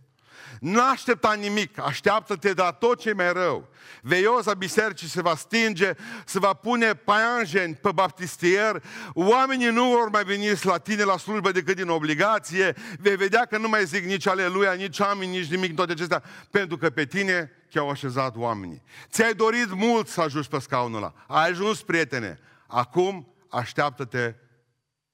Nu 0.62 0.80
aștepta 0.80 1.32
nimic, 1.32 1.78
așteaptă-te 1.78 2.52
de 2.52 2.62
la 2.62 2.72
tot 2.72 3.00
ce 3.00 3.12
mai 3.12 3.32
rău. 3.32 3.68
Veioza 4.02 4.54
bisericii 4.54 5.08
se 5.08 5.22
va 5.22 5.34
stinge, 5.34 5.92
se 6.24 6.38
va 6.38 6.52
pune 6.52 6.94
paianjeni 6.94 7.74
pe 7.74 7.92
baptistier, 7.94 8.82
oamenii 9.12 9.70
nu 9.70 9.84
vor 9.84 10.08
mai 10.08 10.24
veni 10.24 10.52
la 10.62 10.78
tine 10.78 11.02
la 11.02 11.16
slujbă 11.16 11.52
decât 11.52 11.76
din 11.76 11.88
obligație, 11.88 12.74
vei 12.98 13.16
vedea 13.16 13.44
că 13.44 13.58
nu 13.58 13.68
mai 13.68 13.84
zic 13.84 14.04
nici 14.04 14.26
aleluia, 14.26 14.72
nici 14.72 15.00
amin, 15.00 15.30
nici 15.30 15.50
nimic, 15.50 15.74
toate 15.74 15.92
acestea, 15.92 16.22
pentru 16.50 16.76
că 16.76 16.90
pe 16.90 17.04
tine 17.04 17.50
te-au 17.70 17.90
așezat 17.90 18.36
oamenii. 18.36 18.82
Ți-ai 19.08 19.34
dorit 19.34 19.72
mult 19.74 20.08
să 20.08 20.20
ajungi 20.20 20.48
pe 20.48 20.58
scaunul 20.58 20.96
ăla. 20.96 21.12
Ai 21.26 21.48
ajuns, 21.48 21.82
prietene. 21.82 22.38
Acum 22.66 23.34
așteaptă-te 23.48 24.34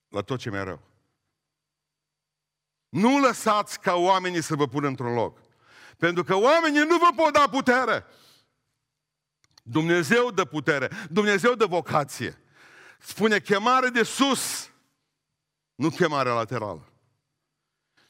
la 0.08 0.20
tot 0.20 0.38
ce 0.38 0.50
mai 0.50 0.64
rău. 0.64 0.87
Nu 2.88 3.18
lăsați 3.18 3.80
ca 3.80 3.94
oamenii 3.94 4.42
să 4.42 4.54
vă 4.54 4.66
pună 4.66 4.86
într-un 4.86 5.14
loc. 5.14 5.38
Pentru 5.96 6.24
că 6.24 6.34
oamenii 6.34 6.84
nu 6.88 6.96
vă 6.96 7.22
pot 7.22 7.32
da 7.32 7.48
putere. 7.50 8.04
Dumnezeu 9.62 10.30
dă 10.30 10.44
putere. 10.44 10.90
Dumnezeu 11.10 11.54
dă 11.54 11.66
vocație. 11.66 12.42
Spune 13.00 13.40
chemare 13.40 13.88
de 13.88 14.02
sus, 14.02 14.70
nu 15.74 15.90
chemare 15.90 16.28
laterală. 16.28 16.92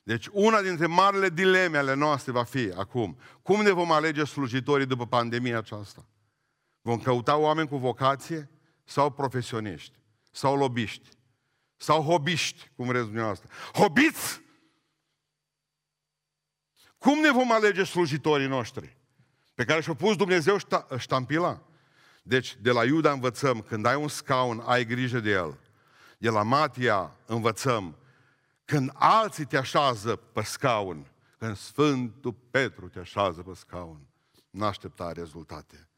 Deci 0.03 0.29
una 0.33 0.63
dintre 0.63 0.87
marile 0.87 1.29
dileme 1.29 1.79
ale 1.79 1.95
noastre 1.95 2.33
va 2.33 2.45
fi 2.45 2.73
acum, 2.77 3.19
cum 3.43 3.63
ne 3.63 3.71
vom 3.71 3.93
alege 3.93 4.25
slujitorii 4.25 4.87
după 4.87 5.07
pandemia 5.07 5.59
aceasta? 5.59 6.07
Vom 6.81 6.99
căuta 7.01 7.37
oameni 7.37 7.69
cu 7.69 7.77
vocație 7.77 8.51
sau 8.85 9.11
profesioniști? 9.11 9.99
Sau 10.31 10.57
lobiști? 10.57 11.09
Sau 11.77 12.03
hobiști, 12.03 12.71
cum 12.77 12.87
vreți 12.87 13.05
dumneavoastră? 13.05 13.49
Hobiți! 13.73 14.47
Cum 16.99 17.19
ne 17.19 17.31
vom 17.31 17.53
alege 17.53 17.85
slujitorii 17.85 18.47
noștri? 18.47 18.97
Pe 19.55 19.65
care 19.65 19.81
și-a 19.81 19.95
pus 19.95 20.17
Dumnezeu 20.17 20.57
ștampila. 20.99 21.63
Deci, 22.23 22.57
de 22.61 22.71
la 22.71 22.85
Iuda 22.85 23.13
învățăm, 23.13 23.61
când 23.61 23.87
ai 23.87 23.95
un 23.95 24.09
scaun, 24.09 24.63
ai 24.67 24.85
grijă 24.85 25.21
de 25.21 25.31
el. 25.31 25.59
De 26.19 26.29
la 26.29 26.43
Matia 26.43 27.17
învățăm, 27.27 27.97
când 28.65 28.91
alții 28.95 29.45
te 29.45 29.57
așează 29.57 30.17
pe 30.17 30.43
scaun, 30.43 31.11
când 31.39 31.57
Sfântul 31.57 32.37
Petru 32.51 32.89
te 32.89 32.99
așează 32.99 33.43
pe 33.43 33.55
scaun, 33.55 34.07
nu 34.51 34.65
aștepta 34.65 35.13
rezultate 35.13 35.89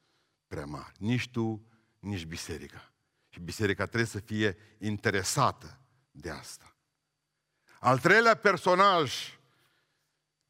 prea 0.48 0.64
mari. 0.64 0.92
Nici 0.98 1.28
tu, 1.28 1.66
nici 1.98 2.24
biserica. 2.24 2.92
Și 3.28 3.40
biserica 3.40 3.84
trebuie 3.84 4.08
să 4.08 4.18
fie 4.18 4.56
interesată 4.78 5.78
de 6.10 6.30
asta. 6.30 6.74
Al 7.80 7.98
treilea 7.98 8.34
personaj 8.34 9.38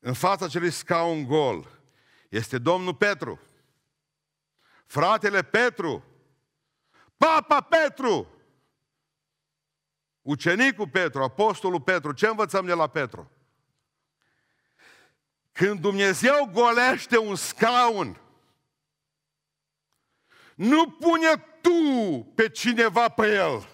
în 0.00 0.12
fața 0.12 0.44
acelui 0.44 0.70
scaun 0.70 1.24
gol 1.24 1.80
este 2.28 2.58
Domnul 2.58 2.94
Petru. 2.94 3.40
Fratele 4.86 5.42
Petru. 5.42 6.04
Papa 7.16 7.60
Petru. 7.60 8.28
Ucenicul 10.22 10.88
Petru, 10.88 11.22
apostolul 11.22 11.80
Petru. 11.80 12.12
Ce 12.12 12.26
învățăm 12.26 12.66
de 12.66 12.72
la 12.72 12.86
Petru? 12.86 13.30
Când 15.52 15.80
Dumnezeu 15.80 16.50
golește 16.52 17.18
un 17.18 17.34
scaun, 17.34 18.20
nu 20.54 20.90
pune 20.90 21.36
tu 21.60 22.22
pe 22.34 22.48
cineva 22.48 23.08
pe 23.08 23.34
el. 23.34 23.68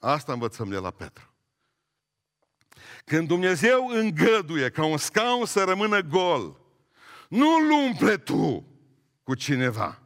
Asta 0.00 0.32
învățăm 0.32 0.68
de 0.68 0.78
la 0.78 0.90
Petru. 0.90 1.27
Când 3.08 3.28
Dumnezeu 3.28 3.86
îngăduie 3.86 4.70
ca 4.70 4.84
un 4.84 4.96
scaun 4.96 5.46
să 5.46 5.64
rămână 5.64 6.00
gol, 6.00 6.60
nu 7.28 7.54
îl 7.54 7.70
umple 7.70 8.16
tu 8.16 8.66
cu 9.22 9.34
cineva. 9.34 10.02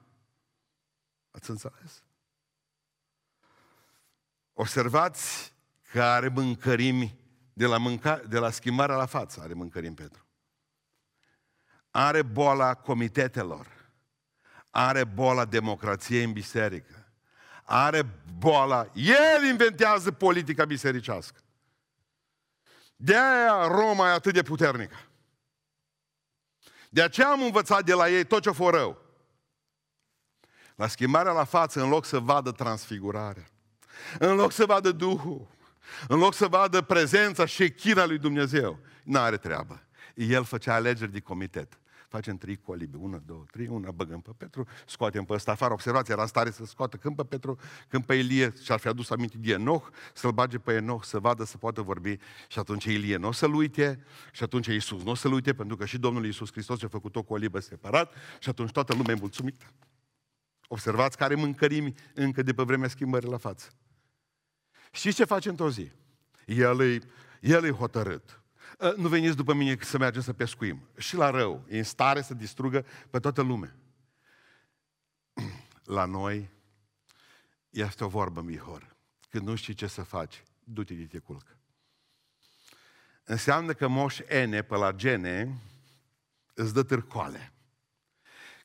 Ați 1.30 1.50
înțeles? 1.50 2.02
Observați 4.52 5.52
că 5.90 6.02
are 6.02 6.28
mâncărimi 6.28 7.18
de 7.52 7.66
la, 7.66 7.78
mânca, 7.78 8.16
de 8.16 8.38
la 8.38 8.50
schimbarea 8.50 8.96
la 8.96 9.06
față, 9.06 9.40
are 9.40 9.52
mâncărimi 9.52 9.94
Petru. 9.94 10.26
Are 11.90 12.22
boala 12.22 12.74
comitetelor. 12.74 13.66
Are 14.70 15.04
boala 15.04 15.44
democrației 15.44 16.24
în 16.24 16.32
biserică. 16.32 17.12
Are 17.64 18.06
boala... 18.38 18.90
El 18.94 19.44
inventează 19.50 20.12
politica 20.12 20.64
bisericească. 20.64 21.40
De 23.04 23.16
aia 23.16 23.66
Roma 23.66 24.08
e 24.08 24.12
atât 24.12 24.34
de 24.34 24.42
puternică. 24.42 24.96
De 26.90 27.02
aceea 27.02 27.28
am 27.28 27.42
învățat 27.42 27.84
de 27.84 27.94
la 27.94 28.08
ei 28.08 28.24
tot 28.24 28.42
ce 28.42 28.48
a 28.48 28.52
fost 28.52 28.74
rău. 28.74 28.98
La 30.74 30.86
schimbarea 30.86 31.32
la 31.32 31.44
față, 31.44 31.82
în 31.82 31.88
loc 31.88 32.04
să 32.04 32.18
vadă 32.18 32.52
transfigurarea, 32.52 33.46
în 34.18 34.34
loc 34.34 34.52
să 34.52 34.66
vadă 34.66 34.92
Duhul, 34.92 35.48
în 36.08 36.18
loc 36.18 36.34
să 36.34 36.46
vadă 36.46 36.82
prezența 36.82 37.44
și 37.46 37.70
china 37.70 38.04
lui 38.04 38.18
Dumnezeu, 38.18 38.78
n-are 39.04 39.36
treabă. 39.36 39.82
El 40.14 40.44
făcea 40.44 40.74
alegeri 40.74 41.12
de 41.12 41.20
comitet 41.20 41.78
facem 42.12 42.36
trei 42.36 42.56
colibe, 42.56 42.96
una, 42.96 43.22
două, 43.26 43.44
trei, 43.50 43.66
una 43.66 43.90
băgăm 43.90 44.20
pe 44.20 44.30
Petru, 44.36 44.66
scoatem 44.86 45.24
pe 45.24 45.32
ăsta 45.32 45.50
afară. 45.50 45.72
Observați, 45.72 46.10
era 46.10 46.20
în 46.20 46.26
stare 46.26 46.50
să 46.50 46.64
scoată 46.64 46.96
când 46.96 47.16
pe 47.16 47.24
Petru, 47.24 47.58
când 47.88 48.04
pe 48.04 48.14
Ilie 48.14 48.52
și-ar 48.62 48.78
fi 48.78 48.88
adus 48.88 49.10
aminte 49.10 49.36
de 49.38 49.52
Enoch, 49.52 49.88
să-l 50.14 50.30
bage 50.30 50.58
pe 50.58 50.72
Enoch, 50.72 51.04
să 51.04 51.18
vadă, 51.18 51.44
să 51.44 51.56
poată 51.58 51.82
vorbi 51.82 52.16
și 52.48 52.58
atunci 52.58 52.84
Ilie 52.84 53.16
nu 53.16 53.28
o 53.28 53.32
să-l 53.32 53.54
uite 53.54 54.04
și 54.32 54.42
atunci 54.42 54.66
Iisus 54.66 55.02
nu 55.02 55.10
o 55.10 55.14
să-l 55.14 55.32
uite, 55.32 55.54
pentru 55.54 55.76
că 55.76 55.84
și 55.84 55.98
Domnul 55.98 56.24
Iisus 56.24 56.52
Hristos 56.52 56.82
a 56.82 56.88
făcut 56.88 57.16
o 57.16 57.22
colibă 57.22 57.58
separat 57.58 58.12
și 58.38 58.48
atunci 58.48 58.70
toată 58.70 58.94
lumea 58.94 59.14
e 59.14 59.18
mulțumită. 59.20 59.64
Observați 60.68 61.16
care 61.16 61.34
mâncărimi 61.34 61.94
încă 62.14 62.42
de 62.42 62.52
pe 62.52 62.62
vremea 62.62 62.88
schimbării 62.88 63.28
la 63.30 63.36
față. 63.36 63.68
Știți 64.92 65.16
ce 65.16 65.24
face 65.24 65.48
într-o 65.48 65.70
zi? 65.70 65.90
El 66.46 66.80
e, 66.80 66.98
el 67.40 67.64
e 67.64 67.70
hotărât. 67.70 68.41
Ă, 68.80 68.94
nu 68.96 69.08
veniți 69.08 69.36
după 69.36 69.52
mine 69.52 69.76
să 69.80 69.98
mergem 69.98 70.22
să 70.22 70.32
pescuim. 70.32 70.88
Și 70.96 71.16
la 71.16 71.30
rău, 71.30 71.64
e 71.68 71.78
în 71.78 71.84
stare 71.84 72.22
să 72.22 72.34
distrugă 72.34 72.84
pe 73.10 73.18
toată 73.18 73.42
lumea. 73.42 73.76
La 75.84 76.04
noi 76.04 76.50
este 77.70 78.04
o 78.04 78.08
vorbă, 78.08 78.40
Mihor. 78.40 78.96
Când 79.28 79.46
nu 79.46 79.54
știi 79.54 79.74
ce 79.74 79.86
să 79.86 80.02
faci, 80.02 80.42
du-te 80.64 80.94
de 80.94 81.06
te 81.06 81.18
culcă. 81.18 81.56
Înseamnă 83.24 83.72
că 83.72 83.88
moș 83.88 84.18
Ene 84.26 84.62
pe 84.62 84.76
la 84.76 84.92
gene 84.92 85.58
îți 86.54 86.74
dă 86.74 86.82
târcoale. 86.82 87.52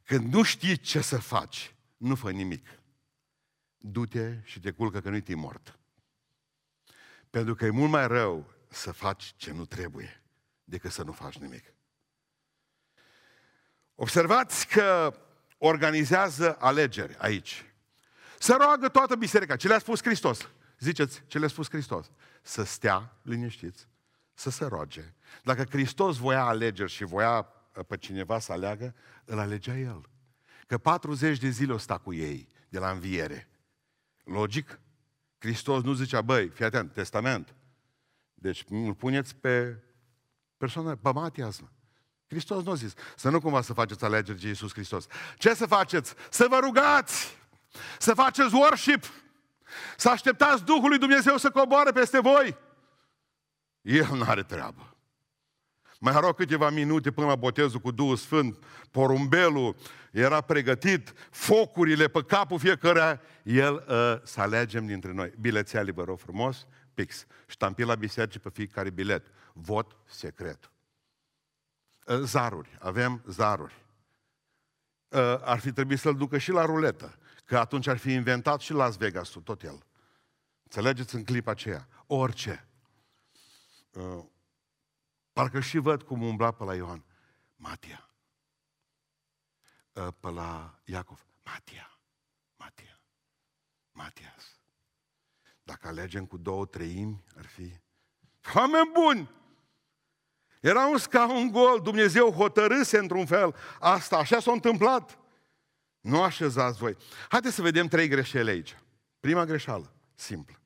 Când 0.04 0.34
nu 0.34 0.44
știi 0.44 0.78
ce 0.78 1.02
să 1.02 1.18
faci, 1.20 1.76
nu 1.98 2.16
fă 2.16 2.32
nimic. 2.32 2.80
Du-te 3.78 4.40
și 4.44 4.60
te 4.60 4.72
culcă 4.72 5.00
că 5.00 5.10
nu-i 5.10 5.34
mort. 5.34 5.80
Pentru 7.30 7.56
că 7.56 7.66
e 7.66 7.70
mult 7.70 7.92
mai 7.92 8.08
rău 8.08 8.57
să 8.78 8.92
faci 8.92 9.34
ce 9.38 9.52
nu 9.52 9.66
trebuie 9.66 10.24
decât 10.64 10.92
să 10.92 11.04
nu 11.04 11.12
faci 11.12 11.38
nimic. 11.38 11.74
Observați 13.96 14.68
că 14.68 15.14
organizează 15.58 16.58
alegeri 16.60 17.18
aici. 17.18 17.66
Să 18.40 18.58
roagă 18.60 18.90
toată 18.90 19.16
biserica. 19.16 19.56
Ce 19.56 19.68
le-a 19.68 19.80
spus 19.80 20.02
Hristos? 20.02 20.50
Ziceți, 20.80 21.24
ce 21.28 21.40
le-a 21.40 21.48
spus 21.48 21.70
Hristos? 21.70 22.12
Să 22.42 22.64
stea 22.64 23.18
liniștiți, 23.22 23.88
să 24.34 24.50
se 24.50 24.66
roage. 24.66 25.14
Dacă 25.44 25.66
Hristos 25.66 26.18
voia 26.18 26.44
alegeri 26.44 26.92
și 26.92 27.04
voia 27.04 27.38
uh, 27.76 27.86
pe 27.88 27.98
cineva 27.98 28.40
să 28.40 28.52
aleagă, 28.52 28.96
îl 29.26 29.40
alegea 29.40 29.78
El. 29.78 30.10
Că 30.68 30.78
40 30.78 31.40
de 31.40 31.50
zile 31.50 31.74
o 31.74 31.78
sta 31.78 31.98
cu 31.98 32.14
ei, 32.14 32.48
de 32.70 32.80
la 32.80 32.92
înviere. 32.92 33.50
Logic? 34.24 34.80
Hristos 35.38 35.84
nu 35.84 35.94
zicea, 35.94 36.22
băi, 36.22 36.50
fii 36.50 36.66
atent, 36.66 36.94
testament. 36.94 37.56
Deci 38.40 38.64
îl 38.70 38.94
puneți 38.94 39.36
pe 39.36 39.84
persoană, 40.58 40.96
pe 40.96 41.12
Matias, 41.12 41.62
Hristos 42.28 42.64
nu 42.64 42.72
a 42.72 42.76
zis. 42.76 42.94
Să 43.16 43.30
nu 43.30 43.40
cumva 43.40 43.62
să 43.62 43.74
faceți 43.74 44.04
alegeri 44.04 44.40
de 44.40 44.48
Iisus 44.48 44.72
Hristos. 44.72 45.06
Ce 45.38 45.54
să 45.54 45.66
faceți? 45.66 46.14
Să 46.30 46.46
vă 46.50 46.60
rugați! 46.62 47.38
Să 48.00 48.14
faceți 48.14 48.56
worship! 48.56 49.04
Să 49.98 50.10
așteptați 50.10 50.64
Duhul 50.64 50.90
lui 50.90 50.98
Dumnezeu 50.98 51.38
să 51.38 51.50
coboare 51.50 51.92
peste 51.92 52.20
voi! 52.20 52.58
El 53.82 54.08
nu 54.12 54.24
are 54.28 54.44
treabă. 54.44 54.96
Mai 56.00 56.20
rog 56.20 56.36
câteva 56.36 56.70
minute 56.70 57.12
până 57.12 57.28
la 57.28 57.36
botezul 57.36 57.80
cu 57.80 57.92
Duhul 57.92 58.16
Sfânt, 58.16 58.64
porumbelul 58.92 59.76
era 60.12 60.42
pregătit, 60.42 61.14
focurile 61.30 62.08
pe 62.08 62.24
capul 62.24 62.60
fiecare, 62.60 63.22
el 63.44 63.86
uh, 63.88 64.16
să 64.24 64.42
alegem 64.42 64.86
dintre 64.86 65.12
noi. 65.14 65.34
Bilețele, 65.40 65.92
vă 65.92 66.04
rog 66.04 66.20
frumos, 66.20 66.68
pix. 66.98 67.26
Ștampi 67.48 67.84
la 67.84 67.96
biserici 67.96 68.38
pe 68.38 68.50
fiecare 68.50 68.90
bilet. 68.90 69.28
Vot 69.54 69.98
secret. 70.06 70.72
Uh, 72.06 72.20
zaruri, 72.24 72.78
avem 72.80 73.24
zaruri. 73.28 73.86
Uh, 75.08 75.20
ar 75.42 75.60
fi 75.60 75.72
trebuit 75.72 76.00
să-l 76.00 76.16
ducă 76.16 76.38
și 76.38 76.52
la 76.52 76.66
ruletă, 76.66 77.18
că 77.46 77.58
atunci 77.58 77.88
ar 77.88 77.98
fi 77.98 78.12
inventat 78.12 78.60
și 78.60 78.74
Las 78.74 78.98
Vegas-ul, 78.98 79.42
tot 79.42 79.64
el. 79.64 79.86
Înțelegeți 80.64 81.16
în 81.16 81.24
clipa 81.24 81.52
aceea? 81.52 81.88
Orice. 82.08 82.68
Uh, 83.92 84.26
parcă 85.34 85.60
și 85.60 85.78
văd 85.78 86.04
cum 86.04 86.22
umbla 86.22 86.52
pe 86.52 86.64
la 86.64 86.76
Ioan. 86.76 87.04
Matia. 87.56 88.10
Pe 90.20 90.30
la 90.30 90.80
Iacov. 90.84 91.26
Matia. 91.44 92.00
Matia. 92.56 93.00
Matias. 93.92 94.57
Dacă 95.68 95.88
alegem 95.88 96.26
cu 96.26 96.38
două 96.38 96.66
treimi, 96.66 97.24
ar 97.38 97.46
fi... 97.46 97.74
Oameni 98.56 98.92
buni! 98.94 99.32
Era 100.60 100.86
un 100.86 100.98
scaun 100.98 101.52
gol, 101.52 101.80
Dumnezeu 101.82 102.32
hotărâse 102.32 102.98
într-un 102.98 103.26
fel 103.26 103.56
asta, 103.80 104.18
așa 104.18 104.40
s-a 104.40 104.52
întâmplat. 104.52 105.20
Nu 106.00 106.22
așezați 106.22 106.78
voi. 106.78 106.98
Haideți 107.30 107.56
să 107.56 107.62
vedem 107.62 107.88
trei 107.88 108.08
greșeli 108.08 108.50
aici. 108.50 108.78
Prima 109.20 109.46
greșeală, 109.46 109.94
simplă. 110.16 110.60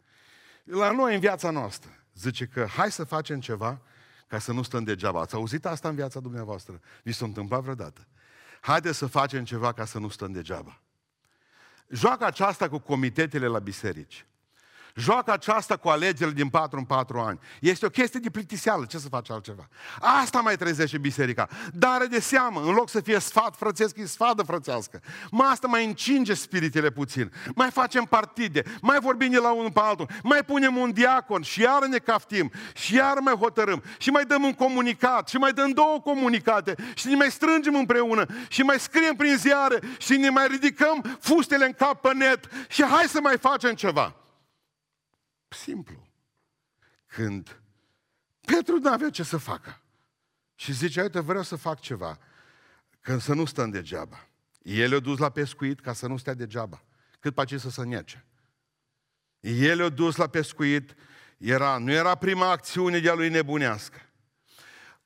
La 0.63 0.91
noi, 0.91 1.13
în 1.13 1.19
viața 1.19 1.49
noastră, 1.49 2.05
zice 2.13 2.45
că 2.45 2.65
hai 2.65 2.91
să 2.91 3.03
facem 3.03 3.39
ceva 3.39 3.81
ca 4.27 4.39
să 4.39 4.51
nu 4.51 4.61
stăm 4.61 4.83
degeaba. 4.83 5.21
Ați 5.21 5.35
auzit 5.35 5.65
asta 5.65 5.89
în 5.89 5.95
viața 5.95 6.19
dumneavoastră? 6.19 6.79
Vi 7.03 7.11
s-a 7.11 7.25
întâmplat 7.25 7.61
vreodată? 7.61 8.07
Haideți 8.61 8.97
să 8.97 9.05
facem 9.05 9.43
ceva 9.43 9.73
ca 9.73 9.85
să 9.85 9.99
nu 9.99 10.09
stăm 10.09 10.31
degeaba. 10.31 10.81
Joacă 11.87 12.25
aceasta 12.25 12.69
cu 12.69 12.79
comitetele 12.79 13.47
la 13.47 13.59
biserici. 13.59 14.25
Joacă 14.95 15.31
aceasta 15.31 15.77
cu 15.77 15.89
alegerile 15.89 16.35
din 16.35 16.49
4 16.49 16.77
în 16.77 16.83
4 16.83 17.19
ani. 17.19 17.39
Este 17.59 17.85
o 17.85 17.89
chestie 17.89 18.19
de 18.19 18.29
plictiseală, 18.29 18.85
ce 18.85 18.97
să 18.97 19.07
faci 19.07 19.29
altceva? 19.29 19.67
Asta 19.99 20.39
mai 20.39 20.55
trezește 20.55 20.97
biserica. 20.97 21.47
Dare 21.73 22.05
de 22.05 22.19
seamă, 22.19 22.61
în 22.61 22.73
loc 22.73 22.89
să 22.89 23.01
fie 23.01 23.19
sfat 23.19 23.55
frățesc, 23.55 23.97
e 23.97 24.05
sfadă 24.05 24.43
frățească. 24.43 25.01
Mai 25.31 25.47
asta 25.51 25.67
mai 25.67 25.85
încinge 25.85 26.33
spiritele 26.33 26.89
puțin. 26.89 27.31
Mai 27.55 27.69
facem 27.71 28.03
partide, 28.03 28.63
mai 28.81 28.99
vorbim 28.99 29.31
de 29.31 29.37
la 29.37 29.51
unul 29.51 29.71
pe 29.71 29.79
altul, 29.83 30.07
mai 30.23 30.43
punem 30.43 30.77
un 30.77 30.91
diacon 30.91 31.41
și 31.41 31.61
iar 31.61 31.85
ne 31.85 31.97
caftim 31.97 32.51
și 32.73 32.95
iar 32.95 33.17
mai 33.19 33.33
hotărâm 33.33 33.83
și 33.97 34.09
mai 34.09 34.25
dăm 34.25 34.43
un 34.43 34.53
comunicat 34.53 35.29
și 35.29 35.37
mai 35.37 35.53
dăm 35.53 35.71
două 35.71 35.99
comunicate 35.99 36.75
și 36.93 37.07
ne 37.07 37.15
mai 37.15 37.31
strângem 37.31 37.75
împreună 37.75 38.25
și 38.47 38.61
mai 38.61 38.79
scriem 38.79 39.15
prin 39.15 39.37
ziare 39.37 39.79
și 39.97 40.17
ne 40.17 40.29
mai 40.29 40.47
ridicăm 40.47 41.17
fustele 41.19 41.65
în 41.65 41.73
cap 41.73 42.01
pe 42.01 42.13
net 42.13 42.49
și 42.67 42.83
hai 42.83 43.03
să 43.03 43.19
mai 43.21 43.37
facem 43.37 43.73
ceva. 43.73 44.15
Simplu. 45.55 46.07
Când 47.05 47.61
Petru 48.41 48.79
nu 48.79 48.91
avea 48.91 49.09
ce 49.09 49.23
să 49.23 49.37
facă. 49.37 49.81
Și 50.55 50.73
zice, 50.73 51.01
uite, 51.01 51.19
vreau 51.19 51.43
să 51.43 51.55
fac 51.55 51.79
ceva. 51.79 52.19
Când 53.01 53.21
să 53.21 53.33
nu 53.33 53.45
stăm 53.45 53.69
degeaba. 53.69 54.27
El 54.61 54.91
i-a 54.91 54.99
dus 54.99 55.17
la 55.17 55.29
pescuit 55.29 55.79
ca 55.79 55.93
să 55.93 56.07
nu 56.07 56.17
stea 56.17 56.33
degeaba. 56.33 56.83
Cât 57.19 57.33
pace 57.33 57.57
să 57.57 57.69
se 57.69 57.83
nece. 57.83 58.25
El 59.39 59.79
i-a 59.79 59.89
dus 59.89 60.15
la 60.15 60.27
pescuit, 60.27 60.95
era, 61.37 61.77
nu 61.77 61.91
era 61.91 62.15
prima 62.15 62.49
acțiune 62.49 62.99
de-a 62.99 63.13
lui 63.13 63.29
nebunească. 63.29 64.01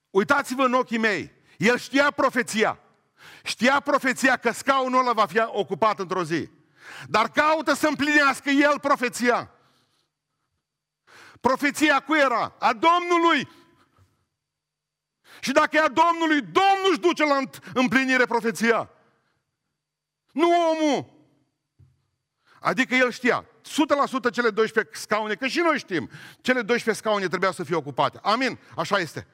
Uitați-vă 0.09 0.63
în 0.63 0.73
ochii 0.73 0.97
mei, 0.97 1.31
el 1.57 1.77
știa 1.77 2.11
profeția. 2.11 2.79
Știa 3.43 3.79
profeția 3.79 4.37
că 4.37 4.51
scaunul 4.51 4.99
ăla 4.99 5.13
va 5.13 5.25
fi 5.25 5.39
ocupat 5.45 5.99
într-o 5.99 6.23
zi. 6.23 6.49
Dar 7.07 7.29
caută 7.29 7.73
să 7.73 7.87
împlinească 7.87 8.49
el 8.49 8.79
profeția. 8.79 9.54
Profeția 11.47 11.99
cu 11.99 12.15
era? 12.15 12.55
A 12.59 12.73
Domnului. 12.73 13.49
Și 15.39 15.51
dacă 15.51 15.75
e 15.75 15.79
a 15.79 15.87
Domnului, 15.87 16.41
Domnul 16.41 16.89
își 16.89 16.99
duce 16.99 17.25
la 17.25 17.39
împlinire 17.73 18.25
profeția. 18.25 18.89
Nu 20.31 20.49
omul. 20.69 21.13
Adică 22.59 22.95
el 22.95 23.11
știa, 23.11 23.45
100% 24.29 24.31
cele 24.31 24.49
12 24.49 24.97
scaune, 24.97 25.35
că 25.35 25.47
și 25.47 25.59
noi 25.59 25.77
știm, 25.77 26.09
cele 26.41 26.61
12 26.61 27.03
scaune 27.03 27.27
trebuiau 27.27 27.53
să 27.53 27.63
fie 27.63 27.75
ocupate. 27.75 28.19
Amin? 28.21 28.59
Așa 28.75 28.97
este. 28.97 29.27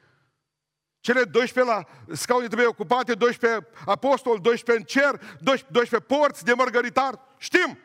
Cele 1.00 1.24
12 1.24 1.74
la 1.74 1.86
scaune 2.14 2.46
trebuie 2.46 2.66
ocupate, 2.66 3.14
12 3.14 3.68
apostoli, 3.86 4.40
12 4.40 4.84
în 4.84 4.84
cer, 5.02 5.18
12, 5.40 5.66
12 5.70 6.14
porți 6.14 6.44
de 6.44 6.52
mărgăritar. 6.52 7.20
Știm! 7.38 7.78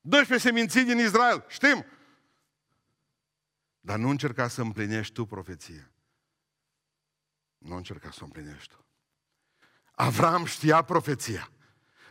12 0.00 0.48
seminții 0.48 0.84
din 0.84 0.98
Israel. 0.98 1.44
Știm! 1.48 1.86
Dar 3.90 3.98
nu 3.98 4.08
încerca 4.08 4.48
să 4.48 4.60
împlinești 4.60 5.14
tu 5.14 5.24
profeția. 5.24 5.90
Nu 7.58 7.76
încerca 7.76 8.10
să 8.10 8.18
o 8.20 8.24
împlinești 8.24 8.74
tu. 8.74 8.84
Avram 9.94 10.44
știa 10.44 10.82
profeția. 10.82 11.50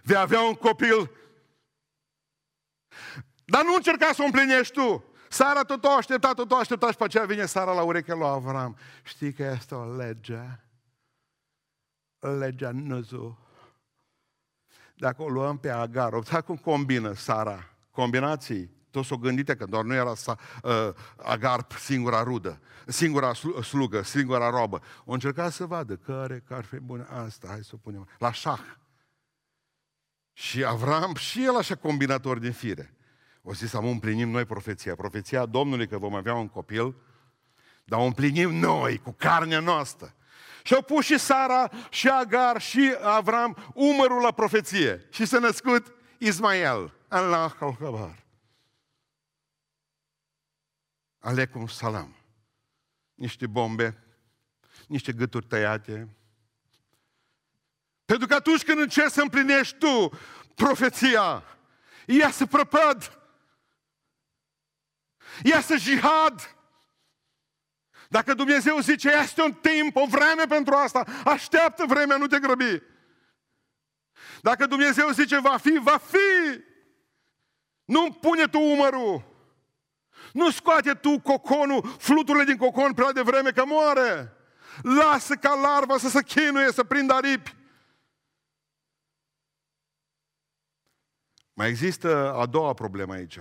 Vei 0.04 0.18
avea 0.18 0.42
un 0.42 0.54
copil. 0.54 1.12
Dar 3.46 3.64
nu 3.64 3.76
încerca 3.76 4.14
să 4.14 4.22
o 4.22 4.26
împlinești 4.26 4.74
tu. 4.74 5.04
Sara 5.30 5.64
tot 5.64 5.84
o 5.84 5.90
aștepta, 5.90 6.34
tot 6.34 6.52
o 6.52 6.56
aștepta 6.56 6.92
și 6.92 6.98
pe 6.98 7.04
aceea 7.04 7.26
vine 7.26 7.46
Sara 7.46 7.74
la 7.74 7.84
urechea 7.84 8.16
lui 8.16 8.28
Avram. 8.28 8.78
Știi 9.04 9.34
că 9.34 9.44
este 9.44 9.76
o 9.76 9.96
lege? 9.96 10.60
Legea 12.20 12.72
Năzu. 12.72 13.40
Dacă 14.96 15.22
o 15.22 15.30
luăm 15.30 15.58
pe 15.58 15.70
Agar, 15.70 16.14
observați 16.14 16.46
cum 16.46 16.58
combină 16.58 17.14
Sara. 17.14 17.74
Combinații 17.92 18.79
tot 18.92 19.06
s-o 19.06 19.18
gândite 19.18 19.56
că 19.56 19.66
doar 19.66 19.84
nu 19.84 19.94
era 19.94 20.16
sa, 20.16 20.38
uh, 20.64 20.90
Agar 21.18 21.68
singura 21.80 22.24
rudă, 22.24 22.60
singura 22.88 23.34
slugă, 23.64 24.02
singura 24.02 24.50
robă. 24.50 24.82
O 25.06 25.14
încerca 25.14 25.50
să 25.50 25.66
vadă 25.66 25.96
care, 25.96 26.44
care 26.48 26.60
ar 26.60 26.66
fi 26.66 26.80
bună 26.80 27.08
asta, 27.26 27.48
hai 27.48 27.64
să 27.64 27.72
o 27.74 27.78
punem. 27.78 28.08
La 28.18 28.32
șah. 28.32 28.62
Și 30.34 30.64
Avram, 30.64 31.16
și 31.16 31.44
el 31.44 31.56
așa 31.56 31.76
combinator 31.76 32.40
din 32.40 32.52
fire. 32.52 32.94
O 33.42 33.54
zis, 33.54 33.74
am 33.74 33.86
împlinim 33.86 34.30
noi 34.30 34.46
profeția. 34.46 34.96
Profeția 34.96 35.46
Domnului 35.46 35.88
că 35.88 35.98
vom 35.98 36.16
avea 36.16 36.34
un 36.34 36.48
copil, 36.48 36.96
dar 37.86 38.00
o 38.00 38.04
împlinim 38.04 38.56
noi, 38.56 38.98
cu 38.98 39.16
carnea 39.18 39.60
noastră. 39.60 40.14
Și 40.64 40.74
au 40.74 40.82
pus 40.82 41.06
și 41.06 41.20
Sara, 41.20 41.70
și 41.90 42.10
Agar, 42.10 42.62
și 42.62 42.96
Avram 43.04 43.58
umărul 43.74 44.22
la 44.22 44.32
profeție. 44.32 45.08
Și 45.10 45.26
s-a 45.26 45.40
născut 45.40 45.94
Ismael. 46.18 46.94
Allah 47.08 47.52
al 47.60 48.16
Alecum 51.20 51.68
salam. 51.68 52.16
Niște 53.14 53.48
bombe, 53.48 54.04
niște 54.88 55.12
gâturi 55.12 55.46
tăiate. 55.46 56.16
Pentru 58.06 58.28
că 58.28 58.34
atunci 58.34 58.64
când 58.64 58.80
încerci 58.80 59.12
să 59.12 59.22
împlinești 59.22 59.78
tu 59.78 60.10
profeția, 60.56 61.44
ea 62.06 62.32
să 62.32 62.46
prăpăd, 62.46 63.20
ea 65.44 65.62
să 65.62 65.78
jihad. 65.78 66.56
Dacă 68.10 68.34
Dumnezeu 68.34 68.80
zice, 68.80 69.10
este 69.10 69.42
un 69.42 69.54
timp, 69.54 69.96
o 69.96 70.06
vreme 70.06 70.46
pentru 70.46 70.74
asta, 70.74 71.06
așteaptă 71.26 71.86
vremea, 71.88 72.18
nu 72.18 72.28
te 72.28 72.40
grăbi. 72.40 72.82
Dacă 74.42 74.66
Dumnezeu 74.66 75.10
zice, 75.10 75.40
va 75.40 75.58
fi, 75.58 75.80
va 75.82 75.98
fi. 75.98 76.62
Nu 77.86 78.12
pune 78.12 78.48
tu 78.48 78.60
umărul. 78.60 79.29
Nu 80.34 80.52
scoate 80.52 80.94
tu 80.94 81.20
coconul, 81.20 81.96
fluturile 81.98 82.44
din 82.44 82.58
cocon 82.58 82.94
prea 82.94 83.12
devreme 83.12 83.52
că 83.52 83.64
moare. 83.66 84.34
Lasă 84.82 85.36
ca 85.36 85.54
larva 85.54 85.98
să 85.98 86.10
se 86.10 86.24
chinuie, 86.24 86.72
să 86.72 86.84
prindă 86.84 87.14
aripi. 87.14 87.56
Mai 91.54 91.68
există 91.68 92.34
a 92.34 92.46
doua 92.46 92.74
problemă 92.74 93.14
aici. 93.14 93.40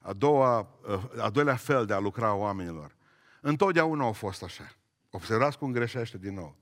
A, 0.00 0.12
doua, 0.12 0.68
a 1.20 1.30
doilea 1.30 1.56
fel 1.56 1.86
de 1.86 1.92
a 1.92 1.98
lucra 1.98 2.34
oamenilor. 2.34 2.96
Întotdeauna 3.40 4.04
au 4.04 4.12
fost 4.12 4.42
așa. 4.42 4.76
Observați 5.10 5.58
cum 5.58 5.72
greșește 5.72 6.18
din 6.18 6.34
nou. 6.34 6.56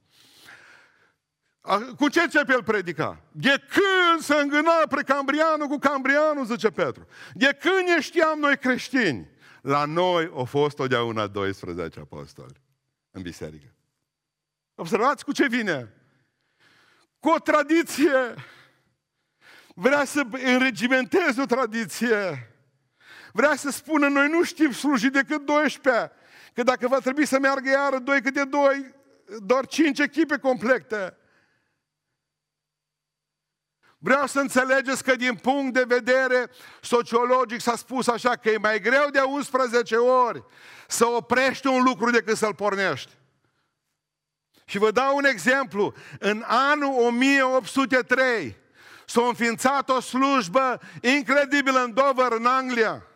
Cu 1.97 2.09
ce 2.09 2.21
începe 2.21 2.53
el 2.53 2.63
predica? 2.63 3.21
De 3.33 3.65
când 3.69 4.21
se 4.21 4.35
îngâna 4.35 4.73
precambrianul 4.89 5.67
cu 5.67 5.79
cambrianul, 5.79 6.45
zice 6.45 6.71
Petru. 6.71 7.07
De 7.33 7.59
când 7.61 7.89
ne 7.89 8.01
știam 8.01 8.39
noi 8.39 8.59
creștini? 8.59 9.29
La 9.65 9.85
noi 9.85 10.31
au 10.35 10.45
fost 10.45 10.77
totdeauna 10.77 11.27
12 11.27 12.01
apostoli 12.01 12.61
în 13.11 13.23
biserică. 13.23 13.75
Observați 14.75 15.25
cu 15.25 15.33
ce 15.33 15.47
vine? 15.47 15.93
Cu 17.19 17.29
o 17.29 17.39
tradiție. 17.39 18.35
Vrea 19.75 20.05
să 20.05 20.27
înregimenteze 20.31 21.41
o 21.41 21.45
tradiție. 21.45 22.51
Vrea 23.33 23.55
să 23.57 23.71
spună, 23.71 24.09
noi 24.09 24.29
nu 24.29 24.43
știm 24.43 24.73
sluji 24.73 25.09
decât 25.09 25.45
12. 25.45 26.13
Că 26.55 26.63
dacă 26.63 26.89
va 26.89 26.99
trebui 26.99 27.27
să 27.27 27.39
meargă 27.39 27.69
iară 27.69 27.99
doi 27.99 28.23
câte 28.23 28.45
doi, 28.45 28.95
doar 29.39 29.67
cinci 29.67 29.99
echipe 29.99 30.39
complete. 30.39 31.17
Vreau 34.05 34.27
să 34.27 34.41
înțelegeți 34.41 35.05
că 35.05 35.17
din 35.17 35.35
punct 35.35 35.73
de 35.73 35.85
vedere 35.87 36.51
sociologic 36.81 37.61
s-a 37.61 37.77
spus 37.77 38.07
așa 38.07 38.31
că 38.31 38.51
e 38.51 38.59
mai 38.59 38.81
greu 38.81 39.09
de 39.13 39.21
11 39.21 39.97
ori 39.97 40.45
să 40.89 41.07
oprești 41.07 41.67
un 41.67 41.83
lucru 41.83 42.11
decât 42.11 42.37
să-l 42.37 42.55
pornești. 42.55 43.13
Și 44.65 44.79
vă 44.79 44.91
dau 44.91 45.17
un 45.17 45.25
exemplu. 45.25 45.95
În 46.19 46.45
anul 46.47 47.07
1803 47.07 48.57
s-a 49.07 49.23
înființat 49.23 49.89
o 49.89 50.01
slujbă 50.01 50.81
incredibilă 51.01 51.83
în 51.83 51.95
Dover, 51.95 52.33
în 52.33 52.47
Anglia. 52.47 53.07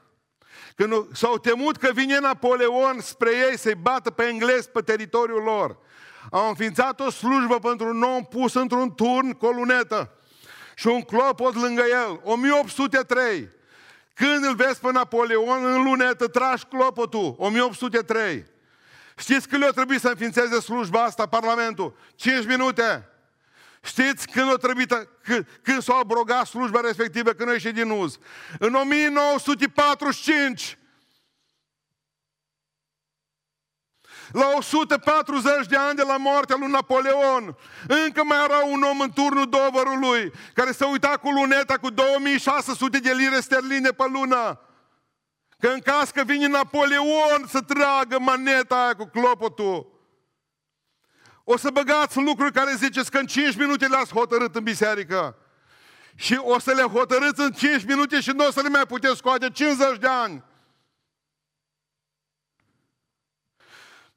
Când 0.75 1.17
s-au 1.17 1.39
temut 1.39 1.77
că 1.77 1.91
vine 1.93 2.19
Napoleon 2.19 3.01
spre 3.01 3.31
ei 3.51 3.59
să-i 3.59 3.75
bată 3.75 4.11
pe 4.11 4.25
englezi 4.25 4.71
pe 4.71 4.81
teritoriul 4.81 5.43
lor. 5.43 5.79
Au 6.31 6.49
înființat 6.49 7.01
o 7.01 7.11
slujbă 7.11 7.59
pentru 7.59 7.89
un 7.89 8.03
om 8.03 8.25
pus 8.25 8.55
într-un 8.55 8.95
turn 8.95 9.31
cu 9.31 9.47
o 9.47 9.51
lunetă 9.51 10.13
și 10.79 10.87
un 10.87 11.03
clopot 11.03 11.55
lângă 11.55 11.83
el. 11.91 12.21
1803. 12.23 13.49
Când 14.15 14.45
îl 14.45 14.55
vezi 14.55 14.81
pe 14.81 14.93
Napoleon 14.93 15.65
în 15.65 15.83
lunetă, 15.83 16.29
tragi 16.29 16.65
clopotul. 16.65 17.35
1803. 17.39 18.47
Știți 19.17 19.49
când 19.49 19.63
le-a 19.63 19.71
trebuit 19.71 20.01
să 20.01 20.09
înființeze 20.09 20.61
slujba 20.61 21.03
asta, 21.03 21.27
Parlamentul? 21.27 21.97
5 22.15 22.47
minute. 22.47 23.09
Știți 23.83 24.29
când, 24.29 24.53
a 24.53 24.57
trebuit, 24.57 25.09
când, 25.23 25.47
când 25.63 25.83
s-a 25.83 25.95
abrogat 25.95 26.47
slujba 26.47 26.81
respectivă, 26.81 27.31
când 27.31 27.49
a 27.49 27.53
ieșit 27.53 27.75
din 27.75 27.91
uz? 27.91 28.19
În 28.59 28.75
1945. 28.75 30.78
La 34.33 34.47
140 34.57 35.67
de 35.67 35.77
ani 35.77 35.97
de 35.97 36.03
la 36.03 36.17
moartea 36.17 36.57
lui 36.59 36.71
Napoleon, 36.71 37.57
încă 37.89 38.25
mai 38.25 38.45
era 38.45 38.59
un 38.59 38.83
om 38.83 39.01
în 39.01 39.11
turnul 39.11 39.49
dovărului 39.49 40.33
care 40.55 40.73
se 40.73 40.85
uita 40.85 41.09
cu 41.23 41.31
luneta 41.31 41.75
cu 41.75 41.91
2600 41.91 42.99
de 42.99 43.13
lire 43.13 43.41
sterline 43.41 43.91
pe 43.91 44.05
lună. 44.13 44.61
Că 45.59 45.69
în 45.69 45.81
caz 45.81 46.11
că 46.11 46.23
vine 46.25 46.47
Napoleon 46.47 47.47
să 47.49 47.61
tragă 47.61 48.19
maneta 48.19 48.83
aia 48.83 48.95
cu 48.95 49.05
clopotul. 49.05 49.97
O 51.45 51.57
să 51.57 51.71
băgați 51.71 52.19
lucruri 52.19 52.53
care 52.53 52.75
ziceți 52.77 53.11
că 53.11 53.19
în 53.19 53.27
5 53.27 53.57
minute 53.57 53.87
le-ați 53.87 54.13
hotărât 54.13 54.57
în 54.57 54.63
biserică. 54.63 55.37
Și 56.15 56.39
o 56.43 56.59
să 56.59 56.73
le 56.73 56.83
hotărâți 56.83 57.41
în 57.41 57.53
5 57.53 57.85
minute 57.85 58.21
și 58.21 58.31
nu 58.31 58.47
o 58.47 58.51
să 58.51 58.61
le 58.61 58.69
mai 58.69 58.87
puteți 58.87 59.17
scoate 59.17 59.51
50 59.51 59.99
de 59.99 60.07
ani. 60.07 60.45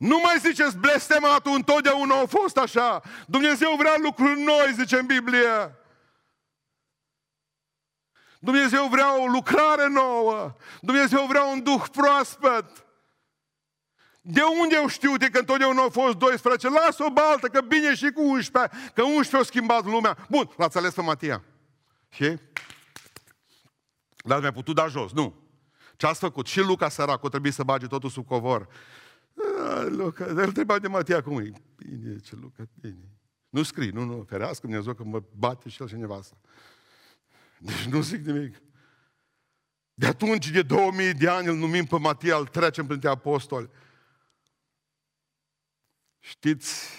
Nu 0.02 0.20
mai 0.24 0.38
ziceți 0.40 0.78
blestematul, 0.78 1.54
întotdeauna 1.54 2.20
a 2.20 2.26
fost 2.26 2.58
așa. 2.58 3.02
Dumnezeu 3.28 3.76
vrea 3.78 3.94
lucruri 3.98 4.42
noi, 4.42 4.74
zice 4.74 4.98
în 4.98 5.06
Biblie. 5.06 5.76
Dumnezeu 8.40 8.88
vrea 8.88 9.22
o 9.22 9.26
lucrare 9.26 9.88
nouă. 9.88 10.56
Dumnezeu 10.80 11.26
vrea 11.26 11.44
un 11.44 11.64
duh 11.64 11.84
proaspăt. 11.92 12.86
De 14.22 14.42
unde 14.42 14.76
eu 14.76 14.88
știu 14.88 15.18
de 15.18 15.30
că 15.30 15.40
întotdeauna 15.40 15.82
au 15.82 15.90
fost 15.90 16.16
12? 16.16 16.70
Lasă 16.70 17.04
o 17.04 17.10
baltă, 17.10 17.48
că 17.48 17.62
bine 17.62 17.96
și 17.96 18.12
cu 18.12 18.22
11, 18.22 18.92
că 18.94 19.02
11 19.02 19.36
au 19.36 19.44
schimbat 19.44 19.86
lumea. 19.86 20.18
Bun, 20.30 20.50
l-ați 20.58 20.78
ales 20.78 20.94
pe 20.94 21.02
Matia. 21.02 21.44
Și? 22.10 22.38
L-ați 24.16 24.42
mai 24.42 24.54
putut 24.54 24.76
da 24.76 24.88
jos, 24.88 25.12
nu. 25.12 25.36
Ce 25.98 26.06
ați 26.06 26.20
făcut? 26.20 26.48
Și 26.48 26.60
Luca 26.60 26.90
săracul 26.90 27.30
trebuie 27.30 27.52
să 27.52 27.64
bage 27.64 27.88
totul 27.88 28.10
sub 28.10 28.28
covor. 28.28 28.68
A, 29.58 29.84
Luca, 29.84 30.26
îl 30.26 30.38
întreba 30.38 30.80
de 30.80 30.88
Matia 30.88 31.22
cum 31.22 31.40
e. 31.40 31.52
Bine, 31.76 32.20
ce 32.20 32.36
Luca, 32.36 32.64
bine. 32.82 33.10
Nu 33.50 33.64
scrii, 33.64 33.90
nu, 33.90 34.04
nu, 34.04 34.24
ferească 34.24 34.68
Dumnezeu 34.68 34.94
că 34.94 35.04
mă 35.04 35.24
bate 35.38 35.70
și 35.70 35.82
el 35.82 35.88
și 35.88 35.96
nevasta. 35.96 36.38
Deci 37.58 37.86
nu 37.86 38.02
zic 38.02 38.26
nimic. 38.26 38.62
De 39.94 40.06
atunci, 40.06 40.50
de 40.50 40.62
2000 40.62 41.14
de 41.14 41.30
ani, 41.30 41.48
îl 41.48 41.56
numim 41.56 41.86
pe 41.86 41.98
Matia, 41.98 42.38
îl 42.38 42.48
trecem 42.48 42.86
printre 42.86 43.10
apostoli. 43.10 43.70
Știți, 46.20 46.90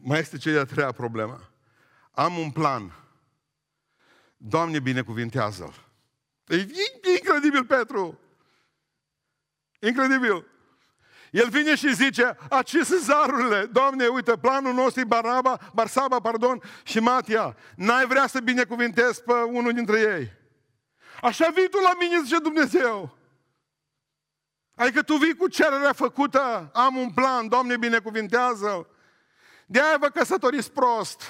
mai 0.00 0.18
este 0.18 0.36
cea 0.36 0.50
de-a 0.50 0.64
treia 0.64 0.92
problemă. 0.92 1.50
Am 2.10 2.38
un 2.38 2.50
plan. 2.50 2.92
Doamne, 4.36 4.80
binecuvintează-l. 4.80 5.84
E 6.46 6.66
incredibil, 7.16 7.64
Petru. 7.64 8.20
Incredibil. 9.80 10.46
El 11.36 11.48
vine 11.48 11.74
și 11.74 11.94
zice, 11.94 12.36
aceste 12.50 12.96
zarurile, 12.96 13.64
Doamne, 13.64 14.06
uite, 14.06 14.36
planul 14.36 14.74
nostru 14.74 15.00
e 15.00 15.04
Baraba, 15.04 15.58
Barsaba, 15.74 16.20
pardon, 16.20 16.62
și 16.82 16.98
Matia. 16.98 17.56
N-ai 17.74 18.06
vrea 18.06 18.26
să 18.26 18.40
binecuvintezi 18.40 19.22
pe 19.22 19.32
unul 19.32 19.72
dintre 19.72 20.00
ei. 20.00 20.32
Așa 21.22 21.48
vii 21.48 21.68
tu 21.68 21.78
la 21.78 21.92
mine, 21.98 22.22
zice 22.22 22.38
Dumnezeu. 22.38 23.18
Adică 24.74 25.02
tu 25.02 25.14
vii 25.16 25.36
cu 25.36 25.48
cererea 25.48 25.92
făcută, 25.92 26.70
am 26.74 26.96
un 26.96 27.10
plan, 27.10 27.48
Doamne 27.48 27.76
binecuvintează 27.76 28.88
De 29.66 29.80
aia 29.80 29.96
vă 29.96 30.08
căsătoriți 30.08 30.72
prost. 30.72 31.22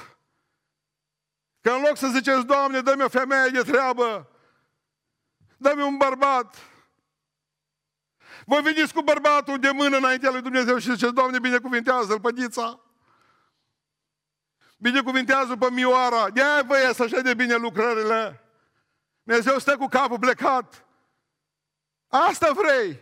Că 1.61 1.71
în 1.71 1.83
loc 1.87 1.97
să 1.97 2.09
ziceți, 2.09 2.47
Doamne, 2.47 2.81
dă-mi 2.81 3.03
o 3.03 3.09
femeie 3.09 3.51
de 3.51 3.61
treabă, 3.61 4.31
dă-mi 5.57 5.83
un 5.83 5.97
bărbat. 5.97 6.57
Voi 8.49 8.63
veniți 8.63 8.93
cu 8.93 9.03
bărbatul 9.03 9.59
de 9.59 9.71
mână 9.71 9.97
înaintea 9.97 10.31
lui 10.31 10.41
Dumnezeu 10.41 10.79
și 10.79 10.91
ziceți, 10.91 11.13
Doamne, 11.13 11.39
binecuvintează-l 11.39 12.21
pădița. 12.21 12.81
Binecuvintează 14.79 15.57
pe 15.57 15.71
Mioara. 15.71 16.31
De 16.31 16.43
aia 16.43 16.63
vă 16.63 16.79
ies 16.79 16.99
așa 16.99 17.21
de 17.21 17.35
bine 17.35 17.55
lucrările. 17.55 18.45
Dumnezeu 19.23 19.59
stă 19.59 19.77
cu 19.77 19.87
capul 19.87 20.19
plecat. 20.19 20.87
Asta 22.09 22.53
vrei. 22.53 23.01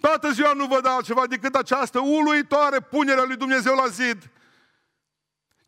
Toată 0.00 0.30
ziua 0.30 0.52
nu 0.52 0.66
văd 0.66 0.86
altceva 0.86 1.26
decât 1.26 1.54
această 1.54 2.00
uluitoare 2.00 2.80
punere 2.80 3.20
a 3.20 3.24
lui 3.24 3.36
Dumnezeu 3.36 3.74
la 3.74 3.86
zid. 3.86 4.30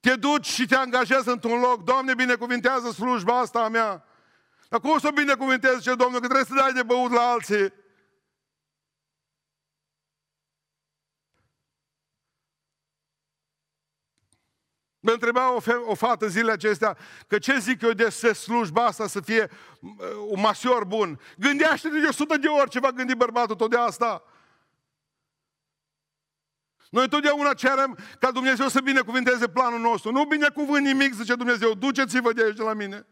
Te 0.00 0.16
duci 0.16 0.46
și 0.46 0.66
te 0.66 0.74
angajezi 0.76 1.28
într-un 1.28 1.60
loc. 1.60 1.84
Doamne, 1.84 2.14
binecuvintează 2.14 2.90
slujba 2.90 3.38
asta 3.38 3.60
a 3.60 3.68
mea. 3.68 4.07
Dar 4.68 4.80
cum 4.80 4.98
să 4.98 5.06
o 5.08 5.12
binecuvintezi, 5.12 5.82
ce 5.82 5.94
Domnul, 5.94 6.20
că 6.20 6.26
trebuie 6.26 6.44
să 6.44 6.54
dai 6.54 6.72
de 6.72 6.82
băut 6.82 7.10
la 7.10 7.20
alții? 7.20 7.72
Mă 15.00 15.10
întreba 15.12 15.54
o, 15.54 15.60
fe- 15.60 15.72
o 15.72 15.94
fată 15.94 16.28
zilele 16.28 16.52
acestea 16.52 16.96
că 17.26 17.38
ce 17.38 17.58
zic 17.58 17.82
eu 17.82 17.92
de 17.92 18.08
slujba 18.08 18.84
asta 18.84 19.06
să 19.06 19.20
fie 19.20 19.50
uh, 19.80 19.90
un 20.28 20.40
masior 20.40 20.84
bun. 20.84 21.20
Gândește-te 21.38 22.00
de 22.00 22.06
100 22.06 22.36
de 22.36 22.46
ori 22.46 22.70
ce 22.70 22.78
va 22.78 22.90
gândi 22.90 23.14
bărbatul 23.14 23.56
tot 23.56 23.70
de 23.70 23.76
asta. 23.76 24.22
Noi 26.90 27.08
totdeauna 27.08 27.54
cerem 27.54 27.98
ca 28.18 28.30
Dumnezeu 28.30 28.68
să 28.68 28.80
binecuvinteze 28.80 29.48
planul 29.48 29.80
nostru. 29.80 30.10
Nu 30.10 30.24
binecuvânt 30.24 30.86
nimic, 30.86 31.14
zice 31.14 31.34
Dumnezeu, 31.34 31.74
duceți-vă 31.74 32.32
de 32.32 32.42
aici 32.42 32.56
de 32.56 32.62
la 32.62 32.72
mine. 32.72 33.06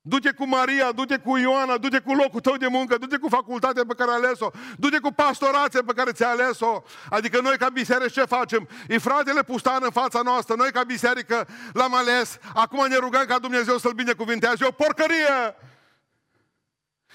Du-te 0.00 0.32
cu 0.32 0.46
Maria, 0.46 0.92
du-te 0.92 1.18
cu 1.18 1.36
Ioana, 1.36 1.78
du-te 1.78 1.98
cu 1.98 2.14
locul 2.14 2.40
tău 2.40 2.56
de 2.56 2.66
muncă, 2.66 2.96
du-te 2.96 3.16
cu 3.16 3.28
facultatea 3.28 3.84
pe 3.86 3.94
care 3.94 4.10
ai 4.10 4.16
ales-o, 4.16 4.50
du-te 4.76 4.98
cu 4.98 5.12
pastorația 5.12 5.82
pe 5.86 5.92
care 5.92 6.12
ți-ai 6.12 6.30
ales-o. 6.30 6.82
Adică 7.10 7.40
noi 7.40 7.58
ca 7.58 7.68
biserică 7.68 8.08
ce 8.08 8.24
facem? 8.24 8.68
E 8.88 8.98
fratele 8.98 9.42
pustan 9.42 9.80
în 9.82 9.90
fața 9.90 10.22
noastră, 10.22 10.54
noi 10.54 10.72
ca 10.72 10.82
biserică 10.82 11.48
l-am 11.72 11.94
ales, 11.94 12.38
acum 12.54 12.86
ne 12.86 12.96
rugăm 12.96 13.24
ca 13.24 13.38
Dumnezeu 13.38 13.78
să-l 13.78 13.92
binecuvinteze. 13.92 14.64
E 14.64 14.66
o 14.66 14.70
porcărie! 14.70 15.56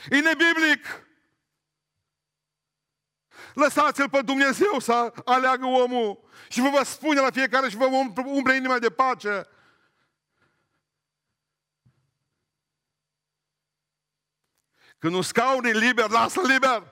E 0.09 0.19
nebiblic. 0.19 1.07
Lăsați-l 3.53 4.09
pe 4.09 4.21
Dumnezeu 4.21 4.79
să 4.79 5.13
aleagă 5.25 5.65
omul 5.65 6.19
și 6.47 6.61
vă 6.61 6.69
va 6.69 6.83
spune 6.83 7.19
la 7.19 7.31
fiecare 7.31 7.69
și 7.69 7.77
vă 7.77 7.85
umple 8.25 8.55
inima 8.55 8.79
de 8.79 8.89
pace. 8.89 9.47
Când 15.03 15.15
un 15.15 15.21
scaun 15.21 15.65
e 15.65 15.71
liber, 15.71 16.09
lasă-l 16.09 16.45
liber. 16.45 16.83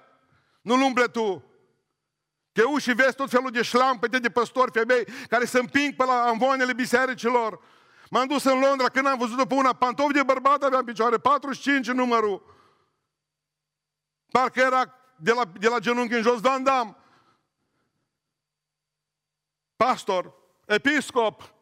Nu-l 0.61 0.81
umple 0.81 1.05
tu. 1.05 1.43
Te 2.51 2.63
uși 2.63 2.89
și 2.89 2.95
vezi 2.95 3.15
tot 3.15 3.29
felul 3.29 3.51
de 3.51 3.61
șlampete 3.61 4.19
de 4.19 4.29
păstori, 4.29 4.71
femei, 4.71 5.05
care 5.29 5.45
se 5.45 5.59
împing 5.59 5.95
pe 5.95 6.03
la 6.03 6.21
anvoanele 6.21 6.73
bisericilor. 6.73 7.61
M-am 8.09 8.27
dus 8.27 8.43
în 8.43 8.59
Londra 8.59 8.89
când 8.89 9.07
am 9.07 9.17
văzut-o 9.17 9.45
pe 9.45 9.53
una 9.53 9.73
pantofi 9.73 10.13
de 10.13 10.23
bărbat 10.23 10.63
avea 10.63 10.77
în 10.77 10.85
picioare, 10.85 11.17
45 11.17 11.87
în 11.87 11.95
numărul. 11.95 12.55
Parcă 14.31 14.59
era 14.59 14.93
de 15.15 15.31
la, 15.31 15.45
de 15.45 15.67
la 15.67 15.79
genunchi 15.79 16.13
în 16.13 16.21
jos, 16.21 16.39
Van 16.39 16.63
Dam. 16.63 16.97
Pastor, 19.75 20.33
episcop. 20.65 21.53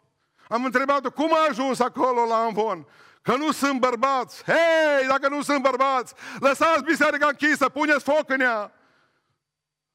Am 0.47 0.65
întrebat-o, 0.65 1.11
cum 1.11 1.33
a 1.33 1.47
ajuns 1.49 1.79
acolo 1.79 2.25
la 2.25 2.35
Anvon? 2.35 2.87
Că 3.29 3.35
nu 3.35 3.51
sunt 3.51 3.79
bărbați. 3.79 4.43
Hei, 4.43 5.07
dacă 5.07 5.27
nu 5.27 5.41
sunt 5.41 5.61
bărbați, 5.61 6.13
lăsați 6.39 6.83
biserica 6.83 7.27
închisă, 7.27 7.69
puneți 7.69 8.03
foc 8.03 8.29
în 8.29 8.39
ea. 8.39 8.71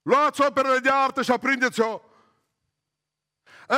Luați 0.03 0.41
operele 0.41 0.79
de 0.79 0.91
artă 0.91 1.23
și 1.23 1.31
aprindeți-o. 1.31 2.01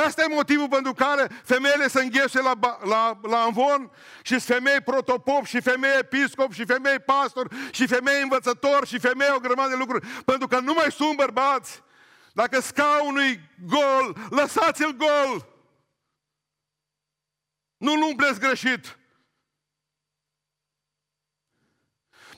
Ăsta 0.05 0.23
e 0.23 0.27
motivul 0.27 0.67
pentru 0.67 0.93
care 0.93 1.27
femeile 1.43 1.87
se 1.87 2.01
înghesuie 2.01 2.43
la, 2.43 2.79
la, 2.83 3.19
la 3.21 3.43
învon 3.43 3.91
și 4.21 4.39
femei 4.39 4.81
protopop 4.81 5.45
și 5.45 5.61
femei 5.61 5.97
episcop 5.99 6.51
și 6.51 6.65
femei 6.65 6.99
pastor 6.99 7.47
și 7.71 7.87
femei 7.87 8.21
învățător 8.21 8.87
și 8.87 8.99
femei 8.99 9.33
o 9.35 9.39
grămadă 9.39 9.69
de 9.69 9.75
lucruri. 9.75 10.07
Pentru 10.25 10.47
că 10.47 10.59
nu 10.59 10.73
mai 10.73 10.91
sunt 10.91 11.15
bărbați. 11.15 11.83
Dacă 12.33 12.59
scaunul 12.59 13.21
e 13.21 13.41
gol, 13.65 14.15
lăsați-l 14.29 14.95
gol. 14.97 15.47
Nu-l 17.77 18.01
umpleți 18.01 18.39
greșit. 18.39 18.97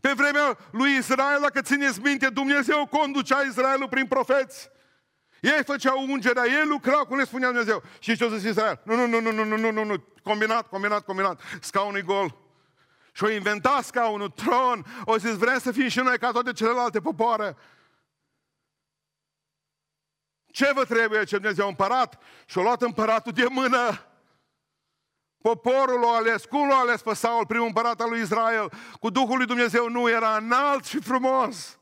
Pe 0.01 0.11
vremea 0.15 0.57
lui 0.71 0.95
Israel, 0.95 1.39
dacă 1.41 1.61
țineți 1.61 2.01
minte, 2.01 2.29
Dumnezeu 2.29 2.85
conducea 2.85 3.41
Israelul 3.41 3.87
prin 3.87 4.07
profeți. 4.07 4.69
Ei 5.41 5.63
făceau 5.65 6.01
ungerea, 6.09 6.45
ei 6.45 6.65
lucrau, 6.65 7.05
cum 7.05 7.17
le 7.17 7.25
spunea 7.25 7.47
Dumnezeu. 7.47 7.83
Și 7.99 8.17
ce 8.17 8.25
o 8.25 8.29
zis 8.29 8.49
Israel? 8.49 8.81
Nu, 8.83 8.95
nu, 8.95 9.07
nu, 9.07 9.31
nu, 9.31 9.43
nu, 9.43 9.57
nu, 9.57 9.71
nu, 9.71 9.83
nu, 9.83 10.03
combinat, 10.23 10.67
combinat, 10.67 11.05
combinat. 11.05 11.41
Scaunul 11.61 12.01
gol. 12.01 12.37
Și 13.11 13.23
o 13.23 13.29
inventa 13.29 13.81
scaunul, 13.81 14.29
tron. 14.29 14.85
O 15.05 15.17
zis, 15.17 15.37
vrem 15.37 15.59
să 15.59 15.71
fim 15.71 15.87
și 15.87 15.99
noi 15.99 16.17
ca 16.17 16.31
toate 16.31 16.51
celelalte 16.51 16.99
popoare. 16.99 17.55
Ce 20.51 20.71
vă 20.73 20.85
trebuie, 20.85 21.23
ce 21.23 21.37
Dumnezeu 21.37 21.67
împărat? 21.67 22.21
Și 22.45 22.57
o 22.57 22.61
luat 22.61 22.81
împăratul 22.81 23.31
de 23.31 23.45
mână 23.49 24.08
Poporul 25.41 25.99
l-a 25.99 26.15
ales. 26.15 26.45
Cum 26.45 26.67
l-a 26.67 26.75
ales 26.75 27.01
pe 27.01 27.13
Saul, 27.13 27.45
primul 27.45 27.67
împărat 27.67 28.01
al 28.01 28.09
lui 28.09 28.21
Israel? 28.21 28.71
Cu 28.99 29.09
Duhul 29.09 29.37
lui 29.37 29.45
Dumnezeu 29.45 29.89
nu 29.89 30.09
era 30.09 30.35
înalt 30.35 30.85
și 30.85 31.01
frumos. 31.01 31.79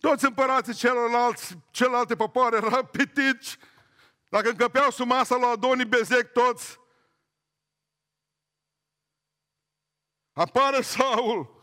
Toți 0.00 0.24
împărații 0.24 0.74
celorlalți, 0.74 1.58
celelalte 1.70 2.16
popoare 2.16 2.56
erau 2.56 2.84
pitici. 2.84 3.58
Dacă 4.28 4.48
încăpeau 4.48 4.90
sub 4.90 5.06
masa 5.06 5.36
la 5.36 5.46
Adonii 5.46 5.84
Bezec 5.84 6.32
toți, 6.32 6.80
apare 10.32 10.80
Saul. 10.80 11.54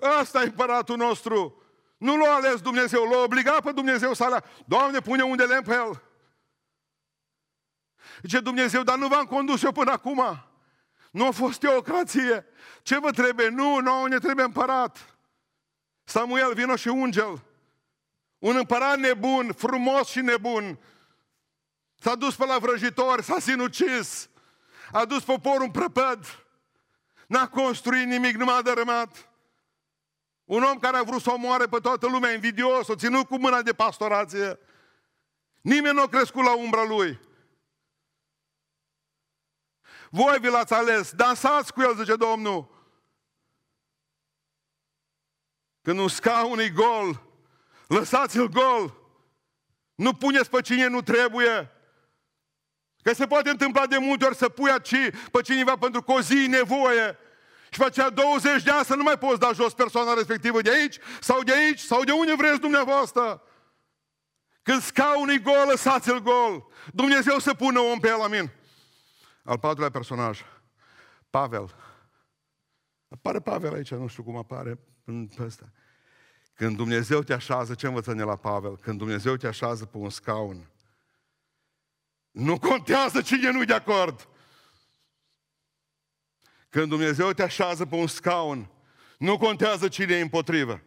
Asta 0.00 0.42
e 0.42 0.44
împăratul 0.44 0.96
nostru. 0.96 1.62
Nu 1.96 2.16
l-a 2.16 2.34
ales 2.34 2.60
Dumnezeu, 2.60 3.04
l-a 3.04 3.22
obligat 3.22 3.60
pe 3.60 3.72
Dumnezeu 3.72 4.12
să 4.14 4.24
alea. 4.24 4.44
Doamne, 4.66 5.00
pune 5.00 5.22
unde 5.22 5.44
lemn 5.44 5.62
pe 5.62 5.74
el. 5.74 6.02
Zice 8.22 8.40
Dumnezeu, 8.40 8.82
dar 8.82 8.98
nu 8.98 9.08
v-am 9.08 9.24
condus 9.24 9.62
eu 9.62 9.72
până 9.72 9.90
acum. 9.90 10.44
Nu 11.10 11.26
a 11.26 11.30
fost 11.30 11.58
teocrație. 11.58 12.46
Ce 12.82 12.98
vă 12.98 13.10
trebuie? 13.10 13.48
Nu, 13.48 13.80
nu, 13.80 14.04
ne 14.04 14.18
trebuie 14.18 14.44
împărat. 14.44 15.16
Samuel, 16.04 16.54
vino 16.54 16.76
și 16.76 16.88
ungel. 16.88 17.44
Un 18.38 18.56
împărat 18.56 18.98
nebun, 18.98 19.52
frumos 19.52 20.08
și 20.08 20.20
nebun. 20.20 20.78
S-a 21.98 22.14
dus 22.14 22.34
pe 22.34 22.44
la 22.44 22.58
vrăjitor, 22.58 23.22
s-a 23.22 23.38
sinucis. 23.38 24.28
A 24.92 25.04
dus 25.04 25.24
poporul 25.24 25.62
în 25.62 25.70
prăpăd. 25.70 26.46
N-a 27.26 27.48
construit 27.48 28.06
nimic, 28.06 28.36
nu 28.36 28.44
m-a 28.44 28.62
dărâmat. 28.62 29.30
Un 30.44 30.62
om 30.62 30.78
care 30.78 30.96
a 30.96 31.02
vrut 31.02 31.22
să 31.22 31.30
omoare 31.30 31.66
pe 31.66 31.78
toată 31.78 32.06
lumea, 32.06 32.32
invidios, 32.32 32.88
o 32.88 32.94
ținut 32.94 33.26
cu 33.26 33.38
mâna 33.38 33.62
de 33.62 33.72
pastorație. 33.72 34.58
Nimeni 35.60 35.94
nu 35.94 36.02
a 36.02 36.08
crescut 36.08 36.44
la 36.44 36.56
umbra 36.56 36.84
lui. 36.84 37.20
Voi 40.10 40.38
vi 40.40 40.48
l-ați 40.48 40.72
ales, 40.72 41.12
dansați 41.12 41.72
cu 41.72 41.80
el, 41.80 41.96
zice 41.96 42.16
Domnul. 42.16 42.74
Când 45.82 45.98
un 45.98 46.08
scaun 46.08 46.58
e 46.58 46.68
gol, 46.68 47.22
lăsați-l 47.86 48.48
gol. 48.48 48.94
Nu 49.94 50.12
puneți 50.12 50.50
pe 50.50 50.60
cine 50.60 50.86
nu 50.86 51.02
trebuie. 51.02 51.70
Că 53.02 53.12
se 53.12 53.26
poate 53.26 53.50
întâmpla 53.50 53.86
de 53.86 53.98
multe 53.98 54.24
ori 54.24 54.36
să 54.36 54.48
pui 54.48 54.70
aici 54.70 55.10
pe 55.32 55.40
cineva 55.42 55.76
pentru 55.76 56.02
că 56.02 56.12
o 56.12 56.20
zi 56.20 56.46
nevoie. 56.46 57.18
Și 57.70 57.78
facea 57.78 58.10
20 58.10 58.62
de 58.62 58.70
ani 58.70 58.84
să 58.84 58.94
nu 58.94 59.02
mai 59.02 59.18
poți 59.18 59.40
da 59.40 59.52
jos 59.52 59.74
persoana 59.74 60.14
respectivă 60.14 60.60
de 60.60 60.70
aici, 60.70 60.98
sau 61.20 61.42
de 61.42 61.52
aici, 61.52 61.78
sau 61.78 62.04
de 62.04 62.12
unde 62.12 62.34
vreți 62.34 62.60
dumneavoastră. 62.60 63.42
Când 64.62 64.82
scaunul 64.82 65.34
e 65.34 65.38
gol, 65.38 65.66
lăsați-l 65.68 66.18
gol. 66.18 66.66
Dumnezeu 66.92 67.38
să 67.38 67.54
pună 67.54 67.80
om 67.80 67.98
pe 67.98 68.08
el, 68.08 68.20
amin. 68.20 68.50
Al 69.46 69.58
patrulea 69.58 69.90
personaj, 69.90 70.40
Pavel. 71.30 71.74
Apare 73.08 73.40
Pavel 73.40 73.74
aici, 73.74 73.90
nu 73.90 74.06
știu 74.06 74.22
cum 74.22 74.36
apare 74.36 74.78
în 75.04 75.30
ăsta. 75.38 75.72
Când 76.54 76.76
Dumnezeu 76.76 77.22
te 77.22 77.32
așează, 77.32 77.74
ce 77.74 77.86
învăță 77.86 78.12
ne 78.12 78.22
la 78.22 78.36
Pavel? 78.36 78.76
Când 78.76 78.98
Dumnezeu 78.98 79.36
te 79.36 79.46
așează 79.46 79.84
pe 79.84 79.96
un 79.96 80.10
scaun, 80.10 80.70
nu 82.30 82.58
contează 82.58 83.22
cine 83.22 83.50
nu 83.50 83.64
de 83.64 83.74
acord. 83.74 84.28
Când 86.68 86.88
Dumnezeu 86.88 87.32
te 87.32 87.42
așează 87.42 87.86
pe 87.86 87.94
un 87.94 88.06
scaun, 88.06 88.70
nu 89.18 89.38
contează 89.38 89.88
cine 89.88 90.14
e 90.14 90.20
împotrivă. 90.20 90.82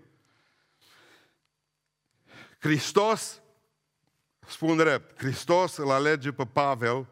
Hristos, 2.59 3.41
spun 4.47 4.77
drept, 4.77 5.17
Hristos 5.17 5.77
îl 5.77 5.91
alege 5.91 6.31
pe 6.31 6.45
Pavel 6.45 7.07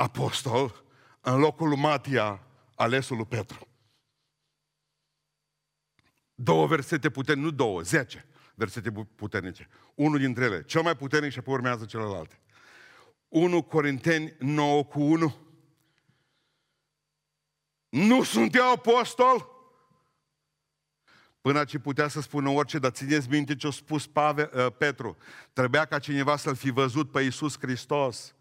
apostol 0.00 0.84
în 1.20 1.38
locul 1.38 1.68
lui 1.68 1.78
Matia, 1.78 2.46
alesul 2.74 3.16
lui 3.16 3.26
Petru. 3.26 3.68
Două 6.34 6.66
versete 6.66 7.10
puternice, 7.10 7.46
nu 7.46 7.54
două, 7.54 7.80
zece 7.80 8.24
versete 8.54 8.90
puternice. 9.14 9.68
Unul 9.94 10.18
dintre 10.18 10.44
ele, 10.44 10.64
cel 10.64 10.82
mai 10.82 10.96
puternic 10.96 11.32
și 11.32 11.38
apoi 11.38 11.54
urmează 11.54 11.84
celelalte. 11.84 12.40
1 13.28 13.62
Corinteni 13.62 14.36
9 14.38 14.84
cu 14.84 15.00
1. 15.00 15.36
Nu 17.88 18.22
sunt 18.22 18.54
eu 18.54 18.72
apostol? 18.72 19.48
Până 21.40 21.64
ce 21.64 21.78
putea 21.78 22.08
să 22.08 22.20
spună 22.20 22.48
orice, 22.48 22.78
dar 22.78 22.90
țineți 22.90 23.28
minte 23.28 23.56
ce 23.56 23.66
a 23.66 23.70
spus 23.70 24.06
Pavel, 24.06 24.50
uh, 24.54 24.72
Petru. 24.78 25.16
Trebuia 25.52 25.84
ca 25.84 25.98
cineva 25.98 26.36
să-L 26.36 26.54
fi 26.54 26.70
văzut 26.70 27.10
pe 27.10 27.22
Iisus 27.22 27.58
Hristos 27.58 28.34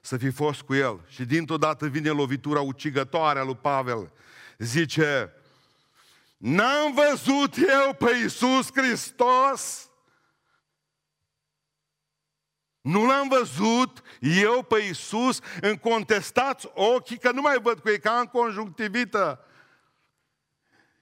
să 0.00 0.16
fi 0.16 0.30
fost 0.30 0.60
cu 0.60 0.74
el. 0.74 1.00
Și 1.08 1.24
dintr-o 1.24 1.56
dată 1.56 1.86
vine 1.86 2.10
lovitura 2.10 2.60
ucigătoare 2.60 3.38
a 3.38 3.44
lui 3.44 3.56
Pavel. 3.56 4.12
Zice, 4.58 5.32
n-am 6.36 6.94
văzut 6.94 7.56
eu 7.56 7.94
pe 7.94 8.16
Iisus 8.22 8.68
Hristos? 8.74 9.90
Nu 12.80 13.06
l-am 13.06 13.28
văzut 13.28 14.02
eu 14.20 14.62
pe 14.62 14.78
Iisus 14.78 15.40
în 15.60 15.76
contestați 15.76 16.70
ochii, 16.74 17.18
că 17.18 17.30
nu 17.30 17.40
mai 17.40 17.58
văd 17.62 17.80
cu 17.80 17.88
ei, 17.88 18.00
ca 18.00 18.18
în 18.18 18.26
conjunctivită. 18.26 19.44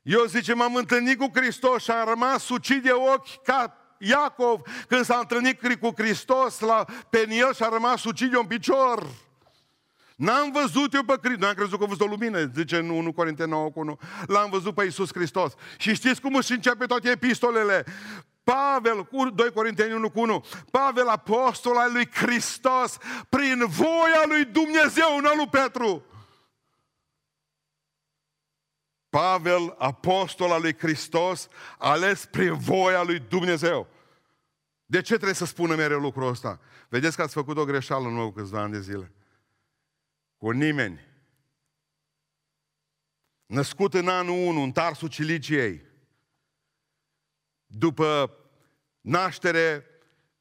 Eu 0.02 0.24
zice, 0.24 0.54
m-am 0.54 0.74
întâlnit 0.74 1.18
cu 1.18 1.30
Hristos 1.34 1.82
și 1.82 1.90
am 1.90 2.08
rămas 2.08 2.44
sucit 2.44 2.82
de 2.82 2.92
ochi 2.92 3.42
ca 3.42 3.77
Iacov, 3.98 4.60
când 4.88 5.04
s-a 5.04 5.16
întâlnit 5.16 5.80
cu 5.80 5.92
Hristos 5.96 6.60
la 6.60 6.84
Peniel 7.10 7.54
și 7.54 7.62
a 7.62 7.68
rămas 7.68 8.04
ucide 8.04 8.36
în 8.36 8.46
picior. 8.46 9.06
N-am 10.16 10.50
văzut 10.52 10.94
eu 10.94 11.02
pe 11.02 11.14
Hristos. 11.22 11.40
N-am 11.44 11.54
crezut 11.54 11.78
că 11.78 11.84
a 11.84 11.86
văzut 11.86 12.06
o 12.06 12.10
lumină, 12.10 12.50
zice 12.54 12.76
în 12.76 12.88
1 12.88 13.12
Corinteni 13.12 13.50
9 13.50 13.70
cu 13.70 13.80
1. 13.80 13.98
L-am 14.26 14.50
văzut 14.50 14.74
pe 14.74 14.84
Iisus 14.84 15.12
Hristos. 15.12 15.52
Și 15.76 15.94
știți 15.94 16.20
cum 16.20 16.34
își 16.34 16.52
începe 16.52 16.86
toate 16.86 17.10
epistolele? 17.10 17.84
Pavel, 18.44 19.04
cu 19.04 19.30
2 19.30 19.52
Corinteni 19.52 19.92
1 19.92 20.10
cu 20.10 20.20
1, 20.20 20.44
Pavel, 20.70 21.08
apostol 21.08 21.76
al 21.76 21.92
lui 21.92 22.08
Hristos, 22.12 22.96
prin 23.28 23.64
voia 23.66 24.22
lui 24.28 24.44
Dumnezeu, 24.44 25.20
nu 25.20 25.34
lui 25.34 25.48
Petru. 25.50 26.02
Pavel, 29.08 29.74
apostol 29.78 30.50
al 30.50 30.60
lui 30.60 30.76
Hristos, 30.78 31.48
ales 31.78 32.26
prin 32.26 32.54
voia 32.58 33.02
lui 33.02 33.18
Dumnezeu. 33.18 33.88
De 34.86 35.00
ce 35.00 35.14
trebuie 35.14 35.34
să 35.34 35.44
spună 35.44 35.74
mereu 35.74 36.00
lucrul 36.00 36.28
ăsta? 36.28 36.60
Vedeți 36.88 37.16
că 37.16 37.22
ați 37.22 37.32
făcut 37.32 37.56
o 37.56 37.64
greșeală 37.64 38.06
în 38.06 38.16
urmă 38.16 38.32
câțiva 38.32 38.60
ani 38.60 38.72
de 38.72 38.80
zile. 38.80 39.12
Cu 40.36 40.50
nimeni. 40.50 41.06
Născut 43.46 43.94
în 43.94 44.08
anul 44.08 44.46
1, 44.46 44.62
în 44.62 44.72
Tarsul 44.72 45.08
Ciliciei, 45.08 45.82
după 47.66 48.38
naștere 49.00 49.84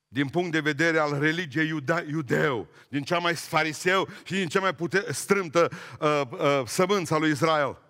din 0.08 0.30
punct 0.30 0.52
de 0.52 0.60
vedere 0.60 1.00
al 1.00 1.20
religiei 1.20 1.68
iuda, 1.68 2.02
iudeu, 2.02 2.68
din 2.90 3.04
cea 3.04 3.18
mai 3.18 3.36
fariseu 3.36 4.08
și 4.24 4.34
din 4.34 4.48
cea 4.48 4.60
mai 4.60 4.76
pute- 4.76 5.14
strâmtă 5.14 5.70
uh, 6.00 6.22
uh, 6.32 6.62
sămânța 6.66 7.18
lui 7.18 7.32
Israel. 7.32 7.82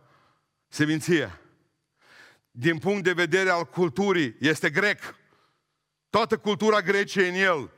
Seminție. 0.67 1.39
Din 2.51 2.77
punct 2.77 3.03
de 3.03 3.13
vedere 3.13 3.49
al 3.49 3.65
culturii, 3.65 4.35
este 4.39 4.69
grec. 4.69 5.15
Toată 6.09 6.37
cultura 6.37 6.81
grecie 6.81 7.27
în 7.27 7.35
el. 7.35 7.71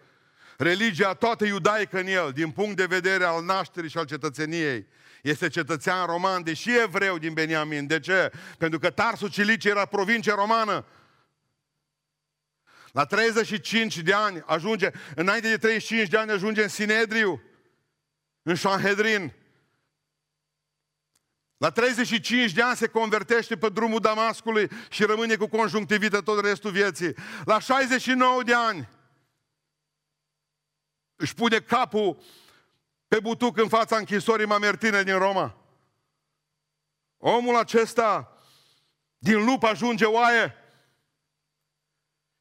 Religia 0.57 1.13
toată 1.13 1.45
iudaică 1.45 1.99
în 1.99 2.07
el, 2.07 2.31
din 2.31 2.51
punct 2.51 2.75
de 2.75 2.85
vedere 2.85 3.23
al 3.23 3.43
nașterii 3.43 3.89
și 3.89 3.97
al 3.97 4.05
cetățeniei. 4.05 4.87
Este 5.21 5.47
cetățean 5.47 6.05
roman, 6.05 6.43
deși 6.43 6.77
evreu 6.77 7.17
din 7.17 7.33
Beniamin. 7.33 7.87
De 7.87 7.99
ce? 7.99 8.31
Pentru 8.57 8.79
că 8.79 8.89
Tarsul 8.89 9.29
Cilicie 9.29 9.69
era 9.69 9.85
provincie 9.85 10.33
romană. 10.33 10.85
La 12.91 13.05
35 13.05 13.97
de 13.97 14.13
ani 14.13 14.43
ajunge, 14.45 14.89
înainte 15.15 15.49
de 15.49 15.57
35 15.57 16.07
de 16.07 16.17
ani 16.17 16.31
ajunge 16.31 16.61
în 16.61 16.67
Sinedriu, 16.67 17.41
în 18.41 18.55
Sanhedrin. 18.55 19.33
La 21.59 21.69
35 21.69 22.51
de 22.51 22.61
ani 22.61 22.75
se 22.75 22.87
convertește 22.87 23.57
pe 23.57 23.69
drumul 23.69 23.99
Damascului 23.99 24.69
și 24.89 25.03
rămâne 25.03 25.35
cu 25.35 25.47
conjunctivită 25.47 26.21
tot 26.21 26.43
restul 26.43 26.71
vieții. 26.71 27.15
La 27.45 27.59
69 27.59 28.43
de 28.43 28.53
ani 28.53 28.89
își 31.15 31.33
pune 31.33 31.59
capul 31.59 32.17
pe 33.07 33.19
butuc 33.19 33.57
în 33.57 33.67
fața 33.67 33.97
închisorii 33.97 34.45
Mamertine 34.45 35.03
din 35.03 35.17
Roma. 35.17 35.57
Omul 37.17 37.55
acesta 37.55 38.37
din 39.17 39.45
lup 39.45 39.63
ajunge 39.63 40.05
oaie. 40.05 40.55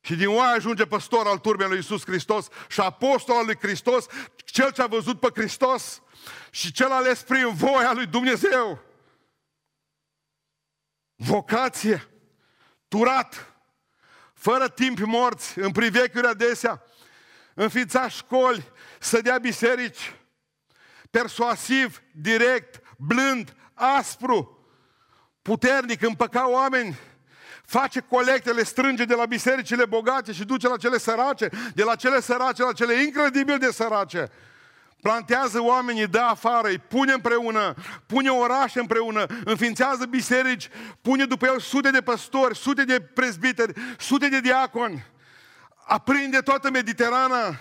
Și 0.00 0.14
din 0.14 0.28
oaie 0.28 0.56
ajunge 0.56 0.86
păstor 0.86 1.26
al 1.26 1.38
turmei 1.38 1.68
lui 1.68 1.76
Iisus 1.76 2.04
Hristos 2.04 2.48
și 2.68 2.80
apostol 2.80 3.36
al 3.36 3.44
lui 3.44 3.58
Hristos, 3.60 4.06
cel 4.44 4.72
ce 4.72 4.82
a 4.82 4.86
văzut 4.86 5.20
pe 5.20 5.28
Hristos 5.34 6.02
și 6.50 6.72
cel 6.72 6.90
ales 6.90 7.22
prin 7.22 7.54
voia 7.54 7.92
lui 7.92 8.06
Dumnezeu. 8.06 8.86
Vocație, 11.20 12.08
turat, 12.88 13.54
fără 14.34 14.68
timp 14.68 14.98
morți, 14.98 15.58
în 15.58 15.72
privechiuri 15.72 16.26
adesea, 16.26 16.82
înființa 17.54 18.08
școli, 18.08 18.72
să 18.98 19.20
dea 19.20 19.38
biserici, 19.38 20.14
persuasiv, 21.10 22.02
direct, 22.12 22.82
blând, 22.98 23.56
aspru, 23.74 24.66
puternic, 25.42 26.02
împăca 26.02 26.50
oameni, 26.50 26.98
face 27.64 28.00
colectele, 28.00 28.62
strânge 28.62 29.04
de 29.04 29.14
la 29.14 29.26
bisericile 29.26 29.84
bogate 29.84 30.32
și 30.32 30.44
duce 30.44 30.68
la 30.68 30.76
cele 30.76 30.98
sărace, 30.98 31.48
de 31.74 31.82
la 31.82 31.94
cele 31.94 32.20
sărace 32.20 32.62
la 32.62 32.72
cele 32.72 33.02
incredibil 33.02 33.58
de 33.58 33.70
sărace. 33.70 34.30
Plantează 35.02 35.62
oamenii, 35.62 36.06
dă 36.06 36.18
afară, 36.18 36.68
îi 36.68 36.78
pune 36.78 37.12
împreună, 37.12 37.74
pune 38.06 38.28
orașe 38.28 38.80
împreună, 38.80 39.26
înființează 39.44 40.04
biserici, 40.04 40.68
pune 41.02 41.24
după 41.24 41.46
el 41.46 41.60
sute 41.60 41.90
de 41.90 42.00
păstori, 42.00 42.56
sute 42.56 42.84
de 42.84 43.00
prezbiteri, 43.00 43.72
sute 43.98 44.28
de 44.28 44.40
diaconi. 44.40 45.04
Aprinde 45.86 46.38
toată 46.38 46.70
Mediterana, 46.70 47.58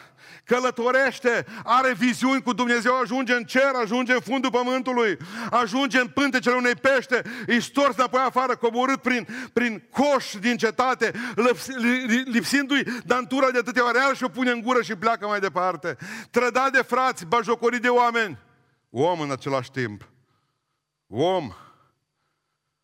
călătorește, 0.48 1.46
are 1.64 1.94
viziuni 1.94 2.42
cu 2.42 2.54
Dumnezeu, 2.54 3.00
ajunge 3.00 3.34
în 3.34 3.44
cer, 3.44 3.72
ajunge 3.84 4.14
în 4.14 4.20
fundul 4.20 4.52
pământului, 4.52 5.18
ajunge 5.50 6.00
în 6.00 6.08
pântecele 6.08 6.56
unei 6.56 6.76
pește, 6.76 7.22
îi 7.48 7.62
stors 7.62 7.96
înapoi 7.96 8.22
afară, 8.26 8.56
coborât 8.56 9.02
prin, 9.02 9.28
prin 9.54 9.84
coș 9.92 10.26
din 10.40 10.58
cetate, 10.58 11.12
lipsindu-i 12.26 12.84
dantura 13.06 13.50
de 13.50 13.58
atâtea 13.58 13.84
ori, 13.86 14.16
și 14.18 14.24
o 14.24 14.28
pune 14.28 14.52
în 14.52 14.62
gură 14.62 14.82
și 14.82 14.96
pleacă 14.96 15.28
mai 15.28 15.40
departe. 15.40 15.98
Trădat 16.32 16.72
de 16.72 16.82
frați, 16.82 17.26
bajocorit 17.26 17.82
de 17.82 17.90
oameni. 17.90 18.38
Om 18.90 19.20
în 19.20 19.32
același 19.32 19.72
timp. 19.72 20.10
Om. 21.08 21.52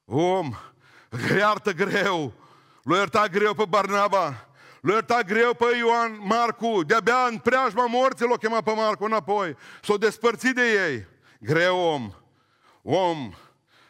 Om. 0.05 0.53
Iartă 1.37 1.71
greu. 1.71 2.33
L-a 2.83 2.95
iertat 2.95 3.29
greu 3.29 3.53
pe 3.53 3.63
Barnaba 3.69 4.47
l-a 4.83 4.93
iertat 4.93 5.25
greu 5.25 5.53
pe 5.53 5.65
Ioan 5.77 6.19
Marcu, 6.21 6.83
de-abia 6.83 7.27
în 7.29 7.37
preajma 7.37 7.85
morții 7.85 8.27
l-a 8.27 8.37
chemat 8.37 8.63
pe 8.63 8.71
Marcu 8.71 9.03
înapoi. 9.03 9.55
S-a 9.81 9.97
despărțit 9.97 10.55
de 10.55 10.87
ei. 10.87 11.07
Greu 11.39 11.77
om, 11.77 12.11
om, 12.81 13.33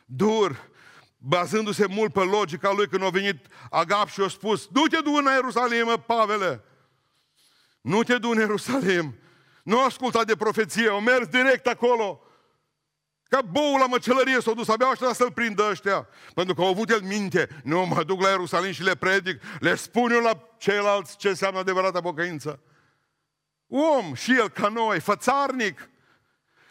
dur, 0.05 0.69
bazându-se 1.17 1.85
mult 1.85 2.13
pe 2.13 2.19
logica 2.19 2.71
lui 2.71 2.87
când 2.87 3.03
a 3.03 3.09
venit 3.09 3.45
Agap 3.69 4.07
și 4.07 4.21
a 4.21 4.27
spus, 4.27 4.67
nu 4.71 4.85
te 4.87 4.99
du 4.99 5.11
în 5.11 5.25
Ierusalim, 5.25 5.85
mă, 5.85 5.97
Pavele, 5.97 6.63
nu 7.81 8.03
te 8.03 8.17
du 8.17 8.29
în 8.29 8.37
Ierusalim, 8.37 9.15
nu 9.63 9.83
asculta 9.83 10.23
de 10.23 10.35
profeție, 10.35 10.87
o 10.87 10.99
mers 10.99 11.27
direct 11.27 11.67
acolo. 11.67 12.22
Ca 13.33 13.41
boul 13.41 13.79
la 13.79 13.85
măcelărie 13.85 14.41
s-a 14.41 14.51
dus, 14.51 14.67
abia 14.67 14.87
așa 14.87 15.13
să-l 15.13 15.31
prindă 15.31 15.67
ăștia. 15.69 16.07
Pentru 16.33 16.53
că 16.53 16.61
au 16.61 16.67
avut 16.67 16.89
el 16.89 17.01
minte. 17.01 17.49
Nu, 17.63 17.85
mă 17.85 18.03
duc 18.03 18.21
la 18.21 18.29
Ierusalim 18.29 18.71
și 18.71 18.83
le 18.83 18.95
predic, 18.95 19.41
le 19.59 19.75
spun 19.75 20.11
eu 20.11 20.19
la 20.19 20.39
ceilalți 20.57 21.17
ce 21.17 21.29
înseamnă 21.29 21.59
adevărata 21.59 22.01
pocăință. 22.01 22.59
Om, 23.67 24.13
și 24.13 24.35
el 24.37 24.49
ca 24.49 24.67
noi, 24.67 24.99
fățarnic. 24.99 25.89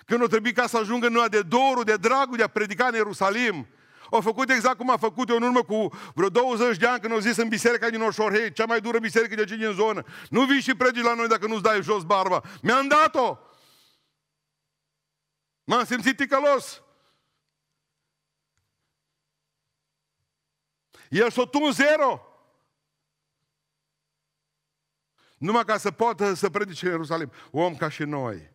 Când 0.06 0.22
o 0.22 0.26
trebuie 0.26 0.52
ca 0.52 0.66
să 0.66 0.76
ajungă 0.76 1.06
în 1.06 1.26
de 1.30 1.42
dorul, 1.42 1.82
de 1.84 1.96
dragul 1.96 2.36
de 2.36 2.42
a 2.42 2.48
predica 2.48 2.86
în 2.86 2.94
Ierusalim, 2.94 3.66
au 4.10 4.20
făcut 4.20 4.50
exact 4.50 4.76
cum 4.76 4.90
a 4.90 4.96
făcut 4.96 5.28
eu 5.28 5.36
în 5.36 5.42
urmă 5.42 5.62
cu 5.62 5.88
vreo 6.14 6.28
20 6.28 6.76
de 6.76 6.86
ani 6.86 7.00
când 7.00 7.12
au 7.12 7.18
zis 7.18 7.36
în 7.36 7.48
biserica 7.48 7.88
din 7.90 8.00
Oșorhei, 8.00 8.52
cea 8.52 8.64
mai 8.64 8.80
dură 8.80 8.98
biserică 8.98 9.34
de 9.34 9.40
aici 9.40 9.60
din 9.60 9.72
zonă. 9.72 10.02
Nu 10.28 10.44
vii 10.44 10.60
și 10.60 10.74
predici 10.74 11.02
la 11.02 11.14
noi 11.14 11.28
dacă 11.28 11.46
nu-ți 11.46 11.62
dai 11.62 11.82
jos 11.82 12.02
barba. 12.02 12.42
Mi-am 12.60 12.88
dat-o! 12.88 13.38
M-am 15.64 15.84
simțit 15.84 16.16
ticălos. 16.16 16.82
El 21.08 21.30
s-a 21.30 21.44
tuns 21.44 21.74
zero. 21.74 22.26
Numai 25.38 25.64
ca 25.64 25.78
să 25.78 25.90
poată 25.90 26.34
să 26.34 26.50
predice 26.50 26.84
în 26.84 26.90
Ierusalim. 26.90 27.32
Om 27.50 27.76
ca 27.76 27.88
și 27.88 28.02
noi. 28.02 28.50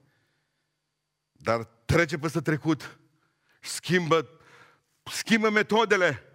Dar 1.32 1.64
trece 1.64 2.18
peste 2.18 2.42
trecut. 2.42 3.00
Schimbă, 3.62 4.30
schimbă 5.04 5.50
metodele. 5.50 6.27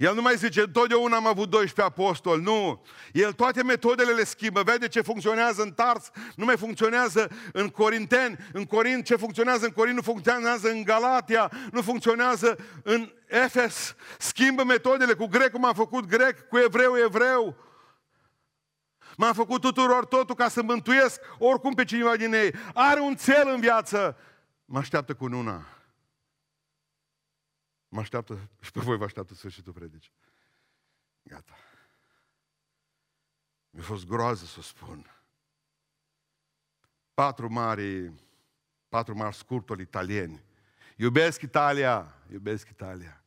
El 0.00 0.14
nu 0.14 0.22
mai 0.22 0.36
zice, 0.36 0.60
întotdeauna 0.60 1.16
am 1.16 1.26
avut 1.26 1.50
12 1.50 1.82
apostoli. 1.82 2.42
Nu. 2.42 2.82
El 3.12 3.32
toate 3.32 3.62
metodele 3.62 4.12
le 4.12 4.24
schimbă. 4.24 4.62
Vede 4.62 4.88
ce 4.88 5.00
funcționează 5.00 5.62
în 5.62 5.72
Tars, 5.72 6.10
nu 6.36 6.44
mai 6.44 6.56
funcționează 6.56 7.30
în 7.52 7.68
Corinteni. 7.68 8.36
În 8.52 8.64
Corint, 8.64 9.04
ce 9.04 9.16
funcționează 9.16 9.64
în 9.64 9.70
Corint, 9.70 9.96
nu 9.96 10.02
funcționează 10.02 10.68
în 10.68 10.82
Galatia, 10.82 11.50
nu 11.72 11.82
funcționează 11.82 12.56
în 12.82 13.12
Efes. 13.26 13.94
Schimbă 14.18 14.64
metodele 14.64 15.12
cu 15.12 15.26
grec, 15.26 15.50
cum 15.50 15.64
a 15.64 15.72
făcut 15.72 16.06
grec, 16.06 16.48
cu 16.48 16.58
evreu, 16.58 16.96
evreu. 16.96 17.56
M-am 19.16 19.32
făcut 19.32 19.60
tuturor 19.60 20.04
totul 20.04 20.34
ca 20.34 20.48
să 20.48 20.62
mântuiesc 20.62 21.20
oricum 21.38 21.74
pe 21.74 21.84
cineva 21.84 22.16
din 22.16 22.32
ei. 22.32 22.54
Are 22.74 23.00
un 23.00 23.14
cel 23.14 23.48
în 23.54 23.60
viață. 23.60 24.16
Mă 24.64 24.78
așteaptă 24.78 25.14
cu 25.14 25.24
una. 25.24 25.79
Mă 27.90 28.00
așteaptă 28.00 28.38
și 28.60 28.70
pe 28.70 28.80
voi 28.80 28.96
vă 28.96 29.04
așteaptă 29.04 29.34
sfârșitul 29.34 29.72
predici. 29.72 30.12
Gata. 31.22 31.54
Mi-a 33.70 33.82
fost 33.82 34.06
groază 34.06 34.44
să 34.44 34.56
o 34.58 34.62
spun. 34.62 35.10
Patru 37.14 37.52
mari, 37.52 38.12
patru 38.88 39.16
mari 39.16 39.34
scurtori 39.34 39.82
italieni. 39.82 40.42
Iubesc 40.96 41.42
Italia, 41.42 42.14
iubesc 42.32 42.68
Italia. 42.68 43.24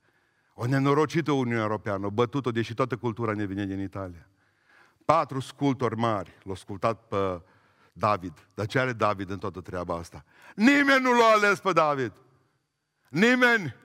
O 0.53 0.66
nenorocită 0.66 1.32
Uniunea 1.32 1.61
Europeană, 1.61 2.05
o 2.05 2.11
bătut-o, 2.11 2.51
deși 2.51 2.74
toată 2.74 2.97
cultura 2.97 3.34
ne 3.34 3.45
vine 3.45 3.66
din 3.66 3.80
Italia. 3.80 4.28
Patru 5.05 5.39
sculptori 5.39 5.95
mari 5.95 6.38
l-au 6.43 6.55
sculptat 6.55 7.07
pe 7.07 7.41
David. 7.93 8.47
Dar 8.53 8.66
ce 8.66 8.80
are 8.80 8.93
David 8.93 9.30
în 9.30 9.38
toată 9.38 9.61
treaba 9.61 9.95
asta? 9.95 10.26
Nimeni 10.55 11.03
nu 11.03 11.14
l-a 11.14 11.32
ales 11.36 11.59
pe 11.59 11.72
David. 11.72 12.14
Nimeni. 13.09 13.76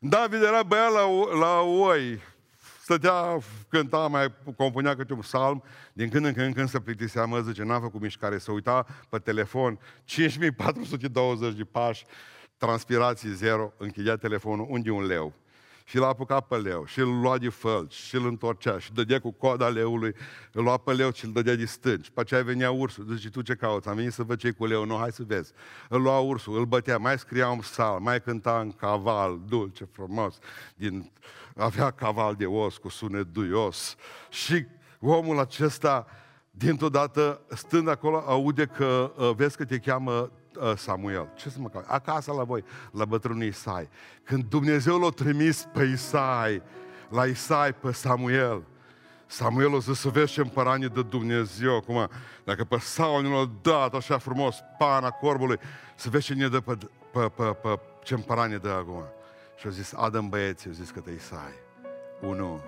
David 0.00 0.42
era 0.42 0.62
băiat 0.62 0.92
la, 0.92 1.34
la 1.38 1.60
oi, 1.60 2.20
stătea, 2.82 3.38
cânta, 3.68 4.06
mai 4.06 4.34
compunea 4.56 4.96
câte 4.96 5.12
un 5.12 5.18
psalm, 5.18 5.62
din 5.92 6.08
când 6.08 6.24
în 6.24 6.32
când, 6.32 6.54
când 6.54 6.68
se 6.68 6.80
plictisea, 6.80 7.24
mă 7.24 7.40
zice, 7.40 7.62
n-a 7.62 7.80
făcut 7.80 8.00
mișcare, 8.00 8.38
să 8.38 8.52
uita 8.52 8.86
pe 9.08 9.18
telefon, 9.18 9.78
5420 10.04 11.56
de 11.56 11.64
pași, 11.64 12.04
transpirații 12.56 13.34
zero, 13.34 13.72
închidea 13.76 14.16
telefonul, 14.16 14.66
unde 14.70 14.90
un 14.90 15.06
leu? 15.06 15.32
Și 15.88 15.98
l-a 15.98 16.06
apucat 16.06 16.46
pe 16.46 16.56
leu 16.56 16.84
și 16.84 16.98
îl 16.98 17.20
lua 17.20 17.38
de 17.38 17.48
fălci 17.48 17.94
și 17.94 18.14
îl 18.14 18.26
întorcea 18.26 18.78
și 18.78 18.92
dădea 18.92 19.20
cu 19.20 19.30
coada 19.30 19.68
leului, 19.68 20.14
îl 20.52 20.62
lua 20.62 20.76
pe 20.76 20.92
leu 20.92 21.12
și 21.12 21.24
îl 21.24 21.32
dădea 21.32 21.54
de 21.54 21.64
stânci. 21.64 22.10
Pe 22.10 22.20
aceea 22.20 22.42
venea 22.42 22.70
ursul, 22.70 23.06
zice, 23.14 23.30
tu 23.30 23.42
ce 23.42 23.54
cauți? 23.54 23.88
Am 23.88 23.94
venit 23.94 24.12
să 24.12 24.22
văd 24.22 24.38
ce 24.38 24.50
cu 24.50 24.66
leu, 24.66 24.84
nu, 24.84 24.96
hai 24.96 25.12
să 25.12 25.22
vezi. 25.26 25.52
Îl 25.88 26.02
lua 26.02 26.18
ursul, 26.18 26.58
îl 26.58 26.64
bătea, 26.64 26.98
mai 26.98 27.18
scria 27.18 27.48
un 27.48 27.62
sal, 27.62 27.98
mai 27.98 28.22
cânta 28.22 28.60
în 28.60 28.72
caval, 28.72 29.40
dulce, 29.48 29.88
frumos, 29.92 30.38
din, 30.74 31.12
avea 31.56 31.90
caval 31.90 32.34
de 32.34 32.46
os 32.46 32.76
cu 32.76 32.88
sunet 32.88 33.26
duios. 33.26 33.96
Și 34.30 34.66
omul 35.00 35.38
acesta, 35.38 36.06
dintr-o 36.50 36.88
dată, 36.88 37.40
stând 37.48 37.88
acolo, 37.88 38.22
aude 38.26 38.66
că, 38.66 39.12
uh, 39.16 39.30
vezi 39.36 39.56
că 39.56 39.64
te 39.64 39.78
cheamă 39.78 40.12
uh, 40.12 40.28
Samuel. 40.76 41.28
Ce 41.34 41.48
să 41.48 41.58
mă 41.60 41.68
caut? 41.68 41.84
Acasă 41.88 42.32
la 42.32 42.44
voi, 42.44 42.64
la 42.90 43.04
bătrânul 43.04 43.42
Isai. 43.42 43.88
Când 44.24 44.44
Dumnezeu 44.44 44.98
l-a 44.98 45.10
trimis 45.10 45.68
pe 45.72 45.82
Isai, 45.82 46.62
la 47.08 47.24
Isai, 47.24 47.72
pe 47.72 47.92
Samuel, 47.92 48.62
Samuel 49.26 49.74
o 49.74 49.80
zis 49.80 49.98
să 49.98 50.08
vezi 50.08 50.32
ce 50.32 50.40
împăranie 50.40 50.88
de 50.88 51.02
Dumnezeu. 51.02 51.76
Acum, 51.76 52.08
dacă 52.44 52.64
pe 52.64 52.78
Saul 52.78 53.22
nu 53.22 53.38
l-a 53.38 53.50
dat 53.62 53.94
așa 53.94 54.18
frumos 54.18 54.56
pana 54.78 55.10
corbului, 55.10 55.58
să 55.94 56.08
vezi 56.10 56.24
ce 56.24 56.34
ne 56.34 56.48
dă 56.48 56.60
pe, 56.60 56.78
pe, 57.12 57.30
pe, 57.34 57.42
pe 57.42 57.80
ce 58.02 58.14
împăranie 58.14 58.56
dă 58.56 58.68
acum. 58.68 59.04
Și 59.56 59.66
a 59.66 59.70
zis, 59.70 59.92
Adam 59.92 60.28
băieții, 60.28 60.70
a 60.70 60.72
zis 60.72 60.90
că 60.90 61.00
te 61.00 61.10
Isai. 61.10 61.54
Unu. 62.20 62.60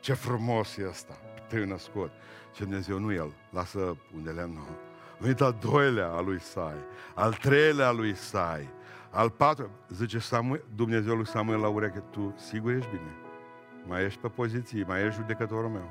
Ce 0.00 0.12
frumos 0.12 0.76
e 0.76 0.86
ăsta, 0.88 1.18
te 1.48 1.64
născut. 1.64 2.10
Și 2.54 2.60
Dumnezeu, 2.60 2.98
nu 2.98 3.12
el, 3.12 3.32
lasă 3.50 3.96
unde 4.14 4.30
le 4.30 4.44
nu. 4.44 4.66
A 5.24 5.26
venit 5.26 5.42
al 5.42 5.56
doilea 5.70 6.10
al 6.10 6.24
lui 6.24 6.34
Isai, 6.34 6.74
al 7.14 7.34
treilea 7.34 7.88
al 7.88 7.96
lui 7.96 8.08
Isai, 8.08 8.68
al 9.10 9.30
patru, 9.30 9.70
zice 9.88 10.18
Samuel, 10.18 10.64
Dumnezeu 10.74 11.14
lui 11.14 11.26
Samuel 11.26 11.58
la 11.58 11.68
ureche, 11.68 12.02
tu 12.10 12.34
sigur 12.36 12.72
ești 12.72 12.90
bine? 12.90 13.16
Mai 13.86 14.04
ești 14.04 14.20
pe 14.20 14.28
poziție, 14.28 14.84
mai 14.86 15.04
ești 15.04 15.20
judecătorul 15.20 15.68
meu. 15.68 15.90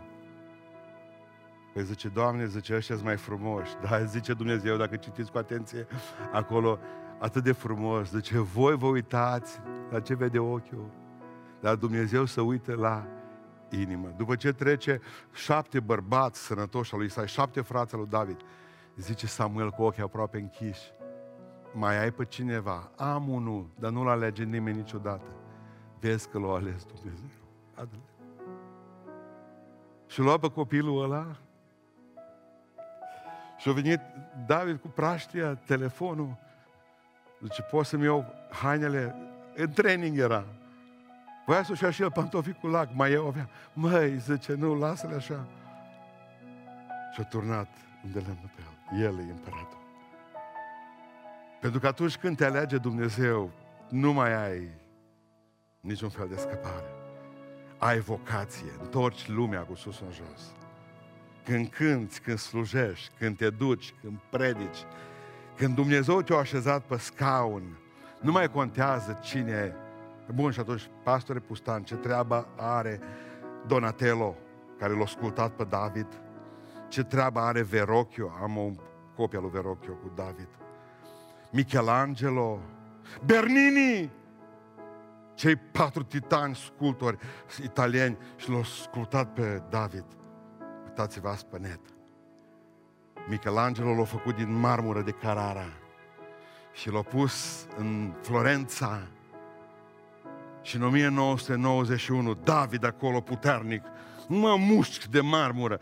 Păi 1.73 1.83
zice, 1.83 2.07
Doamne, 2.07 2.45
zice, 2.45 2.75
ăștia 2.75 2.95
mai 3.03 3.17
frumoși. 3.17 3.71
Dar 3.81 4.05
zice 4.05 4.33
Dumnezeu, 4.33 4.77
dacă 4.77 4.95
citiți 4.95 5.31
cu 5.31 5.37
atenție, 5.37 5.87
acolo, 6.31 6.79
atât 7.19 7.43
de 7.43 7.51
frumos. 7.51 8.09
Zice, 8.09 8.37
voi 8.39 8.75
vă 8.75 8.85
uitați 8.85 9.59
la 9.89 9.99
ce 9.99 10.15
vede 10.15 10.39
ochiul. 10.39 10.89
Dar 11.59 11.75
Dumnezeu 11.75 12.25
să 12.25 12.41
uite 12.41 12.75
la 12.75 13.07
inimă. 13.69 14.13
După 14.17 14.35
ce 14.35 14.51
trece 14.51 15.01
șapte 15.31 15.79
bărbați 15.79 16.45
sănătoși 16.45 16.93
al 16.93 16.99
lui 16.99 17.07
Isai, 17.07 17.27
șapte 17.27 17.61
frați 17.61 17.93
al 17.93 17.99
lui 17.99 18.09
David, 18.09 18.37
zice 18.95 19.27
Samuel 19.27 19.69
cu 19.69 19.83
ochii 19.83 20.03
aproape 20.03 20.37
închiși, 20.37 20.91
mai 21.73 21.97
ai 21.97 22.11
pe 22.11 22.25
cineva? 22.25 22.91
Am 22.97 23.29
unul, 23.29 23.69
dar 23.79 23.91
nu-l 23.91 24.07
alege 24.07 24.43
nimeni 24.43 24.77
niciodată. 24.77 25.27
Vezi 25.99 26.29
că 26.29 26.39
l-a 26.39 26.53
ales 26.53 26.85
Dumnezeu. 26.85 27.29
Adele. 27.73 28.01
Și 30.07 30.19
lua 30.19 30.37
pe 30.37 30.49
copilul 30.49 31.03
ăla 31.03 31.37
și 33.57 33.69
a 33.69 33.71
venit 33.71 33.99
David 34.45 34.79
cu 34.79 34.87
praștia, 34.87 35.55
telefonul. 35.55 36.37
Zice, 37.41 37.61
poți 37.61 37.89
să-mi 37.89 38.03
iau 38.03 38.25
hainele? 38.49 39.15
În 39.55 39.71
training 39.71 40.17
era. 40.17 40.45
Voia 41.45 41.63
să-și 41.63 41.83
ia 41.83 41.91
și 41.91 42.01
el 42.01 42.11
pantofii 42.11 42.53
cu 42.53 42.67
lac, 42.67 42.89
mai 42.93 43.11
eu 43.11 43.27
avea. 43.27 43.49
Măi, 43.73 44.17
zice, 44.17 44.53
nu, 44.53 44.73
lasă-le 44.73 45.15
așa. 45.15 45.47
Și-a 47.13 47.23
turnat 47.23 47.67
unde 48.03 48.19
le 48.19 48.25
pe 48.55 48.61
el. 48.61 48.82
El 48.99 49.19
e 49.19 49.31
împăratul. 49.31 49.77
Pentru 51.61 51.79
că 51.79 51.87
atunci 51.87 52.17
când 52.17 52.37
te 52.37 52.45
alege 52.45 52.77
Dumnezeu, 52.77 53.51
nu 53.89 54.13
mai 54.13 54.43
ai 54.45 54.69
niciun 55.79 56.09
fel 56.09 56.27
de 56.27 56.35
scăpare. 56.35 56.87
Ai 57.77 57.99
vocație, 57.99 58.71
întorci 58.81 59.27
lumea 59.27 59.61
cu 59.61 59.75
sus 59.75 59.99
în 59.99 60.11
jos. 60.11 60.53
Când 61.43 61.67
cânți, 61.67 62.21
când 62.21 62.37
slujești, 62.37 63.13
când 63.17 63.37
te 63.37 63.49
duci, 63.49 63.93
când 64.01 64.17
predici, 64.29 64.85
când 65.55 65.75
Dumnezeu 65.75 66.21
te-a 66.21 66.37
așezat 66.37 66.83
pe 66.83 66.97
scaun, 66.97 67.77
nu 68.21 68.31
mai 68.31 68.51
contează 68.51 69.19
cine 69.21 69.51
e. 69.51 69.73
Bun, 70.33 70.51
și 70.51 70.59
atunci, 70.59 70.89
pastore 71.03 71.39
Pustan, 71.39 71.83
ce 71.83 71.95
treabă 71.95 72.47
are 72.57 72.99
Donatello, 73.67 74.35
care 74.79 74.93
l-a 74.93 75.03
ascultat 75.03 75.51
pe 75.51 75.63
David? 75.63 76.07
Ce 76.93 77.03
treabă 77.03 77.39
are 77.39 77.61
Verocchio? 77.61 78.31
Am 78.41 78.57
o 78.57 78.71
copie 79.15 79.39
lui 79.39 79.49
Verocchio 79.49 79.93
cu 79.93 80.11
David. 80.15 80.47
Michelangelo, 81.51 82.59
Bernini, 83.25 84.11
cei 85.35 85.55
patru 85.55 86.03
titani 86.03 86.55
sculptori 86.55 87.17
italieni 87.63 88.17
și 88.35 88.49
l-au 88.49 88.59
ascultat 88.59 89.33
pe 89.33 89.63
David. 89.69 90.05
Uitați-vă 90.85 91.37
pe 91.49 91.57
net. 91.57 91.79
Michelangelo 93.29 93.93
l-a 93.93 94.03
făcut 94.03 94.35
din 94.35 94.59
marmură 94.59 95.01
de 95.01 95.11
Carrara 95.11 95.69
și 96.73 96.89
l-a 96.89 97.01
pus 97.01 97.65
în 97.77 98.13
Florența 98.21 99.07
și 100.61 100.75
în 100.75 100.83
1991 100.83 102.33
David 102.33 102.85
acolo 102.85 103.21
puternic, 103.21 103.83
mă 104.27 104.55
mușchi 104.55 105.09
de 105.09 105.21
marmură. 105.21 105.79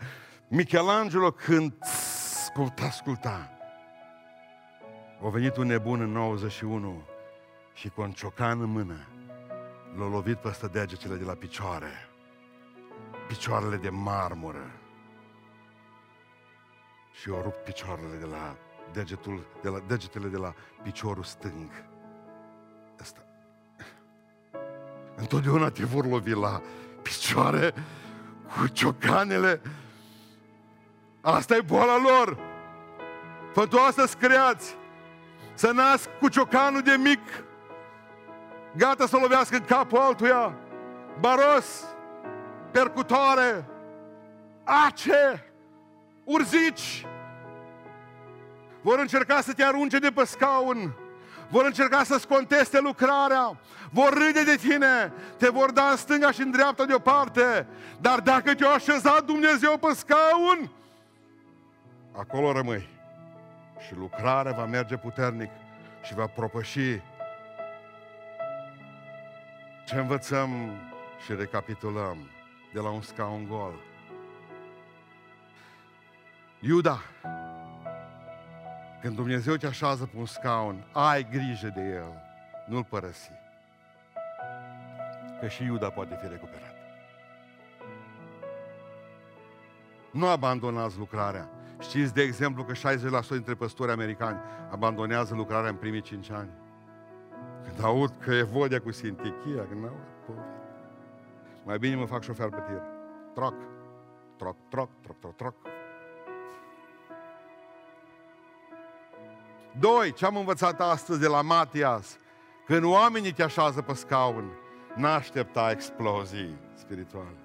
Michelangelo 0.54 1.30
când 1.30 1.72
asculta, 1.80 2.84
asculta. 2.84 3.50
A 5.24 5.28
venit 5.28 5.56
un 5.56 5.66
nebun 5.66 6.00
în 6.00 6.10
91 6.10 7.02
și 7.74 7.88
cu 7.88 8.00
un 8.00 8.10
ciocan 8.10 8.60
în 8.60 8.70
mână 8.70 9.06
l-a 9.98 10.06
lovit 10.06 10.36
peste 10.36 10.66
degetele 10.66 11.14
de 11.14 11.24
la 11.24 11.32
picioare. 11.32 11.90
Picioarele 13.28 13.76
de 13.76 13.88
marmură. 13.88 14.70
Și 17.20 17.30
a 17.30 17.42
rupt 17.42 17.64
picioarele 17.64 18.16
de 18.18 18.24
la, 18.24 18.56
degetul, 18.92 19.46
de 19.62 19.68
la 19.68 19.78
degetele 19.86 20.28
de 20.28 20.36
la 20.36 20.54
piciorul 20.82 21.24
stâng. 21.24 21.70
Asta. 23.00 23.24
Întotdeauna 25.16 25.70
te 25.70 25.84
vor 25.84 26.06
lovi 26.06 26.32
la 26.32 26.62
picioare 27.02 27.74
cu 28.56 28.66
ciocanele. 28.66 29.60
Asta 31.22 31.56
e 31.56 31.60
boala 31.60 31.96
lor. 31.96 32.38
Pentru 33.54 33.78
asta 33.78 34.04
creați. 34.18 34.76
Să 35.54 35.70
nasc 35.72 36.08
cu 36.20 36.28
ciocanul 36.28 36.80
de 36.80 36.96
mic. 36.98 37.20
Gata 38.76 39.06
să 39.06 39.16
lovească 39.16 39.56
în 39.56 39.64
capul 39.64 39.98
altuia. 39.98 40.54
Baros, 41.20 41.84
percutoare, 42.70 43.64
ace, 44.64 45.52
urzici. 46.24 47.06
Vor 48.80 48.98
încerca 48.98 49.40
să 49.40 49.52
te 49.52 49.64
arunce 49.64 49.98
de 49.98 50.10
pe 50.10 50.24
scaun. 50.24 50.94
Vor 51.50 51.64
încerca 51.64 52.04
să-ți 52.04 52.26
conteste 52.26 52.80
lucrarea. 52.80 53.60
Vor 53.90 54.12
râde 54.12 54.44
de 54.44 54.56
tine. 54.56 55.12
Te 55.36 55.48
vor 55.48 55.70
da 55.70 55.90
în 55.90 55.96
stânga 55.96 56.30
și 56.30 56.40
în 56.40 56.50
dreapta 56.50 56.84
deoparte. 56.84 57.66
Dar 58.00 58.20
dacă 58.20 58.54
te-a 58.54 58.68
așezat 58.68 59.24
Dumnezeu 59.24 59.78
pe 59.78 59.94
scaun, 59.94 60.70
acolo 62.12 62.52
rămâi. 62.52 62.88
Și 63.86 63.94
lucrarea 63.94 64.52
va 64.52 64.64
merge 64.64 64.96
puternic 64.96 65.50
și 66.02 66.14
va 66.14 66.26
propăși 66.26 67.00
ce 69.86 69.98
învățăm 69.98 70.50
și 71.24 71.34
recapitulăm 71.34 72.16
de 72.72 72.80
la 72.80 72.90
un 72.90 73.02
scaun 73.02 73.46
gol. 73.48 73.74
Iuda, 76.60 76.98
când 79.00 79.16
Dumnezeu 79.16 79.56
te 79.56 79.66
așează 79.66 80.06
pe 80.06 80.16
un 80.16 80.26
scaun, 80.26 80.84
ai 80.92 81.28
grijă 81.30 81.72
de 81.74 81.80
el, 81.80 82.22
nu-l 82.66 82.84
părăsi. 82.84 83.30
Că 85.40 85.48
și 85.48 85.64
Iuda 85.64 85.90
poate 85.90 86.18
fi 86.20 86.28
recuperat. 86.28 86.74
Nu 90.10 90.28
abandonați 90.28 90.98
lucrarea. 90.98 91.48
Știți, 91.82 92.14
de 92.14 92.22
exemplu, 92.22 92.64
că 92.64 92.72
60% 92.72 93.28
dintre 93.28 93.54
păstori 93.54 93.90
americani 93.90 94.40
abandonează 94.70 95.34
lucrarea 95.34 95.70
în 95.70 95.76
primii 95.76 96.00
5 96.00 96.30
ani. 96.30 96.50
Când 97.64 97.84
aud 97.84 98.12
că 98.18 98.34
e 98.34 98.42
vodea 98.42 98.80
cu 98.80 98.90
sintichia, 98.90 99.66
când 99.68 99.84
aud, 99.84 100.36
mai 101.64 101.78
bine 101.78 101.94
mă 101.94 102.04
fac 102.04 102.22
șofer 102.22 102.48
pe 102.48 102.62
tir. 102.66 102.82
Troc, 103.34 103.54
troc, 104.36 104.56
troc, 104.68 104.90
troc, 105.00 105.18
troc, 105.18 105.36
troc. 105.36 105.54
Doi, 109.78 110.12
ce 110.12 110.26
am 110.26 110.36
învățat 110.36 110.80
astăzi 110.80 111.20
de 111.20 111.26
la 111.26 111.42
Matias? 111.42 112.18
Când 112.66 112.84
oamenii 112.84 113.32
te 113.32 113.42
așează 113.42 113.82
pe 113.82 113.94
scaun, 113.94 114.50
n-aștepta 114.94 115.70
explozii 115.70 116.56
spirituale. 116.74 117.36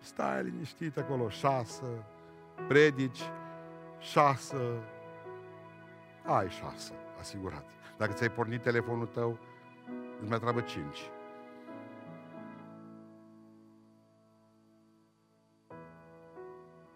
Stai 0.00 0.42
liniștit 0.42 0.96
acolo, 0.96 1.28
șasă, 1.28 1.84
predici, 2.68 3.30
șasă, 3.98 4.60
ai 6.24 6.48
șasă, 6.48 6.92
asigurat. 7.18 7.64
Dacă 7.96 8.12
ți-ai 8.12 8.30
pornit 8.30 8.62
telefonul 8.62 9.06
tău, 9.06 9.38
îți 10.20 10.30
mai 10.30 10.38
treabă 10.38 10.60
cinci. 10.60 11.10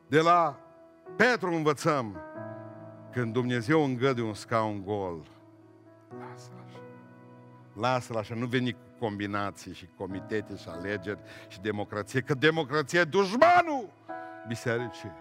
De 0.06 0.20
la 0.20 0.58
Petru 1.16 1.52
învățăm 1.52 2.16
când 3.12 3.32
Dumnezeu 3.32 3.84
îngăduie 3.84 4.26
un 4.26 4.34
scaun 4.34 4.84
gol, 4.84 5.26
lasă-l 6.18 6.64
așa. 6.66 6.80
Lasă-l 7.74 8.16
așa, 8.16 8.34
nu 8.34 8.46
veni 8.46 8.72
cu 8.72 8.78
combinații 8.98 9.74
și 9.74 9.88
comitete 9.96 10.56
și 10.56 10.68
alegeri 10.68 11.18
și 11.48 11.60
democrație, 11.60 12.20
că 12.20 12.34
democrația 12.34 13.00
e 13.00 13.04
dușmanul 13.04 13.88
bisericii. 14.48 15.12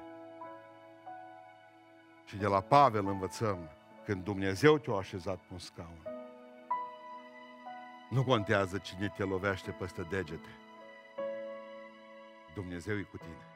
Și 2.30 2.38
de 2.38 2.48
la 2.48 2.62
Pavel 2.62 3.08
învățăm, 3.08 3.70
când 4.06 4.24
Dumnezeu 4.24 4.78
te-a 4.78 4.94
așezat 4.94 5.38
pe 5.38 5.48
un 5.52 5.60
scaun, 5.60 6.02
nu 8.10 8.24
contează 8.24 8.78
cine 8.78 9.14
te 9.18 9.24
lovește 9.24 9.72
peste 9.72 10.02
degete. 10.10 10.50
Dumnezeu 12.54 12.98
e 12.98 13.02
cu 13.02 13.18
tine. 13.18 13.49